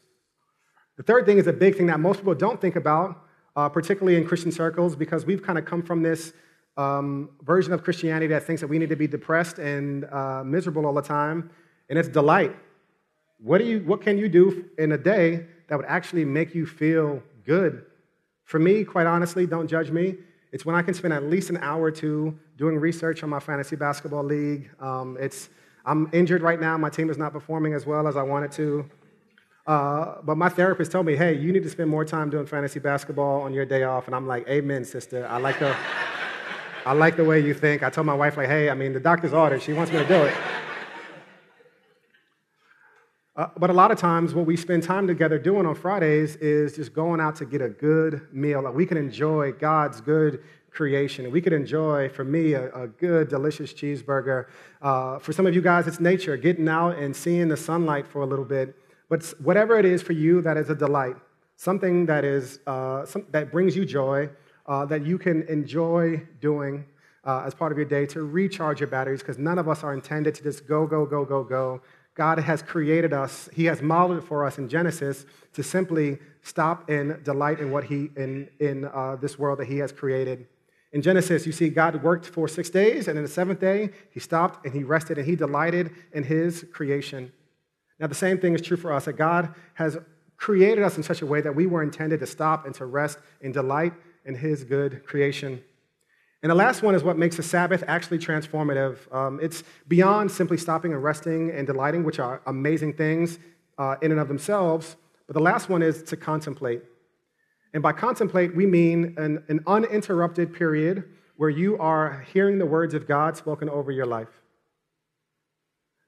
The 0.97 1.03
third 1.03 1.27
thing 1.27 1.39
is 1.39 1.47
a 1.47 1.53
big 1.53 1.77
thing 1.77 1.87
that 1.87 2.01
most 2.01 2.19
people 2.19 2.35
don't 2.35 2.61
think 2.61 2.77
about, 2.77 3.25
uh, 3.57 3.69
particularly 3.69 4.17
in 4.17 4.27
Christian 4.27 4.53
circles, 4.53 4.95
because 4.95 5.27
we've 5.27 5.43
kind 5.43 5.59
of 5.59 5.65
come 5.65 5.83
from 5.83 6.03
this 6.03 6.33
um, 6.77 7.31
version 7.43 7.73
of 7.73 7.83
Christianity 7.83 8.29
that 8.29 8.45
thinks 8.45 8.61
that 8.61 8.69
we 8.69 8.79
need 8.79 8.91
to 8.91 8.97
be 8.97 9.09
depressed 9.09 9.59
and 9.59 10.05
uh, 10.05 10.45
miserable 10.45 10.87
all 10.87 10.95
the 10.95 11.03
time 11.03 11.51
and 11.88 11.98
it's 11.98 12.09
delight. 12.09 12.55
What, 13.40 13.59
do 13.59 13.64
you, 13.64 13.81
what 13.81 14.01
can 14.01 14.18
you 14.18 14.29
do 14.29 14.64
in 14.79 14.92
a 14.92 14.98
day 14.98 15.46
that 15.68 15.77
would 15.77 15.86
actually 15.86 16.24
make 16.24 16.55
you 16.55 16.66
feel 16.66 17.22
good? 17.45 17.84
For 18.45 18.59
me, 18.59 18.84
quite 18.84 19.07
honestly, 19.07 19.47
don't 19.47 19.68
judge 19.68 19.91
me. 19.91 20.16
It's 20.51 20.64
when 20.64 20.74
I 20.74 20.82
can 20.82 20.95
spend 20.95 21.12
at 21.12 21.24
least 21.24 21.51
an 21.51 21.59
hour 21.59 21.82
or 21.82 21.91
two 21.91 22.39
doing 22.57 22.76
research 22.78 23.22
on 23.22 23.28
my 23.28 23.39
fantasy 23.39 23.76
basketball 23.76 24.24
league. 24.24 24.70
Um, 24.80 25.16
it's, 25.20 25.51
I'm 25.84 26.09
injured 26.12 26.43
right 26.43 26.61
now. 26.61 26.76
My 26.78 26.89
team 26.89 27.11
is 27.11 27.18
not 27.18 27.32
performing 27.32 27.74
as 27.74 27.86
well 27.86 28.09
as 28.09 28.16
I 28.16 28.22
wanted 28.22 28.53
to. 28.53 28.91
Uh, 29.66 30.22
but 30.22 30.39
my 30.39 30.49
therapist 30.49 30.91
told 30.91 31.05
me, 31.05 31.14
hey, 31.14 31.36
you 31.36 31.53
need 31.53 31.62
to 31.62 31.68
spend 31.68 31.91
more 31.91 32.05
time 32.05 32.30
doing 32.30 32.47
fantasy 32.47 32.80
basketball 32.80 33.43
on 33.43 33.53
your 33.53 33.66
day 33.66 33.82
off. 33.82 34.07
And 34.07 34.16
I'm 34.16 34.26
like, 34.26 34.49
amen, 34.49 34.86
sister. 34.86 35.26
I 35.28 35.36
like 35.36 35.59
the, 35.59 35.76
I 36.86 36.95
like 36.95 37.16
the 37.16 37.24
way 37.24 37.41
you 37.41 37.53
think. 37.53 37.82
I 37.82 37.91
told 37.91 38.07
my 38.07 38.14
wife, 38.14 38.39
like, 38.39 38.49
hey, 38.49 38.70
I 38.70 38.74
mean, 38.74 38.95
the 38.95 39.01
doctor's 39.01 39.34
ordered. 39.34 39.61
She 39.62 39.74
wants 39.74 39.93
me 39.93 39.99
to 39.99 40.09
do 40.09 40.22
it. 40.24 40.34
Uh, 43.39 43.47
but 43.57 43.70
a 43.70 43.72
lot 43.72 43.93
of 43.93 43.99
times, 43.99 44.34
what 44.34 44.47
we 44.47 44.57
spend 44.57 44.82
time 44.82 45.07
together 45.07 45.39
doing 45.39 45.64
on 45.64 45.72
Fridays 45.72 46.34
is 46.36 46.74
just 46.74 46.93
going 46.93 47.20
out 47.20 47.36
to 47.36 47.45
get 47.45 47.62
a 47.62 47.68
good 47.68 48.26
meal. 48.32 48.61
Like 48.62 48.74
we 48.74 48.84
can 48.84 48.97
enjoy 48.97 49.53
God's 49.53 50.01
good 50.01 50.43
creation. 50.72 51.30
We 51.30 51.41
could 51.41 51.53
enjoy, 51.53 52.09
for 52.09 52.24
me, 52.24 52.55
a, 52.55 52.68
a 52.74 52.89
good, 52.89 53.28
delicious 53.28 53.72
cheeseburger. 53.72 54.47
Uh, 54.82 55.20
for 55.20 55.32
some 55.32 55.47
of 55.47 55.55
you 55.55 55.62
guys, 55.62 55.86
it's 55.86 56.01
nature, 56.01 56.36
getting 56.36 56.68
out 56.68 56.99
and 56.99 57.14
seeing 57.14 57.47
the 57.47 57.57
sunlight 57.57 58.09
for 58.09 58.22
a 58.22 58.26
little 58.26 58.45
bit. 58.45 58.74
But 59.09 59.22
whatever 59.39 59.78
it 59.78 59.84
is 59.84 60.03
for 60.03 60.14
you 60.14 60.43
that 60.43 60.57
is 60.57 60.68
a 60.68 60.74
delight, 60.74 61.14
something 61.55 62.07
that, 62.07 62.24
is, 62.24 62.59
uh, 62.66 63.07
some, 63.07 63.24
that 63.30 63.53
brings 63.53 63.76
you 63.76 63.84
joy, 63.84 64.30
uh, 64.66 64.84
that 64.86 65.07
you 65.07 65.16
can 65.16 65.43
enjoy 65.45 66.26
doing 66.41 66.84
uh, 67.24 67.45
as 67.47 67.55
part 67.55 67.70
of 67.70 67.78
your 67.78 67.86
day 67.86 68.05
to 68.07 68.24
recharge 68.24 68.80
your 68.80 68.89
batteries, 68.89 69.20
because 69.20 69.39
none 69.39 69.59
of 69.59 69.68
us 69.68 69.84
are 69.84 69.95
intended 69.95 70.34
to 70.34 70.43
just 70.43 70.66
go, 70.66 70.86
go, 70.86 71.07
go, 71.07 71.24
go, 71.24 71.45
go. 71.45 71.80
God 72.19 72.41
has 72.41 72.62
created 72.62 73.12
us, 73.12 73.49
He 73.55 73.66
has 73.66 73.81
modeled 73.81 74.19
it 74.19 74.25
for 74.27 74.45
us 74.45 74.59
in 74.59 74.69
Genesis 74.69 75.25
to 75.53 75.62
simply 75.62 76.19
stop 76.43 76.91
and 76.91 77.23
delight 77.23 77.61
in 77.61 77.71
what 77.71 77.85
He, 77.85 78.11
in, 78.16 78.51
in 78.59 78.87
uh, 78.87 79.14
this 79.16 79.39
world 79.39 79.61
that 79.61 79.69
He 79.69 79.79
has 79.79 79.93
created. 79.93 80.49
In 80.93 81.01
Genesis, 81.01 81.47
you 81.47 81.53
see 81.53 81.69
God 81.69 82.03
worked 82.03 82.27
for 82.27 82.49
six 82.49 82.71
days, 82.71 83.07
and 83.07 83.16
in 83.16 83.23
the 83.23 83.31
seventh 83.31 83.61
day, 83.61 83.91
He 84.11 84.19
stopped 84.19 84.66
and 84.66 84.75
He 84.75 84.83
rested 84.83 85.16
and 85.16 85.29
He 85.29 85.37
delighted 85.37 85.93
in 86.12 86.25
His 86.25 86.66
creation. 86.73 87.33
Now, 88.01 88.09
the 88.09 88.16
same 88.16 88.39
thing 88.39 88.53
is 88.53 88.62
true 88.62 88.77
for 88.77 88.93
us 88.93 89.05
that 89.05 89.12
God 89.12 89.55
has 89.75 89.97
created 90.37 90.83
us 90.83 90.97
in 90.97 91.05
such 91.05 91.23
a 91.23 91.27
way 91.27 91.41
that 91.41 91.55
we 91.55 91.66
were 91.66 91.85
intended 91.85 92.19
to 92.19 92.27
stop 92.27 92.66
and 92.66 92.75
to 92.75 92.87
rest 92.87 93.19
and 93.43 93.55
delight 93.55 93.93
in 94.25 94.35
His 94.35 94.64
good 94.64 95.07
creation. 95.07 95.62
And 96.43 96.51
the 96.51 96.55
last 96.55 96.82
one 96.82 96.95
is 96.95 97.03
what 97.03 97.18
makes 97.18 97.36
the 97.36 97.43
Sabbath 97.43 97.82
actually 97.89 98.18
transformative. 98.18 99.12
Um, 99.12 99.41
it's 99.43 99.64
beyond 99.89 100.30
simply 100.30 100.57
stopping 100.57 100.93
and 100.93 101.03
resting 101.03 101.51
and 101.51 101.66
delighting, 101.66 102.05
which 102.05 102.20
are 102.20 102.41
amazing 102.47 102.93
things 102.93 103.39
uh, 103.76 103.97
in 104.03 104.12
and 104.12 104.20
of 104.20 104.28
themselves. 104.28 104.97
But 105.26 105.34
the 105.34 105.43
last 105.43 105.68
one 105.68 105.82
is 105.82 106.03
to 106.05 106.16
contemplate. 106.16 106.82
And 107.74 107.82
by 107.82 107.93
contemplate, 107.93 108.55
we 108.55 108.66
mean 108.66 109.14
an, 109.18 109.43
an 109.49 109.61
uninterrupted 109.66 110.55
period 110.55 111.05
where 111.36 111.51
you 111.51 111.76
are 111.78 112.24
hearing 112.32 112.59
the 112.59 112.66
words 112.66 112.95
of 112.95 113.07
God 113.07 113.36
spoken 113.36 113.68
over 113.68 113.93
your 113.93 114.07
life. 114.07 114.43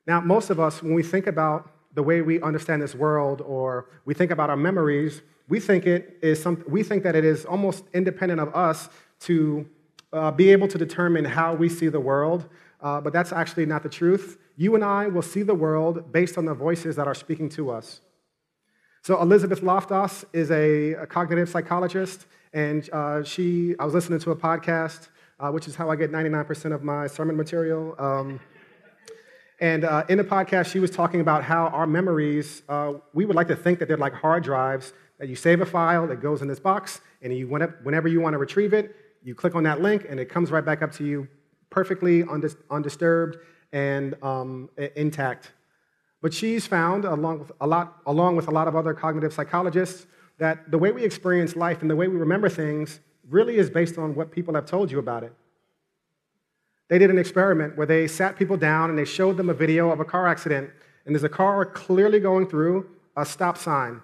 Now, 0.07 0.21
most 0.21 0.51
of 0.51 0.59
us, 0.59 0.83
when 0.83 0.95
we 0.95 1.03
think 1.03 1.27
about 1.27 1.71
the 1.95 2.03
way 2.03 2.23
we 2.23 2.41
understand 2.41 2.81
this 2.81 2.95
world 2.95 3.43
or 3.43 3.87
we 4.05 4.15
think 4.15 4.31
about 4.31 4.49
our 4.49 4.57
memories, 4.57 5.23
we 5.49 5.61
think, 5.61 5.87
it 5.87 6.19
is 6.23 6.41
some, 6.41 6.65
we 6.69 6.83
think 6.83 7.03
that 7.03 7.15
it 7.15 7.25
is 7.25 7.45
almost 7.45 7.85
independent 7.93 8.41
of 8.41 8.55
us 8.55 8.89
to 9.21 9.69
uh, 10.13 10.31
be 10.31 10.51
able 10.51 10.69
to 10.69 10.79
determine 10.79 11.25
how 11.25 11.55
we 11.55 11.69
see 11.69 11.89
the 11.89 12.01
world, 12.01 12.49
uh, 12.81 13.01
but 13.01 13.13
that's 13.13 13.33
actually 13.33 13.67
not 13.67 13.83
the 13.83 13.89
truth. 13.89 14.39
You 14.57 14.75
and 14.75 14.85
I 14.85 15.07
will 15.07 15.23
see 15.23 15.43
the 15.43 15.55
world 15.55 16.13
based 16.13 16.37
on 16.37 16.45
the 16.45 16.55
voices 16.55 16.97
that 16.97 17.07
are 17.07 17.15
speaking 17.15 17.49
to 17.51 17.71
us. 17.71 18.01
So, 19.03 19.21
Elizabeth 19.23 19.63
Loftus 19.63 20.25
is 20.33 20.51
a, 20.51 20.93
a 20.93 21.07
cognitive 21.07 21.49
psychologist, 21.49 22.27
and 22.53 22.89
uh, 22.93 23.23
she, 23.23 23.75
I 23.79 23.85
was 23.85 23.95
listening 23.95 24.19
to 24.21 24.31
a 24.33 24.37
podcast, 24.37 25.09
uh, 25.39 25.51
which 25.51 25.67
is 25.67 25.75
how 25.75 25.91
I 25.91 25.97
get 25.97 26.13
99% 26.13 26.75
of 26.75 26.83
my 26.83 27.07
sermon 27.07 27.37
material. 27.37 27.95
Um, 27.99 28.41
and 29.61 29.85
uh, 29.85 30.05
in 30.09 30.19
the 30.19 30.25
podcast, 30.25 30.73
she 30.73 30.81
was 30.81 30.91
talking 30.91 31.21
about 31.21 31.45
how 31.45 31.69
our 31.69 31.87
memories, 31.87 32.63
uh, 32.69 32.95
we 33.15 33.25
would 33.25 33.37
like 33.37 33.49
to 33.49 33.57
think 33.57 33.79
that 33.79 33.89
they're 33.89 33.97
like 33.97 34.15
hard 34.15 34.43
drives, 34.43 34.93
that 35.19 35.29
you 35.29 35.37
save 35.37 35.61
a 35.61 35.67
file 35.67 36.07
that 36.07 36.21
goes 36.21 36.43
in 36.43 36.49
this 36.49 36.61
box, 36.61 37.01
and 37.23 37.35
you, 37.37 37.47
whenever 37.47 38.09
you 38.09 38.21
want 38.21 38.35
to 38.35 38.39
retrieve 38.39 38.73
it, 38.73 38.95
you 39.23 39.35
click 39.35 39.55
on 39.55 39.63
that 39.65 39.81
link, 39.81 40.07
and 40.09 40.19
it 40.19 40.29
comes 40.29 40.51
right 40.51 40.65
back 40.65 40.83
up 40.83 40.93
to 40.93 41.05
you 41.05 41.29
perfectly 41.71 42.25
undis- 42.25 42.57
undisturbed 42.71 43.39
and 43.73 44.21
um, 44.23 44.69
intact. 44.97 45.53
But 46.23 46.35
she's 46.35 46.67
found, 46.67 47.05
along 47.05 47.39
with, 47.41 47.53
a 47.61 47.67
lot, 47.67 47.99
along 48.07 48.37
with 48.37 48.49
a 48.49 48.51
lot 48.51 48.69
of 48.69 48.77
other 48.77 48.93
cognitive 48.93 49.33
psychologists, 49.33 50.07
that 50.39 50.71
the 50.71 50.79
way 50.79 50.91
we 50.91 51.05
experience 51.05 51.57
life 51.57 51.83
and 51.83 51.91
the 51.91 51.97
way 51.97 52.09
we 52.09 52.17
remember 52.17 52.49
things 52.49 53.01
really 53.29 53.57
is 53.57 53.71
based 53.71 53.99
on 53.99 54.15
what 54.15 54.31
people 54.31 54.55
have 54.55 54.67
told 54.67 54.91
you 54.91 54.99
about 54.99 55.23
it. 55.23 55.33
They 56.89 56.99
did 56.99 57.11
an 57.11 57.19
experiment 57.19 57.77
where 57.77 57.87
they 57.87 58.09
sat 58.09 58.37
people 58.37 58.57
down 58.57 58.91
and 58.91 58.99
they 58.99 59.05
showed 59.05 59.37
them 59.37 59.49
a 59.49 59.55
video 59.55 59.91
of 59.91 60.01
a 60.01 60.05
car 60.05 60.27
accident, 60.27 60.71
and 61.07 61.15
there's 61.15 61.25
a 61.25 61.29
car 61.29 61.65
clearly 61.65 62.21
going 62.21 62.47
through 62.49 62.89
a 63.17 63.25
stop 63.25 63.57
sign. 63.57 64.03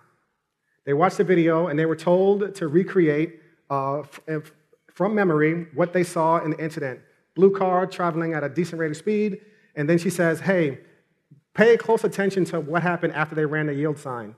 They 0.84 0.94
watched 0.94 1.16
the 1.16 1.24
video 1.24 1.66
and 1.66 1.78
they 1.78 1.86
were 1.86 1.96
told 1.96 2.54
to 2.54 2.68
recreate 2.68 3.40
uh, 3.68 4.04
from 4.96 5.14
memory 5.14 5.66
what 5.74 5.92
they 5.92 6.02
saw 6.02 6.38
in 6.38 6.50
the 6.50 6.58
incident. 6.58 7.00
Blue 7.34 7.54
car 7.54 7.86
traveling 7.86 8.32
at 8.32 8.42
a 8.42 8.48
decent 8.48 8.80
rate 8.80 8.90
of 8.90 8.96
speed, 8.96 9.42
and 9.74 9.88
then 9.88 9.98
she 9.98 10.08
says, 10.08 10.40
Hey, 10.40 10.78
pay 11.52 11.76
close 11.76 12.02
attention 12.02 12.46
to 12.46 12.60
what 12.60 12.82
happened 12.82 13.12
after 13.12 13.34
they 13.34 13.44
ran 13.44 13.66
the 13.66 13.74
yield 13.74 13.98
sign. 13.98 14.34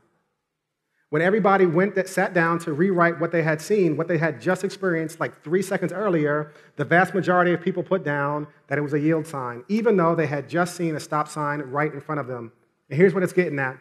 When 1.11 1.23
everybody 1.23 1.65
went 1.65 1.95
that 1.95 2.09
sat 2.09 2.35
down 2.35 2.59
to 2.61 2.73
rewrite 2.73 3.21
what 3.21 3.31
they 3.31 3.43
had 3.43 3.63
seen, 3.63 3.97
what 3.97 4.09
they 4.09 4.19
had 4.19 4.41
just 4.43 4.65
experienced 4.65 5.21
like 5.21 5.43
three 5.43 5.63
seconds 5.63 5.93
earlier, 5.93 6.53
the 6.77 6.85
vast 6.85 7.15
majority 7.15 7.53
of 7.55 7.63
people 7.63 7.83
put 7.83 8.05
down 8.05 8.47
that 8.67 8.79
it 8.79 8.83
was 8.83 8.93
a 8.93 9.01
yield 9.01 9.27
sign, 9.27 9.65
even 9.69 9.97
though 9.97 10.15
they 10.15 10.27
had 10.27 10.49
just 10.49 10.75
seen 10.75 10.97
a 10.97 11.01
stop 11.01 11.29
sign 11.29 11.61
right 11.61 11.95
in 11.95 12.01
front 12.01 12.21
of 12.21 12.27
them. 12.27 12.53
And 12.91 12.99
here's 12.99 13.15
what 13.15 13.23
it's 13.23 13.33
getting 13.33 13.59
at. 13.61 13.79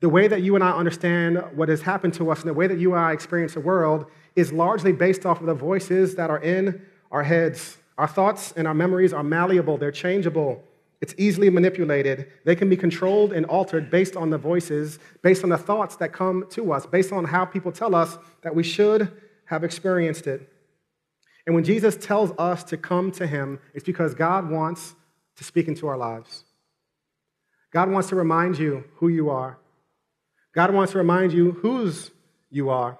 The 0.00 0.08
way 0.08 0.28
that 0.28 0.42
you 0.42 0.54
and 0.54 0.62
I 0.62 0.72
understand 0.72 1.42
what 1.54 1.68
has 1.68 1.82
happened 1.82 2.14
to 2.14 2.30
us 2.30 2.40
and 2.40 2.50
the 2.50 2.54
way 2.54 2.66
that 2.66 2.78
you 2.78 2.92
and 2.92 3.00
I 3.00 3.12
experience 3.12 3.54
the 3.54 3.60
world 3.60 4.06
is 4.36 4.52
largely 4.52 4.92
based 4.92 5.26
off 5.26 5.40
of 5.40 5.46
the 5.46 5.54
voices 5.54 6.14
that 6.16 6.30
are 6.30 6.38
in 6.38 6.82
our 7.10 7.22
heads. 7.22 7.76
Our 7.98 8.08
thoughts 8.08 8.52
and 8.56 8.66
our 8.66 8.74
memories 8.74 9.12
are 9.12 9.22
malleable, 9.22 9.76
they're 9.76 9.92
changeable. 9.92 10.62
It's 11.00 11.14
easily 11.18 11.50
manipulated. 11.50 12.28
They 12.44 12.54
can 12.54 12.68
be 12.68 12.76
controlled 12.76 13.32
and 13.32 13.44
altered 13.46 13.90
based 13.90 14.14
on 14.14 14.30
the 14.30 14.38
voices, 14.38 15.00
based 15.20 15.42
on 15.42 15.50
the 15.50 15.58
thoughts 15.58 15.96
that 15.96 16.12
come 16.12 16.46
to 16.50 16.72
us, 16.72 16.86
based 16.86 17.12
on 17.12 17.24
how 17.24 17.44
people 17.44 17.72
tell 17.72 17.96
us 17.96 18.16
that 18.42 18.54
we 18.54 18.62
should 18.62 19.10
have 19.46 19.64
experienced 19.64 20.28
it. 20.28 20.48
And 21.44 21.56
when 21.56 21.64
Jesus 21.64 21.96
tells 21.96 22.30
us 22.38 22.62
to 22.64 22.76
come 22.76 23.10
to 23.12 23.26
him, 23.26 23.58
it's 23.74 23.84
because 23.84 24.14
God 24.14 24.48
wants 24.48 24.94
to 25.36 25.44
speak 25.44 25.66
into 25.66 25.88
our 25.88 25.96
lives. 25.96 26.44
God 27.72 27.90
wants 27.90 28.08
to 28.10 28.16
remind 28.16 28.58
you 28.58 28.84
who 28.96 29.08
you 29.08 29.28
are. 29.30 29.58
God 30.54 30.72
wants 30.72 30.92
to 30.92 30.98
remind 30.98 31.32
you 31.32 31.50
whose 31.50 32.12
you 32.48 32.70
are. 32.70 32.98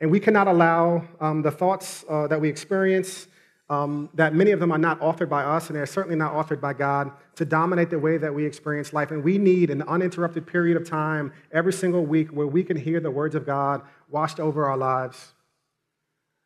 And 0.00 0.10
we 0.10 0.20
cannot 0.20 0.48
allow 0.48 1.04
um, 1.20 1.42
the 1.42 1.50
thoughts 1.50 2.04
uh, 2.08 2.26
that 2.26 2.40
we 2.40 2.48
experience, 2.48 3.28
um, 3.70 4.10
that 4.14 4.34
many 4.34 4.50
of 4.50 4.60
them 4.60 4.72
are 4.72 4.78
not 4.78 5.00
authored 5.00 5.28
by 5.28 5.42
us, 5.42 5.68
and 5.68 5.76
they're 5.76 5.86
certainly 5.86 6.16
not 6.16 6.32
authored 6.34 6.60
by 6.60 6.72
God, 6.72 7.10
to 7.36 7.44
dominate 7.44 7.90
the 7.90 7.98
way 7.98 8.18
that 8.18 8.34
we 8.34 8.44
experience 8.44 8.92
life. 8.92 9.10
And 9.10 9.24
we 9.24 9.38
need 9.38 9.70
an 9.70 9.82
uninterrupted 9.82 10.46
period 10.46 10.76
of 10.76 10.88
time 10.88 11.32
every 11.52 11.72
single 11.72 12.04
week 12.04 12.28
where 12.28 12.46
we 12.46 12.62
can 12.64 12.76
hear 12.76 13.00
the 13.00 13.10
words 13.10 13.34
of 13.34 13.46
God 13.46 13.82
washed 14.10 14.40
over 14.40 14.66
our 14.66 14.76
lives. 14.76 15.32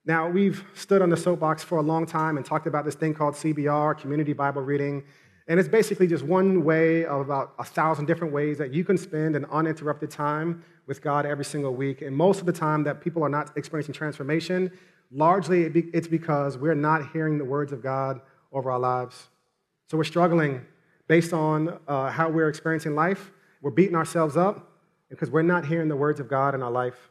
Now, 0.04 0.28
we've 0.28 0.64
stood 0.74 1.02
on 1.02 1.10
the 1.10 1.16
soapbox 1.16 1.62
for 1.62 1.76
a 1.78 1.82
long 1.82 2.06
time 2.06 2.38
and 2.38 2.46
talked 2.46 2.66
about 2.66 2.84
this 2.84 2.94
thing 2.94 3.12
called 3.12 3.34
CBR, 3.34 3.98
Community 3.98 4.32
Bible 4.32 4.62
Reading. 4.62 5.04
And 5.48 5.58
it's 5.58 5.68
basically 5.68 6.06
just 6.06 6.24
one 6.24 6.62
way 6.62 7.06
of 7.06 7.22
about 7.22 7.54
a 7.58 7.64
thousand 7.64 8.04
different 8.04 8.34
ways 8.34 8.58
that 8.58 8.72
you 8.74 8.84
can 8.84 8.98
spend 8.98 9.34
an 9.34 9.46
uninterrupted 9.46 10.10
time 10.10 10.62
with 10.86 11.00
God 11.00 11.24
every 11.24 11.44
single 11.44 11.74
week. 11.74 12.02
And 12.02 12.14
most 12.14 12.40
of 12.40 12.46
the 12.46 12.52
time 12.52 12.84
that 12.84 13.00
people 13.00 13.22
are 13.22 13.30
not 13.30 13.56
experiencing 13.56 13.94
transformation, 13.94 14.70
largely 15.10 15.62
it's 15.64 16.06
because 16.06 16.58
we're 16.58 16.74
not 16.74 17.10
hearing 17.12 17.38
the 17.38 17.46
words 17.46 17.72
of 17.72 17.82
God 17.82 18.20
over 18.52 18.70
our 18.70 18.78
lives. 18.78 19.28
So 19.90 19.96
we're 19.96 20.04
struggling 20.04 20.66
based 21.06 21.32
on 21.32 21.78
uh, 21.88 22.10
how 22.10 22.28
we're 22.28 22.50
experiencing 22.50 22.94
life. 22.94 23.32
We're 23.62 23.70
beating 23.70 23.96
ourselves 23.96 24.36
up 24.36 24.70
because 25.08 25.30
we're 25.30 25.40
not 25.40 25.64
hearing 25.64 25.88
the 25.88 25.96
words 25.96 26.20
of 26.20 26.28
God 26.28 26.54
in 26.54 26.62
our 26.62 26.70
life. 26.70 27.08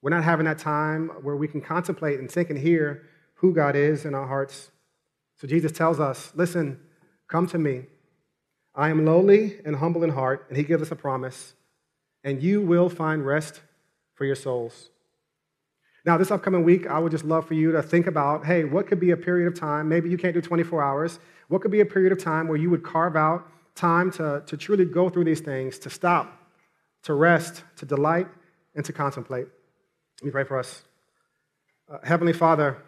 We're 0.00 0.10
not 0.10 0.24
having 0.24 0.46
that 0.46 0.58
time 0.58 1.08
where 1.22 1.36
we 1.36 1.46
can 1.48 1.60
contemplate 1.60 2.18
and 2.18 2.30
think 2.30 2.48
and 2.48 2.58
hear 2.58 3.02
who 3.34 3.52
God 3.52 3.76
is 3.76 4.06
in 4.06 4.14
our 4.14 4.26
hearts. 4.26 4.70
So 5.36 5.46
Jesus 5.46 5.70
tells 5.70 6.00
us 6.00 6.32
listen, 6.34 6.80
come 7.28 7.46
to 7.48 7.58
me. 7.58 7.84
I 8.74 8.90
am 8.90 9.04
lowly 9.04 9.60
and 9.64 9.76
humble 9.76 10.02
in 10.04 10.10
heart, 10.10 10.46
and 10.48 10.56
he 10.56 10.64
gives 10.64 10.82
us 10.82 10.90
a 10.90 10.96
promise 10.96 11.54
and 12.24 12.42
you 12.42 12.60
will 12.60 12.88
find 12.88 13.24
rest 13.24 13.60
for 14.14 14.24
your 14.24 14.34
souls. 14.34 14.90
Now, 16.04 16.16
this 16.16 16.30
upcoming 16.30 16.64
week, 16.64 16.86
I 16.86 16.98
would 16.98 17.12
just 17.12 17.24
love 17.24 17.46
for 17.46 17.54
you 17.54 17.72
to 17.72 17.82
think 17.82 18.06
about 18.06 18.46
hey, 18.46 18.64
what 18.64 18.86
could 18.86 19.00
be 19.00 19.10
a 19.10 19.16
period 19.16 19.46
of 19.46 19.58
time? 19.58 19.88
Maybe 19.88 20.08
you 20.08 20.16
can't 20.16 20.34
do 20.34 20.40
24 20.40 20.82
hours. 20.82 21.18
What 21.48 21.62
could 21.62 21.70
be 21.70 21.80
a 21.80 21.86
period 21.86 22.12
of 22.12 22.22
time 22.22 22.48
where 22.48 22.56
you 22.56 22.70
would 22.70 22.82
carve 22.82 23.16
out 23.16 23.46
time 23.74 24.10
to, 24.12 24.42
to 24.46 24.56
truly 24.56 24.84
go 24.84 25.08
through 25.08 25.24
these 25.24 25.40
things, 25.40 25.78
to 25.80 25.90
stop, 25.90 26.38
to 27.04 27.14
rest, 27.14 27.62
to 27.76 27.86
delight, 27.86 28.28
and 28.74 28.84
to 28.84 28.92
contemplate? 28.92 29.46
Let 30.20 30.26
me 30.26 30.30
pray 30.30 30.44
for 30.44 30.58
us. 30.58 30.82
Uh, 31.90 31.98
Heavenly 32.02 32.32
Father, 32.32 32.82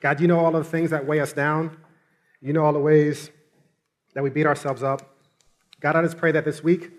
God, 0.00 0.20
you 0.20 0.26
know 0.26 0.38
all 0.38 0.54
of 0.54 0.64
the 0.64 0.70
things 0.70 0.90
that 0.90 1.06
weigh 1.06 1.20
us 1.20 1.32
down. 1.32 1.76
You 2.40 2.52
know 2.52 2.64
all 2.64 2.72
the 2.72 2.78
ways 2.78 3.30
that 4.14 4.22
we 4.22 4.30
beat 4.30 4.46
ourselves 4.46 4.82
up. 4.82 5.16
God, 5.80 5.96
I 5.96 6.02
just 6.02 6.18
pray 6.18 6.32
that 6.32 6.44
this 6.44 6.62
week, 6.62 6.90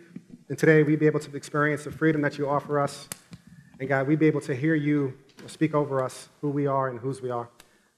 and 0.49 0.57
today 0.57 0.83
we'd 0.83 0.99
be 0.99 1.05
able 1.05 1.19
to 1.21 1.35
experience 1.35 1.83
the 1.83 1.91
freedom 1.91 2.21
that 2.21 2.37
you 2.37 2.49
offer 2.49 2.79
us. 2.79 3.07
And 3.79 3.87
God, 3.87 4.07
we'd 4.07 4.19
be 4.19 4.27
able 4.27 4.41
to 4.41 4.55
hear 4.55 4.75
you 4.75 5.13
speak 5.47 5.73
over 5.73 6.03
us 6.03 6.29
who 6.41 6.49
we 6.49 6.67
are 6.67 6.89
and 6.89 6.99
whose 6.99 7.21
we 7.21 7.29
are. 7.29 7.49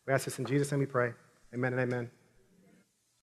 We 0.06 0.14
ask 0.14 0.26
this 0.26 0.40
in 0.40 0.46
Jesus' 0.46 0.72
name 0.72 0.80
we 0.80 0.86
pray. 0.86 1.14
Amen 1.54 1.74
and 1.74 1.82
amen. 1.82 2.25